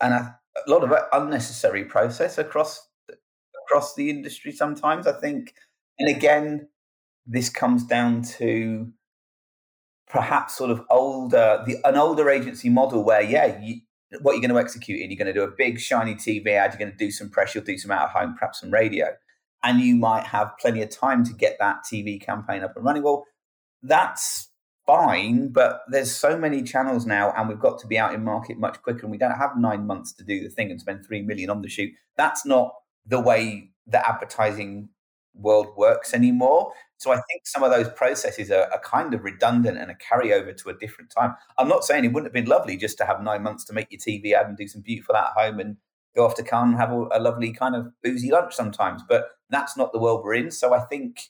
and 0.00 0.14
a, 0.14 0.38
a 0.64 0.70
lot 0.70 0.84
of 0.84 0.92
unnecessary 1.12 1.84
process 1.86 2.38
across 2.38 2.88
across 3.66 3.96
the 3.96 4.10
industry 4.10 4.52
sometimes. 4.52 5.08
I 5.08 5.18
think, 5.18 5.54
and 5.98 6.08
again, 6.08 6.68
this 7.26 7.50
comes 7.50 7.82
down 7.82 8.22
to 8.38 8.92
perhaps 10.14 10.56
sort 10.56 10.70
of 10.70 10.80
older 10.90 11.62
the 11.66 11.76
an 11.84 11.96
older 11.96 12.30
agency 12.30 12.68
model 12.70 13.02
where 13.02 13.20
yeah 13.20 13.60
you, 13.60 13.80
what 14.22 14.32
you're 14.32 14.40
going 14.40 14.50
to 14.50 14.60
execute 14.60 15.00
in. 15.00 15.10
You're 15.10 15.18
going 15.18 15.34
to 15.34 15.38
do 15.38 15.42
a 15.42 15.50
big 15.58 15.80
shiny 15.80 16.14
TV 16.14 16.46
ad. 16.50 16.70
You're 16.70 16.78
going 16.78 16.92
to 16.92 16.96
do 16.96 17.10
some 17.10 17.28
press. 17.28 17.52
You'll 17.52 17.64
do 17.64 17.76
some 17.76 17.90
out 17.90 18.04
of 18.04 18.10
home, 18.10 18.36
perhaps 18.38 18.60
some 18.60 18.70
radio, 18.70 19.08
and 19.64 19.80
you 19.80 19.96
might 19.96 20.24
have 20.24 20.52
plenty 20.60 20.82
of 20.82 20.90
time 20.90 21.24
to 21.24 21.32
get 21.32 21.56
that 21.58 21.78
TV 21.92 22.24
campaign 22.24 22.62
up 22.62 22.76
and 22.76 22.84
running. 22.84 23.02
Well, 23.02 23.24
that's 23.82 24.50
fine, 24.86 25.48
but 25.48 25.80
there's 25.88 26.14
so 26.14 26.38
many 26.38 26.62
channels 26.62 27.06
now, 27.06 27.32
and 27.36 27.48
we've 27.48 27.58
got 27.58 27.80
to 27.80 27.88
be 27.88 27.98
out 27.98 28.14
in 28.14 28.22
market 28.22 28.56
much 28.56 28.80
quicker, 28.82 29.00
and 29.02 29.10
we 29.10 29.18
don't 29.18 29.36
have 29.36 29.58
nine 29.58 29.84
months 29.84 30.12
to 30.12 30.24
do 30.24 30.40
the 30.44 30.48
thing 30.48 30.70
and 30.70 30.80
spend 30.80 31.04
three 31.04 31.22
million 31.22 31.50
on 31.50 31.60
the 31.60 31.68
shoot. 31.68 31.90
That's 32.16 32.46
not 32.46 32.72
the 33.04 33.20
way 33.20 33.70
the 33.84 34.06
advertising 34.08 34.90
world 35.34 35.76
works 35.76 36.14
anymore. 36.14 36.72
So 37.04 37.12
I 37.12 37.16
think 37.16 37.46
some 37.46 37.62
of 37.62 37.70
those 37.70 37.88
processes 37.90 38.50
are, 38.50 38.68
are, 38.72 38.80
kind 38.80 39.14
of 39.14 39.22
redundant 39.22 39.78
and 39.78 39.90
a 39.90 39.94
carryover 39.94 40.56
to 40.56 40.70
a 40.70 40.74
different 40.74 41.10
time. 41.10 41.34
I'm 41.58 41.68
not 41.68 41.84
saying 41.84 42.04
it 42.04 42.08
wouldn't 42.08 42.26
have 42.26 42.44
been 42.44 42.50
lovely 42.50 42.76
just 42.76 42.98
to 42.98 43.04
have 43.04 43.22
nine 43.22 43.42
months 43.42 43.64
to 43.66 43.72
make 43.72 43.88
your 43.90 44.00
TV 44.00 44.32
ad 44.32 44.46
and 44.46 44.56
do 44.56 44.66
some 44.66 44.82
beautiful 44.82 45.16
at 45.16 45.32
home 45.36 45.60
and 45.60 45.76
go 46.16 46.24
off 46.24 46.34
to 46.36 46.42
Cannes 46.42 46.70
and 46.70 46.76
have 46.76 46.90
a, 46.90 47.06
a 47.12 47.20
lovely 47.20 47.52
kind 47.52 47.76
of 47.76 47.88
boozy 48.02 48.30
lunch 48.30 48.54
sometimes, 48.54 49.02
but 49.08 49.28
that's 49.50 49.76
not 49.76 49.92
the 49.92 49.98
world 49.98 50.22
we're 50.24 50.34
in. 50.34 50.50
So 50.50 50.74
I 50.74 50.80
think 50.80 51.20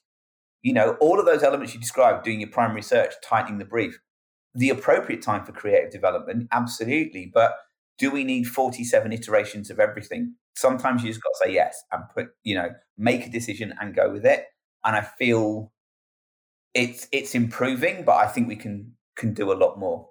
you 0.65 0.73
know, 0.73 0.97
all 0.99 1.21
of 1.21 1.27
those 1.27 1.43
elements 1.43 1.75
you 1.75 1.81
described, 1.81 2.25
doing 2.25 2.41
your 2.41 2.49
primary 2.49 2.77
research, 2.77 3.13
tightening 3.23 3.59
the 3.59 3.67
brief, 3.67 4.01
the 4.55 4.71
appropriate 4.71 5.21
time 5.21 5.45
for 5.45 5.53
creative 5.53 5.91
development, 5.91 6.49
absolutely. 6.53 7.31
But 7.33 7.55
do 7.99 8.11
we 8.11 8.25
need 8.25 8.45
47 8.45 9.13
iterations 9.13 9.71
of 9.71 9.79
everything? 9.79 10.35
Sometimes 10.57 11.03
you 11.03 11.11
just 11.11 11.23
got 11.23 11.29
to 11.29 11.45
say 11.45 11.55
yes 11.55 11.81
and 11.93 12.05
put, 12.15 12.29
you 12.45 12.55
know, 12.55 12.71
make 12.97 13.27
a 13.27 13.31
decision 13.31 13.75
and 13.79 13.95
go 13.95 14.11
with 14.11 14.25
it. 14.25 14.47
And 14.85 14.97
I 14.97 15.03
feel 15.03 15.73
it's 16.75 17.09
it's 17.13 17.35
improving, 17.35 18.05
but 18.05 18.17
I 18.17 18.27
think 18.27 18.49
we 18.49 18.57
can 18.57 18.93
can 19.17 19.35
do 19.35 19.53
a 19.53 19.55
lot 19.55 19.79
more. 19.79 20.09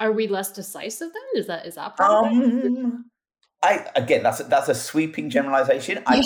Are 0.00 0.12
we 0.12 0.28
less 0.28 0.52
decisive 0.52 1.12
then? 1.12 1.40
Is 1.40 1.46
that 1.46 1.66
is 1.66 1.76
that 1.76 1.96
part 1.96 2.26
um, 2.26 3.04
I 3.62 3.86
again, 3.96 4.22
that's 4.22 4.40
a, 4.40 4.44
that's 4.44 4.68
a 4.68 4.74
sweeping 4.74 5.30
generalization. 5.30 6.02
I 6.06 6.22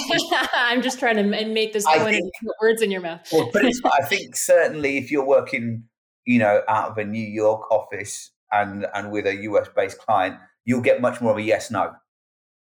am 0.54 0.82
just 0.82 0.98
trying 0.98 1.16
to 1.16 1.22
make 1.22 1.72
this 1.72 1.84
point 1.84 2.02
think, 2.02 2.32
put 2.44 2.56
words 2.60 2.82
in 2.82 2.90
your 2.90 3.00
mouth. 3.00 3.20
well, 3.32 3.48
but 3.52 3.64
I 3.64 4.02
think 4.08 4.36
certainly 4.36 4.98
if 4.98 5.10
you're 5.10 5.26
working, 5.26 5.84
you 6.26 6.38
know, 6.38 6.62
out 6.68 6.90
of 6.90 6.98
a 6.98 7.04
New 7.04 7.26
York 7.26 7.70
office 7.70 8.32
and 8.52 8.86
and 8.94 9.10
with 9.10 9.26
a 9.26 9.36
US 9.42 9.68
based 9.74 9.98
client, 9.98 10.36
you'll 10.64 10.80
get 10.80 11.00
much 11.00 11.20
more 11.20 11.32
of 11.32 11.38
a 11.38 11.42
yes 11.42 11.70
no. 11.70 11.92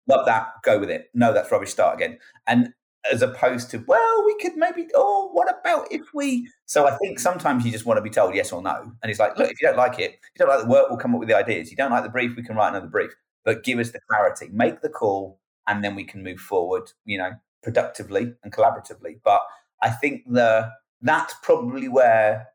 Love 0.07 0.25
that, 0.25 0.47
go 0.63 0.79
with 0.79 0.89
it. 0.89 1.09
No, 1.13 1.33
that's 1.33 1.51
rubbish. 1.51 1.69
Start 1.69 1.95
again. 1.95 2.17
And 2.47 2.73
as 3.11 3.21
opposed 3.21 3.71
to, 3.71 3.83
well, 3.87 4.25
we 4.25 4.35
could 4.41 4.57
maybe, 4.57 4.87
oh, 4.95 5.29
what 5.31 5.47
about 5.49 5.87
if 5.91 6.13
we? 6.13 6.49
So 6.65 6.87
I 6.87 6.97
think 6.97 7.19
sometimes 7.19 7.65
you 7.65 7.71
just 7.71 7.85
want 7.85 7.97
to 7.97 8.01
be 8.01 8.09
told 8.09 8.35
yes 8.35 8.51
or 8.51 8.61
no. 8.61 8.91
And 9.01 9.09
it's 9.09 9.19
like, 9.19 9.37
look, 9.37 9.49
if 9.49 9.61
you 9.61 9.67
don't 9.67 9.77
like 9.77 9.99
it, 9.99 10.11
if 10.11 10.39
you 10.39 10.45
don't 10.45 10.49
like 10.49 10.63
the 10.63 10.69
work, 10.69 10.89
we'll 10.89 10.99
come 10.99 11.13
up 11.13 11.19
with 11.19 11.29
the 11.29 11.37
ideas. 11.37 11.71
You 11.71 11.77
don't 11.77 11.91
like 11.91 12.03
the 12.03 12.09
brief, 12.09 12.35
we 12.35 12.43
can 12.43 12.55
write 12.55 12.69
another 12.69 12.87
brief 12.87 13.11
but 13.45 13.63
give 13.63 13.79
us 13.79 13.91
the 13.91 13.99
clarity, 14.09 14.47
make 14.51 14.81
the 14.81 14.89
call, 14.89 15.39
and 15.67 15.83
then 15.83 15.95
we 15.95 16.03
can 16.03 16.23
move 16.23 16.39
forward, 16.39 16.91
you 17.05 17.17
know, 17.17 17.31
productively 17.63 18.33
and 18.43 18.53
collaboratively. 18.53 19.19
But 19.23 19.41
I 19.81 19.89
think 19.89 20.23
the 20.31 20.69
that's 21.01 21.33
probably 21.41 21.87
where 21.87 22.47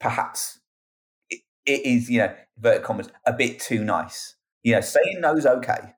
perhaps 0.00 0.60
it, 1.30 1.40
it 1.66 1.84
is, 1.84 2.10
you 2.10 2.18
know, 2.18 2.34
inverted 2.56 2.82
commas, 2.82 3.08
a 3.26 3.32
bit 3.32 3.60
too 3.60 3.82
nice. 3.82 4.36
You 4.62 4.74
know, 4.74 4.80
saying 4.80 5.20
no 5.20 5.34
is 5.34 5.46
okay. 5.46 5.94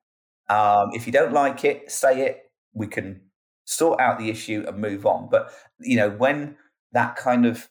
Um, 0.49 0.89
if 0.93 1.05
you 1.05 1.13
don't 1.13 1.33
like 1.33 1.63
it, 1.63 1.91
say 1.91 2.25
it. 2.25 2.41
We 2.73 2.87
can 2.87 3.21
sort 3.65 3.99
out 3.99 4.19
the 4.19 4.29
issue 4.29 4.63
and 4.67 4.77
move 4.77 5.05
on. 5.05 5.27
But 5.29 5.51
you 5.79 5.97
know, 5.97 6.09
when 6.09 6.55
that 6.93 7.15
kind 7.15 7.45
of 7.45 7.69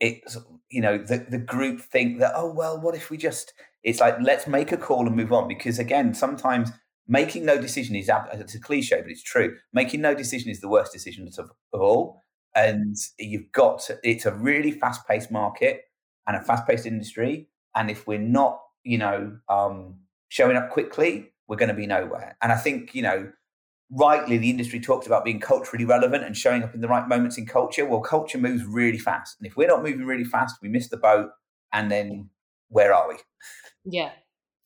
it, 0.00 0.22
you 0.70 0.80
know, 0.80 0.98
the 0.98 1.26
the 1.28 1.38
group 1.38 1.80
think 1.80 2.18
that 2.18 2.32
oh 2.34 2.52
well, 2.52 2.80
what 2.80 2.94
if 2.94 3.10
we 3.10 3.16
just 3.16 3.52
it's 3.82 4.00
like 4.00 4.16
let's 4.20 4.46
make 4.46 4.72
a 4.72 4.76
call 4.76 5.06
and 5.06 5.16
move 5.16 5.32
on 5.32 5.48
because 5.48 5.78
again, 5.78 6.14
sometimes 6.14 6.70
making 7.08 7.44
no 7.44 7.60
decision 7.60 7.94
is 7.94 8.10
it's 8.32 8.54
a 8.54 8.60
cliche, 8.60 9.00
but 9.00 9.10
it's 9.10 9.22
true. 9.22 9.56
Making 9.72 10.00
no 10.00 10.14
decision 10.14 10.50
is 10.50 10.60
the 10.60 10.68
worst 10.68 10.92
decision 10.92 11.28
of, 11.38 11.50
of 11.72 11.80
all, 11.80 12.22
and 12.54 12.96
you've 13.18 13.52
got 13.52 13.80
to, 13.82 13.98
it's 14.02 14.26
a 14.26 14.34
really 14.34 14.72
fast 14.72 15.06
paced 15.06 15.30
market 15.30 15.82
and 16.26 16.36
a 16.36 16.42
fast 16.42 16.66
paced 16.66 16.86
industry, 16.86 17.48
and 17.74 17.90
if 17.90 18.06
we're 18.06 18.18
not, 18.18 18.60
you 18.82 18.98
know, 18.98 19.38
um, 19.48 20.00
showing 20.28 20.56
up 20.56 20.70
quickly, 20.70 21.32
we're 21.46 21.56
going 21.56 21.68
to 21.68 21.74
be 21.74 21.86
nowhere. 21.86 22.36
And 22.42 22.50
I 22.50 22.56
think 22.56 22.94
you 22.94 23.02
know 23.02 23.30
rightly 23.90 24.36
the 24.36 24.50
industry 24.50 24.80
talks 24.80 25.06
about 25.06 25.24
being 25.24 25.38
culturally 25.38 25.84
relevant 25.84 26.24
and 26.24 26.36
showing 26.36 26.62
up 26.62 26.74
in 26.74 26.80
the 26.80 26.88
right 26.88 27.08
moments 27.08 27.38
in 27.38 27.46
culture 27.46 27.86
well 27.86 28.00
culture 28.00 28.38
moves 28.38 28.64
really 28.64 28.98
fast 28.98 29.36
and 29.38 29.46
if 29.46 29.56
we're 29.56 29.68
not 29.68 29.82
moving 29.82 30.04
really 30.04 30.24
fast 30.24 30.56
we 30.60 30.68
miss 30.68 30.88
the 30.88 30.96
boat 30.96 31.30
and 31.72 31.90
then 31.90 32.28
where 32.68 32.92
are 32.92 33.08
we 33.08 33.16
yeah. 33.86 34.10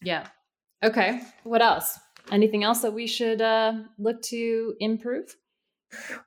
Yeah. 0.03 0.27
Okay. 0.83 1.21
What 1.45 1.63
else? 1.63 1.99
Anything 2.33 2.65
else 2.65 2.81
that 2.83 2.93
we 2.93 3.07
should 3.07 3.41
uh, 3.41 3.75
look 3.99 4.23
to 4.23 4.75
improve? 4.81 5.37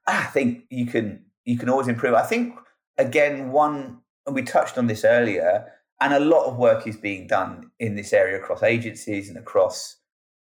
I 0.07 0.23
think 0.25 0.65
you 0.69 0.85
can 0.85 1.25
you 1.45 1.57
can 1.57 1.69
always 1.69 1.87
improve. 1.87 2.13
I 2.13 2.23
think 2.23 2.55
again 2.97 3.51
one 3.51 3.99
and 4.25 4.35
we 4.35 4.43
touched 4.43 4.77
on 4.77 4.87
this 4.87 5.03
earlier, 5.03 5.65
and 5.99 6.13
a 6.13 6.19
lot 6.19 6.45
of 6.45 6.57
work 6.57 6.87
is 6.87 6.97
being 6.97 7.27
done 7.27 7.71
in 7.79 7.95
this 7.95 8.13
area 8.13 8.37
across 8.37 8.63
agencies 8.63 9.29
and 9.29 9.37
across 9.37 9.97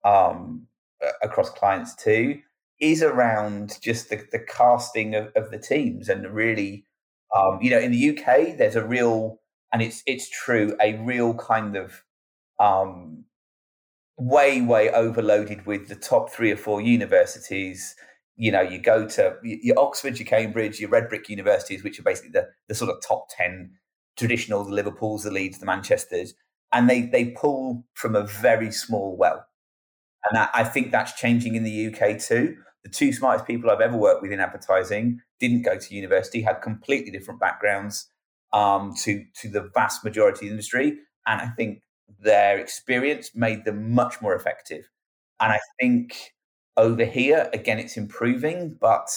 um, 0.04 0.66
across 1.22 1.50
clients 1.50 1.94
too. 1.94 2.40
Is 2.80 3.02
around 3.02 3.78
just 3.82 4.08
the, 4.08 4.24
the 4.32 4.38
casting 4.38 5.14
of, 5.14 5.30
of 5.36 5.50
the 5.50 5.58
teams 5.58 6.08
and 6.08 6.26
really, 6.28 6.86
um, 7.36 7.58
you 7.60 7.70
know, 7.70 7.78
in 7.78 7.92
the 7.92 8.10
UK, 8.18 8.56
there's 8.56 8.76
a 8.76 8.84
real 8.84 9.40
and 9.72 9.82
it's 9.82 10.02
it's 10.06 10.28
true 10.30 10.74
a 10.80 10.94
real 10.96 11.34
kind 11.34 11.76
of 11.76 12.02
um, 12.58 13.24
way, 14.20 14.60
way 14.60 14.90
overloaded 14.90 15.66
with 15.66 15.88
the 15.88 15.96
top 15.96 16.30
three 16.30 16.52
or 16.52 16.56
four 16.56 16.80
universities. 16.80 17.96
You 18.36 18.52
know, 18.52 18.60
you 18.60 18.78
go 18.78 19.08
to 19.08 19.36
your 19.42 19.78
Oxford, 19.78 20.18
your 20.18 20.26
Cambridge, 20.26 20.78
your 20.78 20.90
red 20.90 21.08
brick 21.08 21.28
universities, 21.28 21.82
which 21.82 21.98
are 21.98 22.02
basically 22.02 22.30
the, 22.30 22.48
the 22.68 22.74
sort 22.74 22.90
of 22.90 23.02
top 23.02 23.28
10 23.36 23.72
traditional, 24.16 24.64
the 24.64 24.74
Liverpools, 24.74 25.24
the 25.24 25.30
Leeds, 25.30 25.58
the 25.58 25.66
Manchesters, 25.66 26.34
and 26.72 26.88
they, 26.88 27.02
they 27.02 27.26
pull 27.30 27.84
from 27.94 28.14
a 28.14 28.26
very 28.26 28.70
small 28.70 29.16
well. 29.16 29.46
And 30.28 30.36
that, 30.36 30.50
I 30.54 30.64
think 30.64 30.92
that's 30.92 31.12
changing 31.14 31.54
in 31.54 31.64
the 31.64 31.86
UK 31.86 32.18
too. 32.18 32.56
The 32.84 32.90
two 32.90 33.12
smartest 33.12 33.46
people 33.46 33.70
I've 33.70 33.80
ever 33.80 33.96
worked 33.96 34.22
with 34.22 34.32
in 34.32 34.40
advertising 34.40 35.20
didn't 35.38 35.62
go 35.62 35.78
to 35.78 35.94
university, 35.94 36.42
had 36.42 36.62
completely 36.62 37.10
different 37.10 37.40
backgrounds 37.40 38.08
um, 38.52 38.94
to 39.02 39.24
to 39.36 39.48
the 39.48 39.70
vast 39.74 40.04
majority 40.04 40.36
of 40.36 40.40
the 40.40 40.50
industry. 40.50 40.98
And 41.26 41.40
I 41.40 41.48
think 41.48 41.82
their 42.18 42.58
experience 42.58 43.30
made 43.34 43.64
them 43.64 43.94
much 43.94 44.20
more 44.20 44.34
effective. 44.34 44.88
And 45.40 45.52
I 45.52 45.60
think 45.80 46.32
over 46.76 47.04
here, 47.04 47.48
again, 47.52 47.78
it's 47.78 47.96
improving, 47.96 48.76
but 48.80 49.08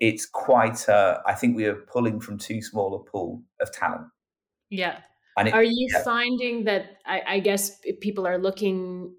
it's 0.00 0.26
quite, 0.26 0.88
uh, 0.88 1.20
I 1.26 1.34
think 1.34 1.56
we 1.56 1.66
are 1.66 1.74
pulling 1.74 2.20
from 2.20 2.38
too 2.38 2.60
small 2.62 2.94
a 2.94 3.10
pool 3.10 3.42
of 3.60 3.72
talent. 3.72 4.06
Yeah. 4.70 4.98
It, 5.36 5.52
are 5.52 5.64
you 5.64 5.88
yeah. 5.92 6.04
finding 6.04 6.64
that 6.64 6.98
I, 7.06 7.22
I, 7.26 7.40
guess 7.40 7.80
people 8.00 8.24
are 8.24 8.38
looking 8.38 9.14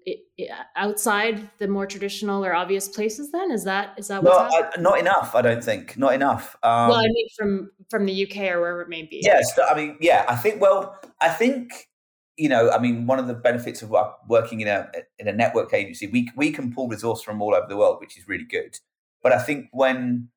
outside 0.74 1.50
the 1.58 1.68
more 1.68 1.86
traditional 1.86 2.42
or 2.42 2.54
obvious 2.54 2.88
places? 2.88 3.32
Then 3.32 3.50
is 3.50 3.64
that 3.64 3.98
is 3.98 4.08
that 4.08 4.22
well, 4.22 4.48
I, 4.50 4.80
not 4.80 4.98
enough? 4.98 5.34
I 5.34 5.42
don't 5.42 5.62
think 5.62 5.98
not 5.98 6.14
enough. 6.14 6.56
Um, 6.62 6.88
well, 6.88 7.00
I 7.00 7.08
mean, 7.08 7.26
from 7.36 7.70
from 7.90 8.06
the 8.06 8.26
UK 8.26 8.50
or 8.52 8.60
wherever 8.60 8.80
it 8.80 8.88
may 8.88 9.02
be. 9.02 9.20
Yes, 9.22 9.58
I 9.58 9.74
mean, 9.74 9.98
yeah, 10.00 10.24
I 10.26 10.36
think. 10.36 10.60
Well, 10.60 10.98
I 11.20 11.28
think 11.28 11.88
you 12.36 12.48
know, 12.48 12.70
I 12.70 12.78
mean, 12.78 13.06
one 13.06 13.18
of 13.18 13.26
the 13.26 13.34
benefits 13.34 13.82
of 13.82 13.94
working 14.28 14.60
in 14.60 14.68
a 14.68 14.90
in 15.18 15.28
a 15.28 15.32
network 15.32 15.72
agency, 15.74 16.06
we 16.06 16.30
we 16.36 16.50
can 16.50 16.72
pull 16.72 16.88
resource 16.88 17.22
from 17.22 17.42
all 17.42 17.54
over 17.54 17.66
the 17.68 17.76
world, 17.76 17.98
which 18.00 18.18
is 18.18 18.28
really 18.28 18.44
good. 18.44 18.78
But 19.22 19.32
I 19.32 19.38
think 19.38 19.68
when 19.72 20.28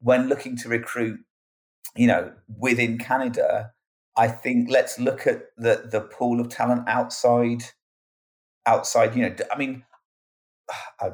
when 0.00 0.28
looking 0.28 0.56
to 0.58 0.68
recruit, 0.68 1.20
you 1.94 2.06
know, 2.06 2.32
within 2.58 2.98
Canada, 2.98 3.72
I 4.16 4.28
think 4.28 4.70
let's 4.70 4.98
look 4.98 5.26
at 5.26 5.42
the 5.56 5.88
the 5.90 6.00
pool 6.00 6.40
of 6.40 6.48
talent 6.48 6.88
outside 6.88 7.64
outside. 8.66 9.14
You 9.14 9.28
know, 9.28 9.36
I 9.52 9.58
mean, 9.58 9.84
I 11.00 11.12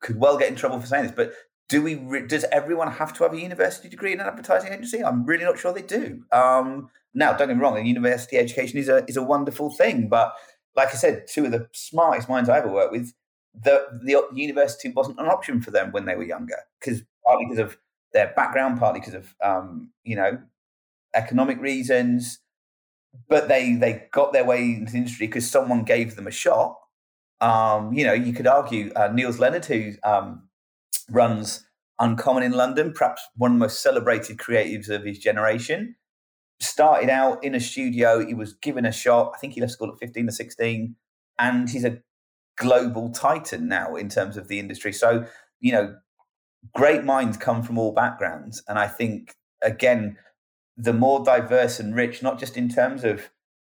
could 0.00 0.18
well 0.18 0.38
get 0.38 0.48
in 0.48 0.56
trouble 0.56 0.80
for 0.80 0.86
saying 0.86 1.04
this, 1.04 1.12
but 1.14 1.32
do 1.68 1.82
we? 1.82 1.94
Does 2.26 2.44
everyone 2.52 2.90
have 2.92 3.12
to 3.14 3.24
have 3.24 3.32
a 3.32 3.40
university 3.40 3.88
degree 3.88 4.12
in 4.12 4.20
an 4.20 4.26
advertising 4.26 4.72
agency? 4.72 5.02
I'm 5.02 5.24
really 5.24 5.44
not 5.44 5.58
sure 5.58 5.72
they 5.72 5.82
do. 5.82 6.22
Um, 6.30 6.90
now, 7.14 7.32
don't 7.32 7.48
get 7.48 7.56
me 7.56 7.62
wrong, 7.62 7.78
a 7.78 7.80
university 7.80 8.36
education 8.36 8.78
is 8.78 8.88
a 8.88 9.04
is 9.08 9.16
a 9.16 9.22
wonderful 9.22 9.70
thing, 9.70 10.08
but 10.08 10.34
like 10.76 10.88
I 10.88 10.96
said, 10.96 11.26
two 11.28 11.46
of 11.46 11.52
the 11.52 11.68
smartest 11.72 12.28
minds 12.28 12.48
I 12.48 12.58
ever 12.58 12.70
worked 12.70 12.92
with, 12.92 13.14
the 13.54 13.86
the 14.02 14.22
university 14.34 14.90
wasn't 14.90 15.20
an 15.20 15.26
option 15.26 15.60
for 15.60 15.70
them 15.70 15.92
when 15.92 16.04
they 16.04 16.16
were 16.16 16.24
younger, 16.24 16.58
because 16.80 17.02
partly 17.24 17.46
because 17.46 17.58
of 17.58 17.78
their 18.12 18.32
background, 18.36 18.78
partly 18.78 19.00
because 19.00 19.14
of 19.14 19.34
um, 19.42 19.90
you 20.04 20.16
know 20.16 20.38
economic 21.14 21.60
reasons, 21.60 22.40
but 23.28 23.48
they 23.48 23.74
they 23.74 24.06
got 24.12 24.32
their 24.32 24.44
way 24.44 24.62
into 24.62 24.92
the 24.92 24.98
industry 24.98 25.26
because 25.26 25.48
someone 25.48 25.84
gave 25.84 26.16
them 26.16 26.26
a 26.26 26.32
shot. 26.32 26.78
Um, 27.40 27.92
you 27.92 28.04
know, 28.04 28.12
you 28.12 28.32
could 28.32 28.46
argue 28.46 28.92
uh, 28.94 29.08
Nils 29.12 29.38
Leonard, 29.38 29.64
who 29.66 29.92
um, 30.02 30.48
runs 31.10 31.66
Uncommon 32.00 32.42
in 32.42 32.52
London, 32.52 32.92
perhaps 32.92 33.22
one 33.36 33.52
of 33.52 33.54
the 33.56 33.60
most 33.60 33.82
celebrated 33.82 34.36
creatives 34.36 34.88
of 34.88 35.04
his 35.04 35.18
generation 35.18 35.94
started 36.60 37.08
out 37.08 37.42
in 37.44 37.54
a 37.54 37.60
studio. 37.60 38.24
He 38.24 38.34
was 38.34 38.54
given 38.54 38.84
a 38.84 38.92
shot. 38.92 39.32
I 39.34 39.38
think 39.38 39.54
he 39.54 39.60
left 39.60 39.72
school 39.72 39.92
at 39.92 39.98
15 39.98 40.28
or 40.28 40.32
16. 40.32 40.96
And 41.38 41.70
he's 41.70 41.84
a 41.84 41.98
global 42.56 43.10
titan 43.10 43.68
now 43.68 43.96
in 43.96 44.08
terms 44.08 44.36
of 44.36 44.48
the 44.48 44.58
industry. 44.58 44.92
So, 44.92 45.26
you 45.60 45.72
know, 45.72 45.96
great 46.74 47.04
minds 47.04 47.36
come 47.36 47.62
from 47.62 47.78
all 47.78 47.92
backgrounds. 47.92 48.62
And 48.68 48.78
I 48.78 48.88
think, 48.88 49.34
again, 49.62 50.16
the 50.76 50.92
more 50.92 51.24
diverse 51.24 51.78
and 51.80 51.94
rich, 51.94 52.22
not 52.22 52.38
just 52.38 52.56
in 52.56 52.68
terms 52.68 53.04
of 53.04 53.30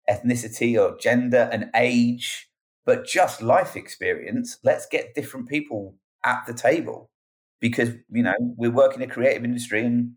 ethnicity 0.08 0.80
or 0.80 0.96
gender 0.98 1.48
and 1.52 1.70
age, 1.74 2.48
but 2.84 3.06
just 3.06 3.42
life 3.42 3.76
experience. 3.76 4.58
Let's 4.64 4.86
get 4.86 5.14
different 5.14 5.48
people 5.48 5.96
at 6.24 6.44
the 6.46 6.54
table 6.54 7.10
because, 7.60 7.90
you 8.10 8.22
know, 8.22 8.34
we 8.56 8.68
work 8.68 8.94
in 8.94 9.02
a 9.02 9.06
creative 9.06 9.44
industry 9.44 9.84
and 9.84 10.12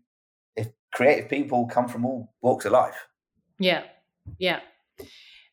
if 0.56 0.68
creative 0.92 1.28
people 1.28 1.66
come 1.66 1.88
from 1.88 2.04
all 2.04 2.34
walks 2.42 2.64
of 2.64 2.72
life. 2.72 3.06
Yeah. 3.58 3.84
Yeah. 4.38 4.60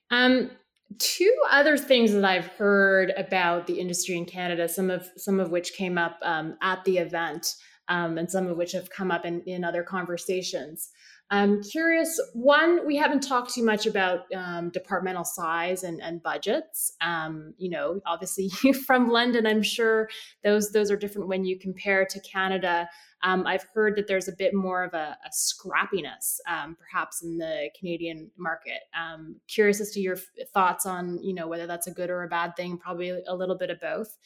Um, 0.10 0.52
two 1.00 1.34
other 1.50 1.78
things 1.78 2.14
that 2.14 2.26
I've 2.26 2.48
heard 2.48 3.12
about 3.18 3.68
the 3.68 3.80
industry 3.80 4.18
in 4.18 4.26
Canada, 4.26 4.68
some 4.68 4.90
of 4.90 5.10
some 5.18 5.40
of 5.40 5.50
which 5.50 5.74
came 5.74 5.98
up 5.98 6.18
um, 6.22 6.58
at 6.62 6.84
the 6.84 6.98
event, 6.98 7.56
um, 7.88 8.18
and 8.18 8.30
some 8.30 8.48
of 8.48 8.58
which 8.58 8.72
have 8.74 8.90
come 8.90 9.12
up 9.12 9.26
in, 9.26 9.42
in 9.42 9.64
other 9.64 9.84
conversations. 9.84 10.90
I'm 11.30 11.64
curious. 11.64 12.20
One, 12.34 12.86
we 12.86 12.96
haven't 12.96 13.22
talked 13.22 13.54
too 13.54 13.66
much 13.66 13.88
about 13.88 14.22
um, 14.36 14.70
departmental 14.70 15.24
size 15.24 15.84
and, 15.84 16.00
and 16.02 16.22
budgets. 16.22 16.94
Um, 17.02 17.54
you 17.58 17.70
know, 17.70 18.02
obviously 18.06 18.50
from 18.86 19.10
London, 19.10 19.48
I'm 19.48 19.64
sure 19.64 20.10
those 20.44 20.72
those 20.72 20.92
are 20.92 20.98
different 20.98 21.28
when 21.28 21.44
you 21.44 21.58
compare 21.58 22.06
to 22.06 22.20
Canada. 22.20 22.88
Um, 23.24 23.48
I've 23.48 23.66
heard 23.74 23.96
that 23.96 24.08
there's 24.08 24.28
a 24.28 24.34
bit 24.34 24.54
more 24.54 24.84
of 24.84 24.94
a, 24.94 25.18
a 25.26 25.30
scrappiness, 25.30 26.40
um, 26.46 26.76
perhaps 26.78 27.24
in 27.24 27.38
the 27.38 27.70
Canadian 27.80 28.30
market. 28.38 28.82
Um, 28.94 29.38
curious 29.48 29.80
as 29.80 29.92
to 29.92 30.02
your 30.02 30.18
thoughts 30.54 30.86
on, 30.86 31.24
you 31.24 31.34
know, 31.34 31.48
whether 31.48 31.66
that's 31.66 31.88
a 31.88 31.92
good 31.92 32.10
or 32.10 32.24
a 32.24 32.28
bad 32.28 32.58
thing. 32.58 32.78
Probably 32.78 33.24
a 33.26 33.34
little 33.34 33.58
bit 33.58 33.70
of 33.70 33.80
both. 33.80 34.18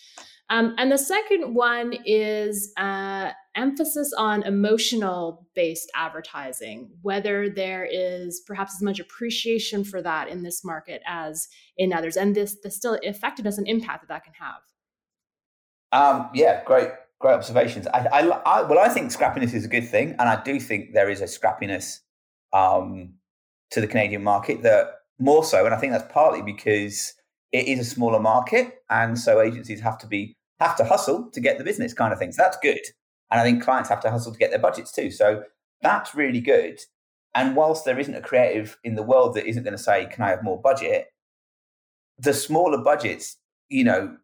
Um, 0.49 0.73
and 0.77 0.91
the 0.91 0.97
second 0.97 1.53
one 1.53 1.93
is 2.05 2.73
uh, 2.77 3.31
emphasis 3.55 4.13
on 4.17 4.43
emotional 4.43 5.45
based 5.53 5.91
advertising, 5.93 6.86
whether 7.01 7.49
there 7.49 7.88
is 7.89 8.41
perhaps 8.45 8.75
as 8.75 8.81
much 8.81 8.99
appreciation 8.99 9.83
for 9.83 10.01
that 10.01 10.27
in 10.27 10.43
this 10.43 10.63
market 10.63 11.01
as 11.07 11.47
in 11.77 11.93
others, 11.93 12.17
and 12.17 12.35
this 12.35 12.57
the 12.61 12.71
still 12.71 12.97
effectiveness 13.01 13.57
and 13.57 13.67
impact 13.67 14.01
that 14.01 14.09
that 14.09 14.23
can 14.23 14.33
have. 14.33 14.61
Um, 15.91 16.29
yeah, 16.33 16.63
great 16.65 16.89
great 17.19 17.33
observations. 17.33 17.88
I, 17.88 18.05
I, 18.11 18.27
I, 18.27 18.61
well, 18.63 18.79
I 18.79 18.89
think 18.89 19.11
scrappiness 19.11 19.53
is 19.53 19.65
a 19.65 19.67
good 19.67 19.88
thing, 19.88 20.11
and 20.19 20.29
I 20.29 20.41
do 20.43 20.59
think 20.59 20.93
there 20.93 21.09
is 21.09 21.21
a 21.21 21.25
scrappiness 21.25 21.99
um, 22.53 23.13
to 23.71 23.81
the 23.81 23.88
Canadian 23.88 24.23
market 24.23 24.63
that 24.63 24.88
more 25.19 25.43
so, 25.43 25.65
and 25.65 25.73
I 25.73 25.77
think 25.79 25.93
that's 25.93 26.11
partly 26.11 26.41
because 26.41 27.13
it 27.51 27.67
is 27.67 27.79
a 27.79 27.85
smaller 27.85 28.19
market, 28.19 28.81
and 28.89 29.17
so 29.17 29.41
agencies 29.41 29.81
have 29.81 29.97
to 29.99 30.07
be 30.07 30.35
have 30.59 30.75
to 30.77 30.83
hustle 30.83 31.29
to 31.31 31.39
get 31.39 31.57
the 31.57 31.63
business 31.63 31.93
kind 31.93 32.11
of 32.13 32.19
thing. 32.19 32.31
So 32.31 32.43
that's 32.43 32.57
good, 32.61 32.79
and 33.31 33.39
I 33.39 33.43
think 33.43 33.63
clients 33.63 33.89
have 33.89 34.01
to 34.01 34.11
hustle 34.11 34.31
to 34.31 34.38
get 34.38 34.51
their 34.51 34.59
budgets 34.59 34.91
too. 34.91 35.11
So 35.11 35.43
that's 35.82 36.15
really 36.15 36.41
good. 36.41 36.80
And 37.36 37.55
whilst 37.55 37.86
there 37.86 37.99
isn't 37.99 38.15
a 38.15 38.21
creative 38.21 38.78
in 38.84 38.95
the 38.95 39.03
world 39.03 39.36
that 39.36 39.47
isn't 39.47 39.63
going 39.63 39.78
to 39.78 39.84
say, 39.84 40.07
"Can 40.07 40.23
I 40.23 40.30
have 40.30 40.43
more 40.43 40.59
budget?" 40.59 41.07
the 42.19 42.34
smaller 42.34 42.80
budgets, 42.80 43.38
you 43.69 43.84
know, 43.84 44.17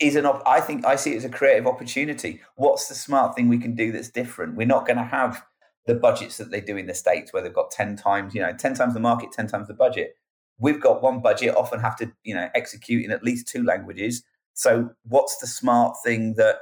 is 0.00 0.16
an 0.16 0.26
op- 0.26 0.42
I 0.46 0.60
think 0.60 0.84
I 0.84 0.96
see 0.96 1.14
it 1.14 1.18
as 1.18 1.24
a 1.24 1.30
creative 1.30 1.66
opportunity. 1.66 2.40
What's 2.56 2.88
the 2.88 2.94
smart 2.94 3.34
thing 3.34 3.48
we 3.48 3.58
can 3.58 3.74
do 3.74 3.92
that's 3.92 4.10
different? 4.10 4.56
We're 4.56 4.66
not 4.66 4.86
going 4.86 4.96
to 4.96 5.04
have 5.04 5.44
the 5.86 5.94
budgets 5.94 6.36
that 6.38 6.50
they 6.50 6.60
do 6.60 6.76
in 6.76 6.86
the 6.86 6.94
states 6.94 7.32
where 7.32 7.42
they've 7.42 7.54
got 7.54 7.70
10 7.70 7.96
times, 7.96 8.34
you 8.34 8.40
know, 8.40 8.52
10 8.52 8.74
times 8.74 8.94
the 8.94 9.00
market, 9.00 9.32
10 9.32 9.46
times 9.46 9.68
the 9.68 9.74
budget. 9.74 10.16
We've 10.58 10.80
got 10.80 11.02
one 11.02 11.20
budget, 11.20 11.54
often 11.56 11.80
have 11.80 11.96
to, 11.96 12.12
you 12.22 12.34
know, 12.34 12.48
execute 12.54 13.04
in 13.04 13.10
at 13.10 13.22
least 13.22 13.48
two 13.48 13.62
languages. 13.62 14.24
So 14.54 14.90
what's 15.04 15.38
the 15.38 15.46
smart 15.46 15.96
thing 16.04 16.34
that 16.36 16.56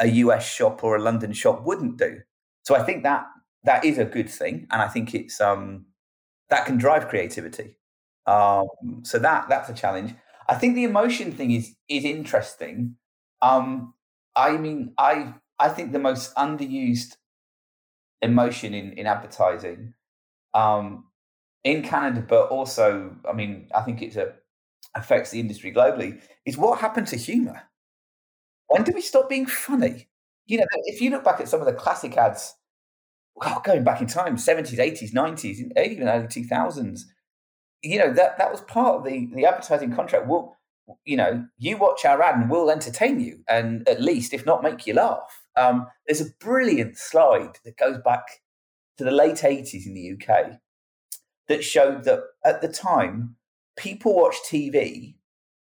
a 0.00 0.08
US 0.08 0.48
shop 0.48 0.82
or 0.82 0.96
a 0.96 1.02
London 1.02 1.32
shop 1.32 1.64
wouldn't 1.64 1.98
do? 1.98 2.18
So 2.62 2.74
I 2.74 2.82
think 2.82 3.02
that 3.02 3.26
that 3.64 3.84
is 3.84 3.98
a 3.98 4.04
good 4.04 4.28
thing 4.28 4.66
and 4.70 4.82
I 4.82 4.88
think 4.88 5.14
it's 5.14 5.40
um 5.40 5.86
that 6.50 6.66
can 6.66 6.78
drive 6.78 7.08
creativity. 7.08 7.76
Um 8.26 8.68
so 9.02 9.18
that 9.18 9.48
that's 9.48 9.68
a 9.68 9.74
challenge. 9.74 10.14
I 10.48 10.54
think 10.56 10.74
the 10.74 10.84
emotion 10.84 11.32
thing 11.32 11.52
is 11.52 11.74
is 11.88 12.04
interesting. 12.04 12.96
Um, 13.42 13.94
I 14.36 14.56
mean, 14.58 14.94
I 14.98 15.34
I 15.58 15.68
think 15.70 15.92
the 15.92 15.98
most 15.98 16.34
underused 16.36 17.16
emotion 18.20 18.74
in 18.74 18.92
in 18.92 19.06
advertising 19.06 19.94
um, 20.54 21.06
in 21.64 21.82
Canada, 21.82 22.24
but 22.28 22.48
also, 22.48 23.16
I 23.28 23.32
mean, 23.34 23.68
I 23.74 23.82
think 23.82 24.02
it's 24.02 24.16
a 24.16 24.34
affects 24.96 25.30
the 25.30 25.40
industry 25.40 25.72
globally. 25.72 26.20
Is 26.46 26.58
what 26.58 26.80
happened 26.80 27.08
to 27.08 27.16
humor? 27.16 27.62
When 28.68 28.84
did 28.84 28.94
we 28.94 29.00
stop 29.02 29.28
being 29.28 29.46
funny? 29.46 30.08
You 30.46 30.58
know, 30.58 30.66
if 30.84 31.00
you 31.00 31.10
look 31.10 31.24
back 31.24 31.40
at 31.40 31.48
some 31.48 31.60
of 31.60 31.66
the 31.66 31.72
classic 31.72 32.16
ads, 32.16 32.54
well, 33.34 33.60
going 33.64 33.84
back 33.84 34.00
in 34.00 34.06
time, 34.06 34.36
seventies, 34.38 34.78
eighties, 34.78 35.12
nineties, 35.12 35.62
even 35.76 36.08
early 36.08 36.28
two 36.28 36.44
thousands 36.44 37.06
you 37.82 37.98
know 37.98 38.12
that 38.12 38.38
that 38.38 38.50
was 38.50 38.60
part 38.62 38.96
of 38.96 39.04
the 39.04 39.28
the 39.34 39.44
advertising 39.44 39.94
contract. 39.94 40.26
We'll, 40.26 40.56
you 41.04 41.16
know, 41.16 41.46
you 41.58 41.76
watch 41.76 42.04
our 42.04 42.22
ad 42.22 42.36
and 42.36 42.50
we'll 42.50 42.70
entertain 42.70 43.20
you, 43.20 43.40
and 43.48 43.86
at 43.88 44.00
least, 44.00 44.32
if 44.32 44.46
not, 44.46 44.62
make 44.62 44.86
you 44.86 44.94
laugh. 44.94 45.42
Um, 45.56 45.86
there's 46.06 46.20
a 46.20 46.32
brilliant 46.40 46.96
slide 46.96 47.58
that 47.64 47.76
goes 47.76 47.98
back 47.98 48.22
to 48.98 49.04
the 49.04 49.10
late 49.10 49.38
'80s 49.38 49.86
in 49.86 49.94
the 49.94 50.12
UK 50.12 50.58
that 51.48 51.64
showed 51.64 52.04
that 52.04 52.20
at 52.44 52.62
the 52.62 52.68
time 52.68 53.36
people 53.76 54.14
watched 54.14 54.44
TV 54.44 55.16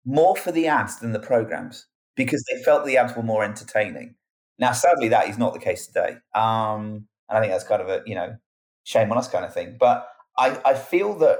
more 0.05 0.35
for 0.35 0.51
the 0.51 0.67
ads 0.67 0.99
than 0.99 1.13
the 1.13 1.19
programs 1.19 1.85
because 2.15 2.43
they 2.49 2.61
felt 2.63 2.85
the 2.85 2.97
ads 2.97 3.15
were 3.15 3.23
more 3.23 3.43
entertaining. 3.43 4.15
Now, 4.57 4.73
sadly, 4.73 5.07
that 5.09 5.29
is 5.29 5.37
not 5.37 5.53
the 5.53 5.59
case 5.59 5.87
today, 5.87 6.17
um, 6.35 7.07
and 7.29 7.37
I 7.37 7.41
think 7.41 7.53
that's 7.53 7.63
kind 7.63 7.81
of 7.81 7.89
a 7.89 8.01
you 8.05 8.15
know 8.15 8.37
shame 8.83 9.11
on 9.11 9.17
us 9.17 9.27
kind 9.29 9.45
of 9.45 9.53
thing. 9.53 9.77
But 9.79 10.07
I, 10.37 10.59
I 10.65 10.73
feel 10.73 11.15
that 11.19 11.39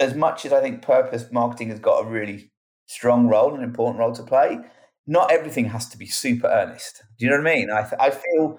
as 0.00 0.14
much 0.14 0.44
as 0.44 0.52
I 0.52 0.60
think 0.60 0.82
purpose 0.82 1.26
marketing 1.30 1.68
has 1.70 1.78
got 1.78 2.04
a 2.04 2.08
really 2.08 2.50
strong 2.86 3.28
role, 3.28 3.54
an 3.54 3.62
important 3.62 3.98
role 4.00 4.12
to 4.12 4.22
play, 4.22 4.58
not 5.06 5.30
everything 5.30 5.66
has 5.66 5.88
to 5.90 5.98
be 5.98 6.06
super 6.06 6.48
earnest. 6.48 7.02
Do 7.18 7.24
you 7.24 7.30
know 7.30 7.38
what 7.38 7.50
I 7.50 7.54
mean? 7.54 7.70
I, 7.70 7.82
th- 7.82 8.00
I 8.00 8.10
feel 8.10 8.58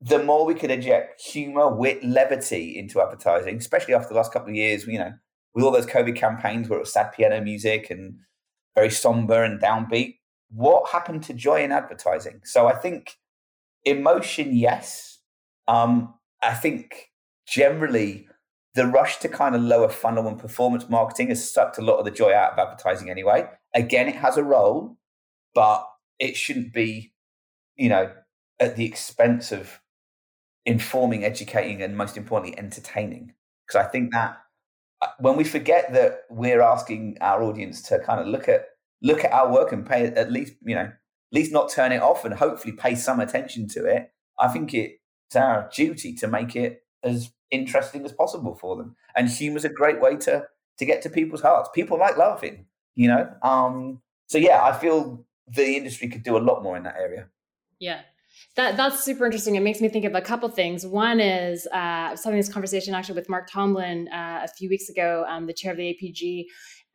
the 0.00 0.22
more 0.22 0.44
we 0.44 0.54
could 0.54 0.70
inject 0.70 1.20
humor, 1.20 1.74
wit, 1.74 2.04
levity 2.04 2.78
into 2.78 3.00
advertising, 3.00 3.56
especially 3.56 3.94
after 3.94 4.08
the 4.08 4.14
last 4.16 4.32
couple 4.32 4.50
of 4.50 4.56
years, 4.56 4.86
you 4.86 4.98
know, 4.98 5.12
with 5.54 5.64
all 5.64 5.70
those 5.70 5.86
COVID 5.86 6.16
campaigns 6.16 6.68
where 6.68 6.78
it 6.78 6.82
was 6.82 6.92
sad 6.92 7.12
piano 7.12 7.40
music 7.40 7.90
and 7.90 8.18
very 8.74 8.90
somber 8.90 9.44
and 9.44 9.60
downbeat, 9.60 10.16
what 10.50 10.90
happened 10.90 11.22
to 11.24 11.34
joy 11.34 11.62
in 11.62 11.72
advertising? 11.72 12.40
So 12.44 12.66
I 12.66 12.74
think 12.74 13.16
emotion, 13.84 14.54
yes. 14.56 15.13
Um, 15.68 16.14
I 16.42 16.54
think 16.54 17.10
generally 17.46 18.28
the 18.74 18.86
rush 18.86 19.18
to 19.18 19.28
kind 19.28 19.54
of 19.54 19.62
lower 19.62 19.88
funnel 19.88 20.26
and 20.26 20.38
performance 20.38 20.88
marketing 20.88 21.28
has 21.28 21.48
sucked 21.50 21.78
a 21.78 21.82
lot 21.82 21.98
of 21.98 22.04
the 22.04 22.10
joy 22.10 22.34
out 22.34 22.52
of 22.52 22.58
advertising 22.58 23.08
anyway. 23.08 23.48
Again, 23.74 24.08
it 24.08 24.16
has 24.16 24.36
a 24.36 24.42
role, 24.42 24.96
but 25.54 25.88
it 26.18 26.36
shouldn't 26.36 26.72
be, 26.72 27.12
you 27.76 27.88
know, 27.88 28.12
at 28.60 28.76
the 28.76 28.84
expense 28.84 29.52
of 29.52 29.80
informing, 30.66 31.24
educating, 31.24 31.82
and 31.82 31.96
most 31.96 32.16
importantly, 32.16 32.58
entertaining. 32.58 33.34
Because 33.66 33.86
I 33.86 33.88
think 33.88 34.12
that 34.12 34.38
uh, 35.00 35.08
when 35.18 35.36
we 35.36 35.44
forget 35.44 35.92
that 35.92 36.22
we're 36.30 36.62
asking 36.62 37.18
our 37.20 37.42
audience 37.42 37.82
to 37.82 37.98
kind 38.00 38.20
of 38.20 38.26
look 38.26 38.48
at 38.48 38.66
look 39.02 39.24
at 39.24 39.32
our 39.32 39.52
work 39.52 39.70
and 39.70 39.86
pay 39.86 40.06
at 40.06 40.32
least, 40.32 40.54
you 40.64 40.74
know, 40.74 40.80
at 40.80 40.92
least 41.32 41.52
not 41.52 41.70
turn 41.70 41.92
it 41.92 42.00
off 42.00 42.24
and 42.24 42.34
hopefully 42.34 42.72
pay 42.72 42.94
some 42.94 43.20
attention 43.20 43.68
to 43.68 43.84
it, 43.84 44.10
I 44.38 44.48
think 44.48 44.72
it's 45.26 45.36
our 45.36 45.70
duty 45.74 46.14
to 46.14 46.28
make 46.28 46.56
it 46.56 46.82
as 47.02 47.30
interesting 47.50 48.04
as 48.04 48.12
possible 48.12 48.54
for 48.54 48.76
them. 48.76 48.96
And 49.16 49.28
humor's 49.28 49.64
a 49.64 49.68
great 49.68 50.00
way 50.00 50.16
to 50.18 50.44
to 50.78 50.84
get 50.84 51.02
to 51.02 51.10
people's 51.10 51.42
hearts. 51.42 51.68
People 51.74 51.98
like 51.98 52.16
laughing, 52.16 52.66
you 52.94 53.08
know. 53.08 53.32
Um, 53.42 54.02
so 54.26 54.38
yeah, 54.38 54.62
I 54.62 54.76
feel 54.76 55.24
the 55.46 55.76
industry 55.76 56.08
could 56.08 56.22
do 56.22 56.36
a 56.36 56.38
lot 56.38 56.62
more 56.62 56.76
in 56.76 56.82
that 56.84 56.96
area. 56.98 57.28
Yeah. 57.78 58.00
That, 58.56 58.76
that's 58.76 59.04
super 59.04 59.24
interesting. 59.24 59.56
It 59.56 59.60
makes 59.60 59.80
me 59.80 59.88
think 59.88 60.04
of 60.04 60.14
a 60.14 60.20
couple 60.20 60.48
things. 60.48 60.86
One 60.86 61.20
is 61.20 61.66
uh, 61.72 61.76
I 61.76 62.10
was 62.12 62.24
having 62.24 62.38
this 62.38 62.52
conversation 62.52 62.94
actually 62.94 63.16
with 63.16 63.28
Mark 63.28 63.48
Tomlin 63.50 64.08
uh, 64.08 64.40
a 64.44 64.48
few 64.48 64.68
weeks 64.68 64.88
ago, 64.88 65.24
um, 65.28 65.46
the 65.46 65.52
chair 65.52 65.72
of 65.72 65.78
the 65.78 65.96
APG, 65.96 66.46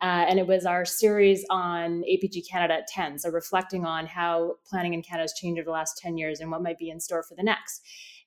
uh, 0.01 0.25
and 0.29 0.39
it 0.39 0.47
was 0.47 0.65
our 0.65 0.85
series 0.85 1.45
on 1.49 2.03
APG 2.09 2.49
Canada 2.49 2.75
at 2.75 2.87
10. 2.87 3.19
So 3.19 3.29
reflecting 3.29 3.85
on 3.85 4.05
how 4.05 4.55
planning 4.69 4.93
in 4.93 5.01
Canada 5.01 5.23
has 5.23 5.33
changed 5.33 5.59
over 5.59 5.65
the 5.65 5.71
last 5.71 5.97
10 5.97 6.17
years 6.17 6.39
and 6.39 6.49
what 6.49 6.63
might 6.63 6.77
be 6.77 6.89
in 6.89 6.99
store 6.99 7.23
for 7.23 7.35
the 7.35 7.43
next. 7.43 7.81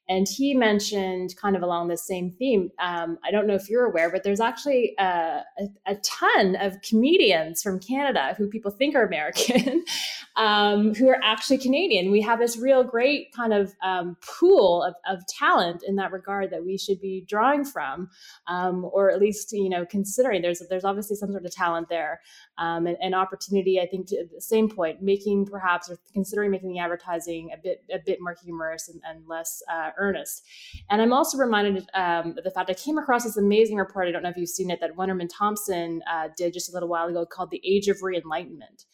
And 0.08 0.26
he 0.28 0.54
mentioned, 0.54 1.34
kind 1.36 1.56
of 1.56 1.62
along 1.62 1.88
the 1.88 1.96
same 1.96 2.30
theme, 2.30 2.70
um, 2.78 3.18
I 3.24 3.30
don't 3.30 3.46
know 3.46 3.54
if 3.54 3.70
you're 3.70 3.84
aware, 3.84 4.10
but 4.10 4.24
there's 4.24 4.40
actually 4.40 4.94
a, 4.98 5.42
a, 5.58 5.68
a 5.86 5.94
ton 5.96 6.56
of 6.56 6.80
comedians 6.82 7.62
from 7.62 7.78
Canada 7.78 8.34
who 8.36 8.48
people 8.48 8.70
think 8.70 8.94
are 8.94 9.06
American 9.06 9.84
um, 10.36 10.94
who 10.94 11.08
are 11.08 11.20
actually 11.22 11.58
Canadian. 11.58 12.10
We 12.10 12.20
have 12.22 12.38
this 12.38 12.56
real 12.56 12.82
great 12.82 13.32
kind 13.34 13.52
of 13.52 13.72
um, 13.82 14.16
pool 14.26 14.82
of, 14.82 14.94
of 15.08 15.26
talent 15.26 15.82
in 15.86 15.96
that 15.96 16.12
regard 16.12 16.50
that 16.50 16.64
we 16.64 16.78
should 16.78 17.00
be 17.00 17.24
drawing 17.28 17.64
from, 17.64 18.10
um, 18.46 18.88
or 18.92 19.10
at 19.10 19.20
least, 19.20 19.52
you 19.52 19.68
know, 19.68 19.84
considering 19.84 20.42
there's, 20.42 20.62
there's 20.68 20.84
obviously 20.84 21.16
some 21.16 21.30
sort 21.30 21.44
of 21.44 21.52
talent 21.52 21.88
there 21.88 22.20
um, 22.58 22.86
and, 22.86 22.96
and, 23.00 23.14
opportunity, 23.14 23.78
I 23.78 23.86
think, 23.86 24.08
to 24.08 24.26
the 24.32 24.40
same 24.40 24.68
point, 24.68 25.02
making 25.02 25.46
perhaps 25.46 25.90
or 25.90 25.98
considering 26.12 26.50
making 26.50 26.72
the 26.72 26.78
advertising 26.78 27.50
a 27.52 27.58
bit, 27.62 27.84
a 27.92 27.98
bit 27.98 28.20
more 28.20 28.34
humorous 28.42 28.88
and, 28.88 29.00
and 29.06 29.26
less 29.28 29.62
uh, 29.70 29.90
earnest. 29.98 30.42
And 30.90 31.00
I'm 31.00 31.12
also 31.12 31.38
reminded 31.38 31.88
um, 31.94 32.34
of 32.38 32.44
the 32.44 32.50
fact 32.50 32.70
I 32.70 32.74
came 32.74 32.98
across 32.98 33.24
this 33.24 33.36
amazing 33.36 33.76
report. 33.76 34.08
I 34.08 34.12
don't 34.12 34.22
know 34.22 34.28
if 34.28 34.36
you've 34.36 34.48
seen 34.48 34.70
it 34.70 34.80
that 34.80 34.96
Wunderman 34.96 35.28
Thompson 35.32 36.02
uh, 36.10 36.28
did 36.36 36.52
just 36.52 36.70
a 36.70 36.72
little 36.72 36.88
while 36.88 37.08
ago 37.08 37.26
called 37.26 37.50
"The 37.50 37.62
Age 37.64 37.88
of 37.88 38.02
Re-Enchantment." 38.02 38.84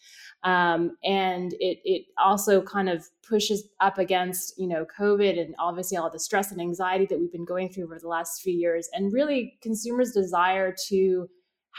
Um, 0.44 0.96
and 1.02 1.52
it 1.54 1.78
it 1.84 2.06
also 2.16 2.62
kind 2.62 2.88
of 2.88 3.04
pushes 3.28 3.68
up 3.80 3.98
against 3.98 4.54
you 4.56 4.68
know 4.68 4.86
COVID 4.98 5.38
and 5.38 5.54
obviously 5.58 5.96
all 5.96 6.10
the 6.10 6.18
stress 6.18 6.52
and 6.52 6.60
anxiety 6.60 7.06
that 7.06 7.18
we've 7.18 7.32
been 7.32 7.44
going 7.44 7.70
through 7.70 7.84
over 7.84 7.98
the 7.98 8.08
last 8.08 8.42
few 8.42 8.54
years, 8.54 8.88
and 8.92 9.12
really 9.12 9.58
consumers' 9.62 10.12
desire 10.12 10.74
to 10.88 11.28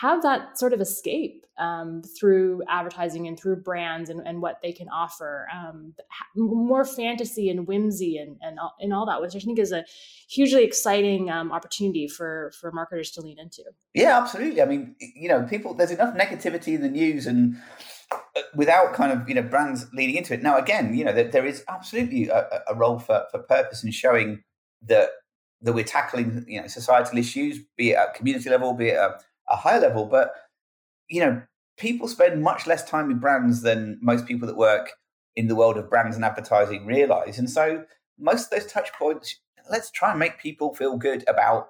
have 0.02 0.22
that 0.24 0.58
sort 0.58 0.74
of 0.74 0.80
escape 0.80 1.45
um, 1.58 2.02
through 2.18 2.62
advertising 2.70 3.28
and 3.28 3.38
through 3.38 3.58
brands 3.58 4.10
and, 4.10 4.26
and 4.26 4.41
what 4.41 4.60
they 4.64 4.72
can 4.72 4.88
offer. 4.88 5.45
Um, 5.54 5.93
more 6.36 6.86
fantasy 6.86 7.50
and 7.50 7.68
whimsy 7.68 8.18
and, 8.18 8.38
and, 8.41 8.60
all, 8.60 8.76
and 8.80 8.93
all 8.93 9.06
that, 9.08 9.22
which 9.22 9.36
I 9.36 9.39
think 9.39 9.60
is 9.60 9.74
a 9.74 9.84
hugely 10.30 10.64
exciting 10.64 11.30
um, 11.30 11.52
opportunity 11.52 12.08
for, 12.08 12.54
for 12.60 12.72
marketers 12.72 13.12
to 13.12 13.22
lean 13.22 13.39
into. 13.39 13.64
Yeah, 13.93 14.18
absolutely. 14.18 14.62
I 14.62 14.66
mean, 14.66 14.95
you 15.00 15.28
know, 15.28 15.43
people, 15.43 15.74
there's 15.74 15.91
enough 15.91 16.16
negativity 16.16 16.76
in 16.76 16.82
the 16.82 16.89
news 16.89 17.28
and 17.28 17.58
uh, 18.12 18.41
without 18.56 18.93
kind 18.93 19.12
of, 19.12 19.28
you 19.28 19.36
know, 19.36 19.41
brands 19.41 19.88
leading 19.93 20.16
into 20.16 20.34
it. 20.34 20.41
Now, 20.41 20.58
again, 20.58 20.93
you 20.93 21.04
know, 21.04 21.12
there, 21.12 21.28
there 21.28 21.45
is 21.45 21.64
absolutely 21.68 22.30
a, 22.30 22.62
a 22.70 22.76
role 22.76 23.00
for, 23.00 23.26
for 23.32 23.39
purpose 23.39 23.84
in 23.84 23.91
showing 23.91 24.43
that 24.88 25.10
that 25.62 25.74
we're 25.74 25.84
tackling, 25.84 26.45
you 26.47 26.62
know, 26.62 26.68
societal 26.68 27.18
issues, 27.18 27.60
be 27.76 27.91
it 27.91 27.97
at 27.97 28.14
community 28.14 28.50
level, 28.50 28.74
be 28.74 28.88
it 28.88 28.95
at 28.95 29.22
a 29.50 29.56
high 29.56 29.80
level. 29.80 30.06
But 30.06 30.34
you 31.10 31.22
know, 31.22 31.41
people 31.78 32.08
spend 32.08 32.43
much 32.43 32.68
less 32.68 32.88
time 32.88 33.08
with 33.08 33.22
brands 33.22 33.62
than 33.62 33.97
most 34.02 34.26
people 34.26 34.47
that 34.47 34.58
work 34.58 34.91
in 35.36 35.47
the 35.47 35.56
world 35.56 35.78
of 35.78 35.89
brands 35.89 36.16
and 36.16 36.26
advertising 36.26 36.86
realize. 36.86 37.39
And 37.39 37.50
so 37.50 37.86
most 38.20 38.52
of 38.52 38.60
those 38.60 38.72
touch 38.72 38.91
points, 38.93 39.36
let's 39.70 39.89
try 39.89 40.12
and 40.12 40.20
make 40.20 40.39
people 40.39 40.76
feel 40.76 40.97
good 40.97 41.24
about 41.28 41.70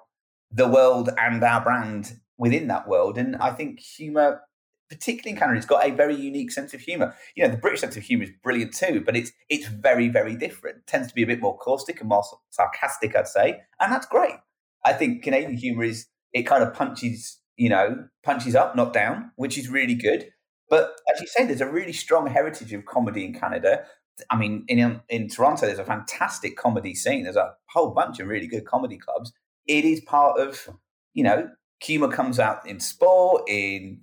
the 0.50 0.68
world 0.68 1.10
and 1.18 1.42
our 1.42 1.62
brand 1.62 2.18
within 2.36 2.66
that 2.68 2.88
world. 2.88 3.16
And 3.16 3.36
I 3.36 3.52
think 3.52 3.78
humor, 3.78 4.40
particularly 4.88 5.32
in 5.32 5.36
Canada, 5.36 5.58
it's 5.58 5.66
got 5.66 5.86
a 5.86 5.92
very 5.92 6.16
unique 6.16 6.50
sense 6.50 6.74
of 6.74 6.80
humor. 6.80 7.14
You 7.36 7.44
know, 7.44 7.50
the 7.50 7.58
British 7.58 7.80
sense 7.80 7.96
of 7.96 8.02
humor 8.02 8.24
is 8.24 8.30
brilliant 8.42 8.74
too, 8.74 9.02
but 9.04 9.16
it's 9.16 9.30
it's 9.48 9.68
very, 9.68 10.08
very 10.08 10.34
different. 10.34 10.78
It 10.78 10.86
tends 10.86 11.08
to 11.08 11.14
be 11.14 11.22
a 11.22 11.26
bit 11.26 11.40
more 11.40 11.56
caustic 11.58 12.00
and 12.00 12.08
more 12.08 12.24
sarcastic, 12.50 13.14
I'd 13.14 13.28
say. 13.28 13.60
And 13.78 13.92
that's 13.92 14.06
great. 14.06 14.36
I 14.84 14.94
think 14.94 15.22
Canadian 15.22 15.56
humor 15.56 15.84
is 15.84 16.06
it 16.32 16.42
kind 16.42 16.64
of 16.64 16.74
punches 16.74 17.38
you 17.60 17.68
know, 17.68 18.08
punches 18.22 18.54
up, 18.54 18.74
not 18.74 18.94
down, 18.94 19.30
which 19.36 19.58
is 19.58 19.68
really 19.68 19.94
good. 19.94 20.32
But 20.70 20.94
as 21.12 21.20
you 21.20 21.26
say, 21.26 21.44
there's 21.44 21.60
a 21.60 21.70
really 21.70 21.92
strong 21.92 22.26
heritage 22.26 22.72
of 22.72 22.86
comedy 22.86 23.22
in 23.22 23.34
Canada. 23.34 23.84
I 24.30 24.36
mean, 24.36 24.64
in 24.66 24.80
um, 24.80 25.02
in 25.10 25.28
Toronto, 25.28 25.66
there's 25.66 25.78
a 25.78 25.84
fantastic 25.84 26.56
comedy 26.56 26.94
scene. 26.94 27.24
There's 27.24 27.36
a 27.36 27.52
whole 27.68 27.90
bunch 27.90 28.18
of 28.18 28.28
really 28.28 28.46
good 28.46 28.64
comedy 28.64 28.96
clubs. 28.96 29.34
It 29.66 29.84
is 29.84 30.00
part 30.00 30.40
of, 30.40 30.70
you 31.12 31.22
know, 31.22 31.50
humor 31.82 32.08
comes 32.08 32.38
out 32.38 32.66
in 32.66 32.80
sport, 32.80 33.42
in 33.46 34.00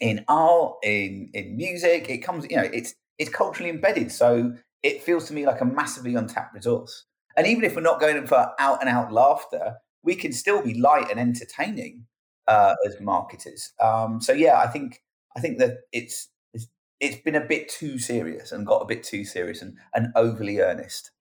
in 0.00 0.24
art, 0.26 0.74
in 0.82 1.30
in 1.34 1.56
music. 1.56 2.10
It 2.10 2.18
comes, 2.18 2.46
you 2.50 2.56
know, 2.56 2.68
it's 2.72 2.96
it's 3.16 3.30
culturally 3.30 3.70
embedded. 3.70 4.10
So 4.10 4.54
it 4.82 5.04
feels 5.04 5.28
to 5.28 5.34
me 5.34 5.46
like 5.46 5.60
a 5.60 5.64
massively 5.64 6.16
untapped 6.16 6.52
resource. 6.52 7.04
And 7.36 7.46
even 7.46 7.62
if 7.62 7.76
we're 7.76 7.82
not 7.82 8.00
going 8.00 8.26
for 8.26 8.50
out 8.58 8.80
and 8.80 8.88
out 8.88 9.12
laughter, 9.12 9.76
we 10.02 10.16
can 10.16 10.32
still 10.32 10.62
be 10.62 10.74
light 10.74 11.08
and 11.12 11.20
entertaining 11.20 12.06
uh, 12.48 12.74
as 12.86 13.00
marketers. 13.00 13.72
Um, 13.80 14.20
so 14.20 14.32
yeah, 14.32 14.58
I 14.58 14.66
think 14.66 15.02
I 15.36 15.40
think 15.40 15.58
that 15.58 15.82
it's, 15.92 16.28
it's 16.52 16.66
it's 16.98 17.22
been 17.22 17.36
a 17.36 17.46
bit 17.46 17.68
too 17.68 17.98
serious 17.98 18.50
and 18.50 18.66
got 18.66 18.82
a 18.82 18.86
bit 18.86 19.04
too 19.04 19.24
serious 19.24 19.62
and, 19.62 19.76
and 19.94 20.08
overly 20.16 20.58
earnest. 20.58 21.12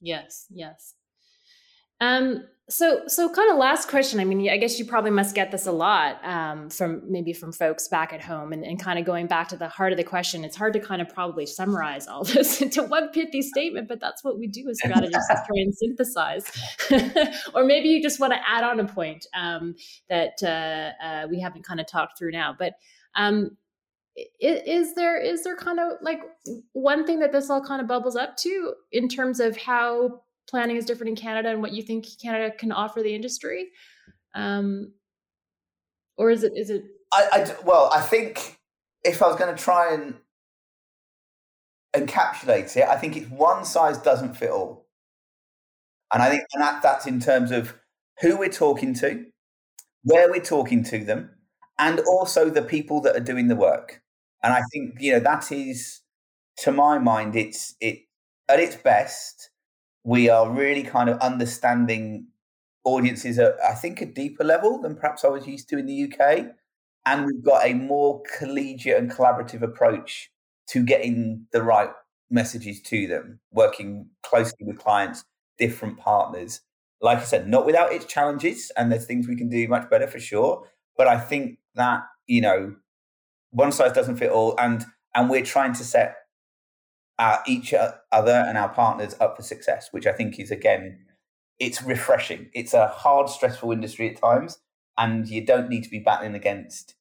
Yes, 0.00 0.46
yes. 0.50 0.94
Um, 2.00 2.44
so, 2.68 3.02
so 3.06 3.28
kind 3.28 3.48
of 3.52 3.58
last 3.58 3.88
question. 3.88 4.18
I 4.18 4.24
mean, 4.24 4.50
I 4.50 4.56
guess 4.56 4.76
you 4.76 4.84
probably 4.84 5.12
must 5.12 5.36
get 5.36 5.52
this 5.52 5.66
a 5.66 5.72
lot 5.72 6.18
um, 6.24 6.68
from 6.68 7.00
maybe 7.08 7.32
from 7.32 7.52
folks 7.52 7.86
back 7.86 8.12
at 8.12 8.20
home, 8.20 8.52
and, 8.52 8.64
and 8.64 8.82
kind 8.82 8.98
of 8.98 9.04
going 9.04 9.28
back 9.28 9.46
to 9.48 9.56
the 9.56 9.68
heart 9.68 9.92
of 9.92 9.98
the 9.98 10.04
question. 10.04 10.44
It's 10.44 10.56
hard 10.56 10.72
to 10.72 10.80
kind 10.80 11.00
of 11.00 11.08
probably 11.08 11.46
summarize 11.46 12.08
all 12.08 12.24
this 12.24 12.60
into 12.60 12.82
one 12.82 13.10
pithy 13.10 13.42
statement, 13.42 13.86
but 13.86 14.00
that's 14.00 14.24
what 14.24 14.36
we 14.36 14.48
do 14.48 14.68
as 14.68 14.78
strategists: 14.80 15.28
try 15.28 15.44
and 15.54 15.74
synthesize. 15.76 16.50
or 17.54 17.62
maybe 17.64 17.88
you 17.88 18.02
just 18.02 18.18
want 18.18 18.32
to 18.32 18.40
add 18.44 18.64
on 18.64 18.80
a 18.80 18.84
point 18.84 19.26
um, 19.36 19.76
that 20.08 20.34
uh, 20.42 21.04
uh, 21.04 21.28
we 21.30 21.38
haven't 21.38 21.64
kind 21.64 21.78
of 21.78 21.86
talked 21.86 22.18
through 22.18 22.32
now. 22.32 22.52
But 22.58 22.72
um, 23.14 23.56
is 24.40 24.94
there 24.94 25.20
is 25.20 25.44
there 25.44 25.56
kind 25.56 25.78
of 25.78 25.92
like 26.00 26.20
one 26.72 27.06
thing 27.06 27.20
that 27.20 27.30
this 27.30 27.48
all 27.48 27.62
kind 27.62 27.80
of 27.80 27.86
bubbles 27.86 28.16
up 28.16 28.36
to 28.38 28.74
in 28.90 29.08
terms 29.08 29.38
of 29.38 29.56
how 29.56 30.22
planning 30.48 30.76
is 30.76 30.84
different 30.84 31.10
in 31.10 31.16
Canada 31.16 31.50
and 31.50 31.60
what 31.60 31.72
you 31.72 31.82
think 31.82 32.06
Canada 32.20 32.54
can 32.54 32.72
offer 32.72 33.02
the 33.02 33.14
industry? 33.14 33.68
Um, 34.34 34.92
or 36.16 36.30
is 36.30 36.44
it 36.44 36.52
is 36.56 36.70
it? 36.70 36.84
I, 37.12 37.28
I 37.32 37.54
well, 37.64 37.90
I 37.94 38.00
think 38.00 38.58
if 39.04 39.22
I 39.22 39.26
was 39.26 39.36
going 39.36 39.54
to 39.54 39.62
try 39.62 39.94
and 39.94 40.14
encapsulate 41.94 42.76
it, 42.76 42.84
I 42.84 42.96
think 42.96 43.16
it's 43.16 43.30
one 43.30 43.64
size 43.64 43.98
doesn't 43.98 44.34
fit 44.34 44.50
all, 44.50 44.86
and 46.12 46.22
I 46.22 46.30
think 46.30 46.42
and 46.54 46.62
that 46.62 46.82
that's 46.82 47.06
in 47.06 47.20
terms 47.20 47.50
of 47.50 47.74
who 48.20 48.36
we're 48.36 48.48
talking 48.48 48.94
to, 48.94 49.26
where 50.04 50.30
we're 50.30 50.40
talking 50.40 50.82
to 50.84 51.04
them, 51.04 51.30
and 51.78 52.00
also 52.00 52.48
the 52.50 52.62
people 52.62 53.00
that 53.02 53.16
are 53.16 53.20
doing 53.20 53.48
the 53.48 53.56
work. 53.56 54.02
And 54.42 54.52
I 54.52 54.62
think 54.72 54.96
you 55.00 55.12
know 55.12 55.20
that 55.20 55.50
is, 55.52 56.00
to 56.58 56.72
my 56.72 56.98
mind, 56.98 57.36
it's 57.36 57.74
it 57.80 58.00
at 58.48 58.60
its 58.60 58.76
best 58.76 59.50
we 60.06 60.30
are 60.30 60.48
really 60.48 60.84
kind 60.84 61.10
of 61.10 61.18
understanding 61.18 62.28
audiences 62.84 63.40
at, 63.40 63.56
I 63.68 63.74
think, 63.74 64.00
a 64.00 64.06
deeper 64.06 64.44
level 64.44 64.80
than 64.80 64.94
perhaps 64.94 65.24
I 65.24 65.28
was 65.28 65.48
used 65.48 65.68
to 65.70 65.78
in 65.78 65.86
the 65.86 66.04
UK. 66.04 66.46
And 67.06 67.26
we've 67.26 67.44
got 67.44 67.66
a 67.66 67.74
more 67.74 68.22
collegiate 68.38 68.98
and 68.98 69.10
collaborative 69.10 69.62
approach 69.62 70.30
to 70.68 70.84
getting 70.84 71.46
the 71.50 71.60
right 71.60 71.90
messages 72.30 72.80
to 72.82 73.08
them, 73.08 73.40
working 73.50 74.08
closely 74.22 74.64
with 74.64 74.78
clients, 74.78 75.24
different 75.58 75.98
partners. 75.98 76.60
Like 77.00 77.18
I 77.18 77.24
said, 77.24 77.48
not 77.48 77.66
without 77.66 77.92
its 77.92 78.04
challenges, 78.04 78.70
and 78.76 78.92
there's 78.92 79.06
things 79.06 79.26
we 79.26 79.34
can 79.34 79.48
do 79.48 79.66
much 79.66 79.90
better 79.90 80.06
for 80.06 80.20
sure. 80.20 80.68
But 80.96 81.08
I 81.08 81.18
think 81.18 81.58
that, 81.74 82.02
you 82.28 82.42
know, 82.42 82.76
one 83.50 83.72
size 83.72 83.92
doesn't 83.92 84.16
fit 84.16 84.30
all, 84.30 84.54
and 84.60 84.84
and 85.16 85.28
we're 85.28 85.44
trying 85.44 85.72
to 85.72 85.84
set 85.84 86.14
our 87.18 87.42
each 87.46 87.74
other 88.12 88.44
and 88.46 88.58
our 88.58 88.68
partners 88.68 89.14
up 89.20 89.36
for 89.36 89.42
success, 89.42 89.88
which 89.90 90.06
I 90.06 90.12
think 90.12 90.38
is 90.38 90.50
again, 90.50 90.98
it's 91.58 91.82
refreshing. 91.82 92.50
It's 92.54 92.74
a 92.74 92.88
hard, 92.88 93.28
stressful 93.28 93.72
industry 93.72 94.10
at 94.10 94.20
times, 94.20 94.58
and 94.98 95.26
you 95.28 95.44
don't 95.44 95.68
need 95.68 95.84
to 95.84 95.90
be 95.90 95.98
battling 95.98 96.34
against 96.34 96.94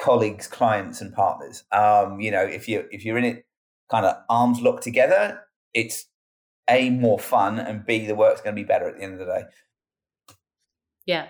colleagues, 0.00 0.46
clients, 0.46 1.00
and 1.00 1.14
partners. 1.14 1.64
Um, 1.72 2.20
you 2.20 2.30
know, 2.30 2.42
if 2.42 2.68
you 2.68 2.84
if 2.90 3.04
you're 3.04 3.18
in 3.18 3.24
it 3.24 3.46
kind 3.90 4.06
of 4.06 4.16
arms 4.28 4.60
locked 4.60 4.82
together, 4.82 5.40
it's 5.74 6.06
a 6.68 6.90
more 6.90 7.18
fun, 7.18 7.58
and 7.58 7.86
b 7.86 8.06
the 8.06 8.14
work's 8.14 8.40
going 8.40 8.54
to 8.54 8.60
be 8.60 8.66
better 8.66 8.88
at 8.88 8.96
the 8.96 9.02
end 9.02 9.14
of 9.14 9.26
the 9.26 9.32
day. 9.32 9.42
Yeah, 11.06 11.26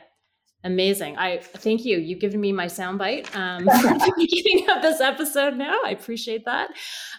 Amazing. 0.62 1.16
I 1.16 1.38
thank 1.38 1.86
you. 1.86 1.98
You've 1.98 2.20
given 2.20 2.40
me 2.40 2.52
my 2.52 2.66
soundbite 2.66 3.34
um, 3.34 3.64
for 3.80 3.88
the 3.88 4.12
beginning 4.16 4.68
of 4.68 4.82
this 4.82 5.00
episode 5.00 5.56
now. 5.56 5.78
I 5.84 5.90
appreciate 5.90 6.44
that. 6.44 6.70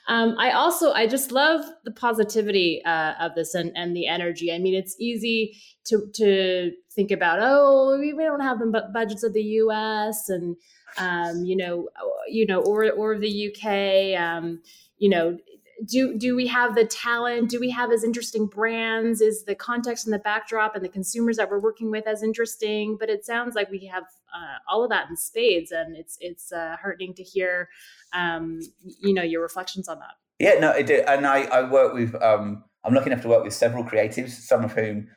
Um, 0.08 0.36
I 0.38 0.52
also, 0.52 0.92
I 0.92 1.08
just 1.08 1.32
love 1.32 1.66
the 1.84 1.92
positivity 1.92 2.84
uh, 2.86 3.14
of 3.20 3.34
this 3.36 3.56
and, 3.56 3.72
and 3.76 3.96
the 3.96 4.08
energy. 4.08 4.54
I 4.54 4.60
mean, 4.60 4.76
it's 4.76 4.96
easy 5.00 5.58
to, 5.86 6.08
to 6.16 6.72
think 6.94 7.10
about, 7.10 7.40
oh, 7.42 7.98
we, 8.00 8.14
we 8.14 8.24
don't 8.24 8.42
have 8.42 8.60
the 8.60 8.90
budgets 8.94 9.24
of 9.24 9.34
the 9.34 9.44
US 9.44 10.30
and, 10.30 10.56
um, 10.98 11.44
you 11.44 11.56
know, 11.56 11.88
you 12.28 12.46
know, 12.46 12.62
or, 12.62 12.92
or 12.92 13.18
the 13.18 13.48
UK, 13.48 14.22
um, 14.22 14.62
you 14.98 15.10
know, 15.10 15.38
do 15.86 16.18
do 16.18 16.36
we 16.36 16.48
have 16.48 16.76
the 16.76 16.86
talent? 16.86 17.50
Do 17.50 17.60
we 17.60 17.70
have 17.72 17.92
as 17.92 18.04
interesting 18.04 18.46
brands? 18.46 19.22
Is 19.22 19.44
the 19.44 19.56
context 19.56 20.06
and 20.06 20.14
the 20.14 20.20
backdrop 20.20 20.76
and 20.76 20.84
the 20.84 20.90
consumers 20.90 21.38
that 21.38 21.50
we're 21.50 21.60
working 21.60 21.90
with 21.92 22.08
as 22.08 22.24
interesting? 22.24 22.98
But 23.00 23.10
it 23.10 23.26
sounds 23.26 23.56
like 23.56 23.70
we 23.72 23.86
have 23.86 24.04
uh, 24.34 24.58
all 24.70 24.84
of 24.84 24.90
that 24.90 25.10
in 25.10 25.18
spades 25.18 25.72
and 25.72 25.96
it's 25.96 26.18
it's 26.20 26.52
uh, 26.52 26.76
heartening 26.82 27.14
to 27.16 27.24
hear 27.24 27.70
um, 28.14 28.60
you 28.84 29.14
know 29.14 29.24
your 29.24 29.42
reflections 29.42 29.88
on 29.88 30.00
that. 30.00 30.16
Yeah 30.40 30.60
no 30.60 30.72
it 30.72 30.86
did. 30.86 31.06
And 31.06 31.26
i 31.26 31.44
i 31.44 31.70
work 31.70 31.94
with 31.94 32.16
um, 32.22 32.64
i'm 32.84 32.94
lucky 32.94 33.10
enough 33.10 33.22
to 33.24 33.30
work 33.30 33.44
with 33.44 33.54
several 33.54 33.84
creatives 33.84 34.32
some 34.32 34.64
of 34.64 34.74
whom 34.74 35.08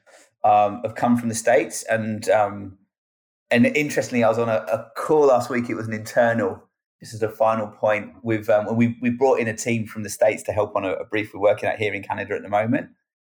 um, 0.44 0.80
have 0.84 0.94
come 0.94 1.16
from 1.16 1.28
the 1.28 1.34
states. 1.34 1.82
And 1.84 2.28
um, 2.30 2.78
and 3.50 3.66
interestingly 3.66 4.24
i 4.24 4.28
was 4.28 4.38
on 4.38 4.48
a, 4.48 4.64
a 4.72 4.86
call 4.96 5.26
last 5.26 5.50
week. 5.50 5.68
It 5.68 5.74
was 5.74 5.86
an 5.86 5.92
internal 5.92 6.62
this 7.04 7.12
is 7.12 7.22
a 7.22 7.28
final 7.28 7.66
point. 7.66 8.14
We've 8.22 8.48
um, 8.48 8.74
we 8.76 8.96
we 9.02 9.10
brought 9.10 9.38
in 9.38 9.46
a 9.46 9.54
team 9.54 9.86
from 9.86 10.04
the 10.04 10.08
states 10.08 10.42
to 10.44 10.52
help 10.52 10.74
on 10.74 10.86
a, 10.86 10.92
a, 10.92 11.04
brief 11.04 11.34
we're 11.34 11.40
working 11.40 11.68
out 11.68 11.76
here 11.76 11.92
in 11.92 12.02
Canada 12.02 12.34
at 12.34 12.42
the 12.42 12.48
moment, 12.48 12.88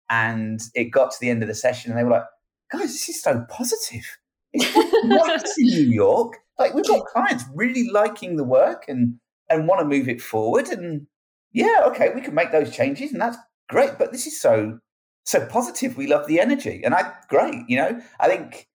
and 0.09 0.61
it 0.74 0.86
got 0.86 1.11
to 1.11 1.18
the 1.20 1.30
end 1.30 1.41
of 1.41 1.49
the 1.49 1.53
session, 1.53 1.91
and 1.91 1.99
they 1.99 2.05
were 2.05 2.11
like, 2.11 2.24
"Guys, 2.72 2.93
this 2.93 3.09
is 3.09 3.22
so 3.22 3.45
positive. 3.49 4.05
It's 4.53 5.57
in 5.57 5.65
New 5.65 5.91
York. 5.93 6.38
Like 6.57 6.74
we've 6.74 6.88
got 6.88 7.05
clients 7.07 7.43
really 7.53 7.89
liking 7.91 8.38
the 8.38 8.45
work 8.45 8.86
and 8.88 9.15
and 9.49 9.68
want 9.68 9.82
to 9.82 9.86
move 9.86 10.07
it 10.07 10.22
forward, 10.22 10.70
and 10.70 11.05
yeah, 11.51 11.82
okay, 11.88 12.11
we 12.15 12.22
can 12.22 12.34
make 12.34 12.53
those 12.53 12.74
changes, 12.74 13.11
and 13.11 13.22
that's 13.22 13.38
great. 13.68 13.97
But 13.99 14.13
this 14.13 14.28
is 14.28 14.39
so 14.39 14.80
so 15.26 15.45
positive. 15.45 15.97
We 15.97 16.07
love 16.07 16.26
the 16.28 16.39
energy, 16.39 16.84
and 16.86 16.95
I 16.95 17.11
great. 17.28 17.65
You 17.68 17.80
know, 17.80 18.01
I 18.18 18.30
think 18.30 18.70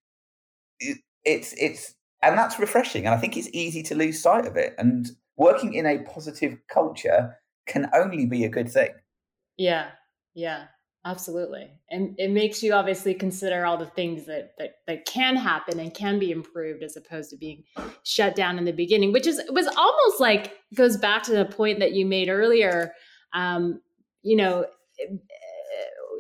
it, 0.81 0.99
it's 1.25 1.55
it's 1.57 1.95
and 2.23 2.39
that's 2.39 2.59
refreshing, 2.59 3.07
and 3.07 3.15
I 3.15 3.19
think 3.19 3.37
it's 3.37 3.49
easy 3.53 3.83
to 3.85 3.95
lose 3.95 4.23
sight 4.23 4.47
of 4.47 4.57
it. 4.57 4.75
And 4.79 5.11
working 5.37 5.75
in 5.75 5.87
a 5.87 5.99
positive 5.99 6.59
culture 6.69 7.37
can 7.67 7.91
only 7.95 8.27
be 8.27 8.45
a 8.45 8.49
good 8.49 8.71
thing. 8.71 8.91
Yeah, 9.57 9.91
yeah, 10.35 10.65
absolutely. 11.05 11.71
And 11.91 12.15
it 12.19 12.31
makes 12.31 12.63
you 12.63 12.73
obviously 12.73 13.15
consider 13.15 13.67
all 13.67 13.77
the 13.77 13.87
things 13.87 14.27
that 14.27 14.53
that 14.59 14.77
that 14.87 15.05
can 15.05 15.37
happen 15.37 15.79
and 15.79 15.93
can 15.93 16.19
be 16.19 16.31
improved 16.31 16.83
as 16.83 16.97
opposed 16.97 17.31
to 17.31 17.37
being 17.37 17.65
shut 18.05 18.35
down 18.35 18.59
in 18.59 18.65
the 18.65 18.73
beginning, 18.73 19.13
which 19.13 19.27
is 19.27 19.41
was 19.51 19.67
almost 19.77 20.21
like 20.21 20.55
goes 20.75 20.97
back 20.97 21.23
to 21.25 21.33
the 21.33 21.45
point 21.45 21.81
that 21.81 21.93
you 21.93 22.07
made 22.07 22.29
earlier. 22.29 22.93
Um, 23.35 23.81
you 24.23 24.37
know, 24.37 24.67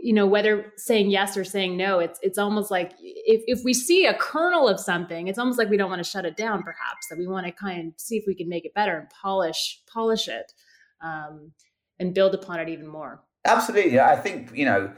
you 0.03 0.13
know 0.13 0.27
whether 0.27 0.73
saying 0.77 1.11
yes 1.11 1.37
or 1.37 1.45
saying 1.45 1.77
no 1.77 2.01
it's 2.01 2.19
it's 2.23 2.37
almost 2.37 2.71
like 2.71 2.93
if, 3.01 3.43
if 3.47 3.65
we 3.65 3.73
see 3.73 4.05
a 4.05 4.15
kernel 4.15 4.69
of 4.69 4.81
something 4.81 5.29
it's 5.29 5.39
almost 5.39 5.59
like 5.59 5.71
we 5.71 5.77
don't 5.77 5.89
want 5.89 6.03
to 6.03 6.11
shut 6.11 6.27
it 6.27 6.37
down 6.37 6.63
perhaps 6.63 7.07
that 7.09 7.19
we 7.19 7.27
want 7.27 7.47
to 7.47 7.53
kind 7.53 7.89
of 7.89 8.01
see 8.01 8.17
if 8.17 8.25
we 8.27 8.35
can 8.35 8.49
make 8.49 8.65
it 8.65 8.75
better 8.75 8.99
and 8.99 9.09
polish 9.11 9.81
polish 9.91 10.29
it 10.29 10.53
um, 11.01 11.53
and 11.99 12.15
build 12.15 12.33
upon 12.33 12.61
it 12.61 12.69
even 12.69 12.87
more. 12.87 13.23
Absolutely 13.45 13.99
i 13.99 14.17
think 14.17 14.51
you 14.55 14.65
know 14.65 14.93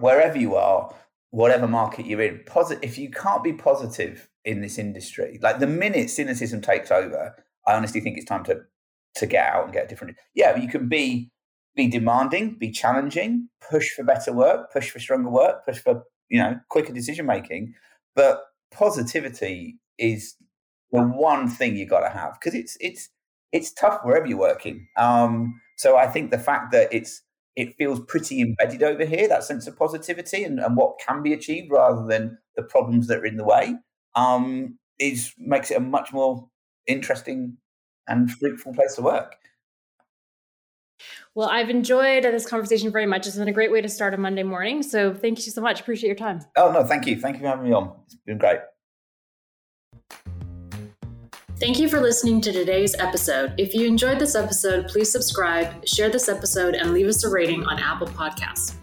wherever 0.00 0.38
you 0.38 0.54
are 0.54 0.94
whatever 1.30 1.66
market 1.66 2.06
you're 2.06 2.22
in 2.22 2.40
positive 2.46 2.82
if 2.84 2.98
you 2.98 3.10
can't 3.10 3.42
be 3.42 3.52
positive 3.52 4.28
in 4.44 4.60
this 4.60 4.78
industry 4.78 5.38
like 5.42 5.58
the 5.58 5.66
minute 5.66 6.08
cynicism 6.08 6.60
takes 6.60 6.90
over 6.92 7.34
i 7.66 7.74
honestly 7.74 8.00
think 8.00 8.16
it's 8.16 8.26
time 8.26 8.44
to 8.44 8.60
to 9.16 9.26
get 9.26 9.44
out 9.44 9.64
and 9.64 9.72
get 9.72 9.86
a 9.86 9.88
different 9.88 10.16
yeah 10.34 10.56
you 10.56 10.68
can 10.68 10.88
be 10.88 11.32
be 11.76 11.88
demanding, 11.88 12.56
be 12.58 12.70
challenging, 12.70 13.48
push 13.70 13.90
for 13.90 14.02
better 14.02 14.32
work, 14.32 14.72
push 14.72 14.90
for 14.90 14.98
stronger 14.98 15.30
work, 15.30 15.64
push 15.64 15.78
for 15.78 16.02
you 16.28 16.40
know 16.40 16.58
quicker 16.70 16.92
decision 16.92 17.26
making. 17.26 17.74
But 18.14 18.42
positivity 18.72 19.78
is 19.98 20.34
the 20.90 21.02
one 21.02 21.48
thing 21.48 21.76
you 21.76 21.86
got 21.86 22.00
to 22.00 22.08
have 22.08 22.34
because 22.34 22.54
it's 22.54 22.76
it's 22.80 23.10
it's 23.52 23.72
tough 23.72 24.00
wherever 24.02 24.26
you're 24.26 24.38
working. 24.38 24.88
Um, 24.96 25.60
so 25.76 25.96
I 25.96 26.06
think 26.06 26.30
the 26.30 26.38
fact 26.38 26.72
that 26.72 26.92
it's 26.92 27.22
it 27.54 27.76
feels 27.76 28.00
pretty 28.00 28.40
embedded 28.40 28.82
over 28.82 29.04
here 29.04 29.28
that 29.28 29.44
sense 29.44 29.66
of 29.66 29.78
positivity 29.78 30.44
and, 30.44 30.60
and 30.60 30.76
what 30.76 30.98
can 30.98 31.22
be 31.22 31.32
achieved 31.32 31.70
rather 31.70 32.06
than 32.06 32.36
the 32.54 32.62
problems 32.62 33.06
that 33.06 33.18
are 33.18 33.26
in 33.26 33.36
the 33.36 33.44
way 33.44 33.74
um, 34.14 34.78
is 34.98 35.32
makes 35.38 35.70
it 35.70 35.78
a 35.78 35.80
much 35.80 36.12
more 36.12 36.48
interesting 36.86 37.56
and 38.08 38.30
fruitful 38.30 38.74
place 38.74 38.94
to 38.94 39.02
work. 39.02 39.36
Well, 41.36 41.50
I've 41.50 41.68
enjoyed 41.68 42.24
this 42.24 42.48
conversation 42.48 42.90
very 42.90 43.04
much. 43.04 43.26
It's 43.26 43.36
been 43.36 43.46
a 43.46 43.52
great 43.52 43.70
way 43.70 43.82
to 43.82 43.90
start 43.90 44.14
a 44.14 44.16
Monday 44.16 44.42
morning. 44.42 44.82
So 44.82 45.12
thank 45.12 45.44
you 45.44 45.52
so 45.52 45.60
much. 45.60 45.82
Appreciate 45.82 46.08
your 46.08 46.16
time. 46.16 46.40
Oh, 46.56 46.72
no, 46.72 46.82
thank 46.82 47.06
you. 47.06 47.20
Thank 47.20 47.36
you 47.36 47.42
for 47.42 47.48
having 47.48 47.66
me 47.66 47.72
on. 47.74 47.92
It's 48.06 48.16
been 48.24 48.38
great. 48.38 48.60
Thank 51.60 51.78
you 51.78 51.90
for 51.90 52.00
listening 52.00 52.40
to 52.40 52.52
today's 52.52 52.94
episode. 52.94 53.52
If 53.58 53.74
you 53.74 53.86
enjoyed 53.86 54.18
this 54.18 54.34
episode, 54.34 54.88
please 54.88 55.12
subscribe, 55.12 55.86
share 55.86 56.08
this 56.08 56.30
episode, 56.30 56.74
and 56.74 56.94
leave 56.94 57.06
us 57.06 57.22
a 57.22 57.28
rating 57.28 57.64
on 57.64 57.78
Apple 57.78 58.06
Podcasts. 58.06 58.74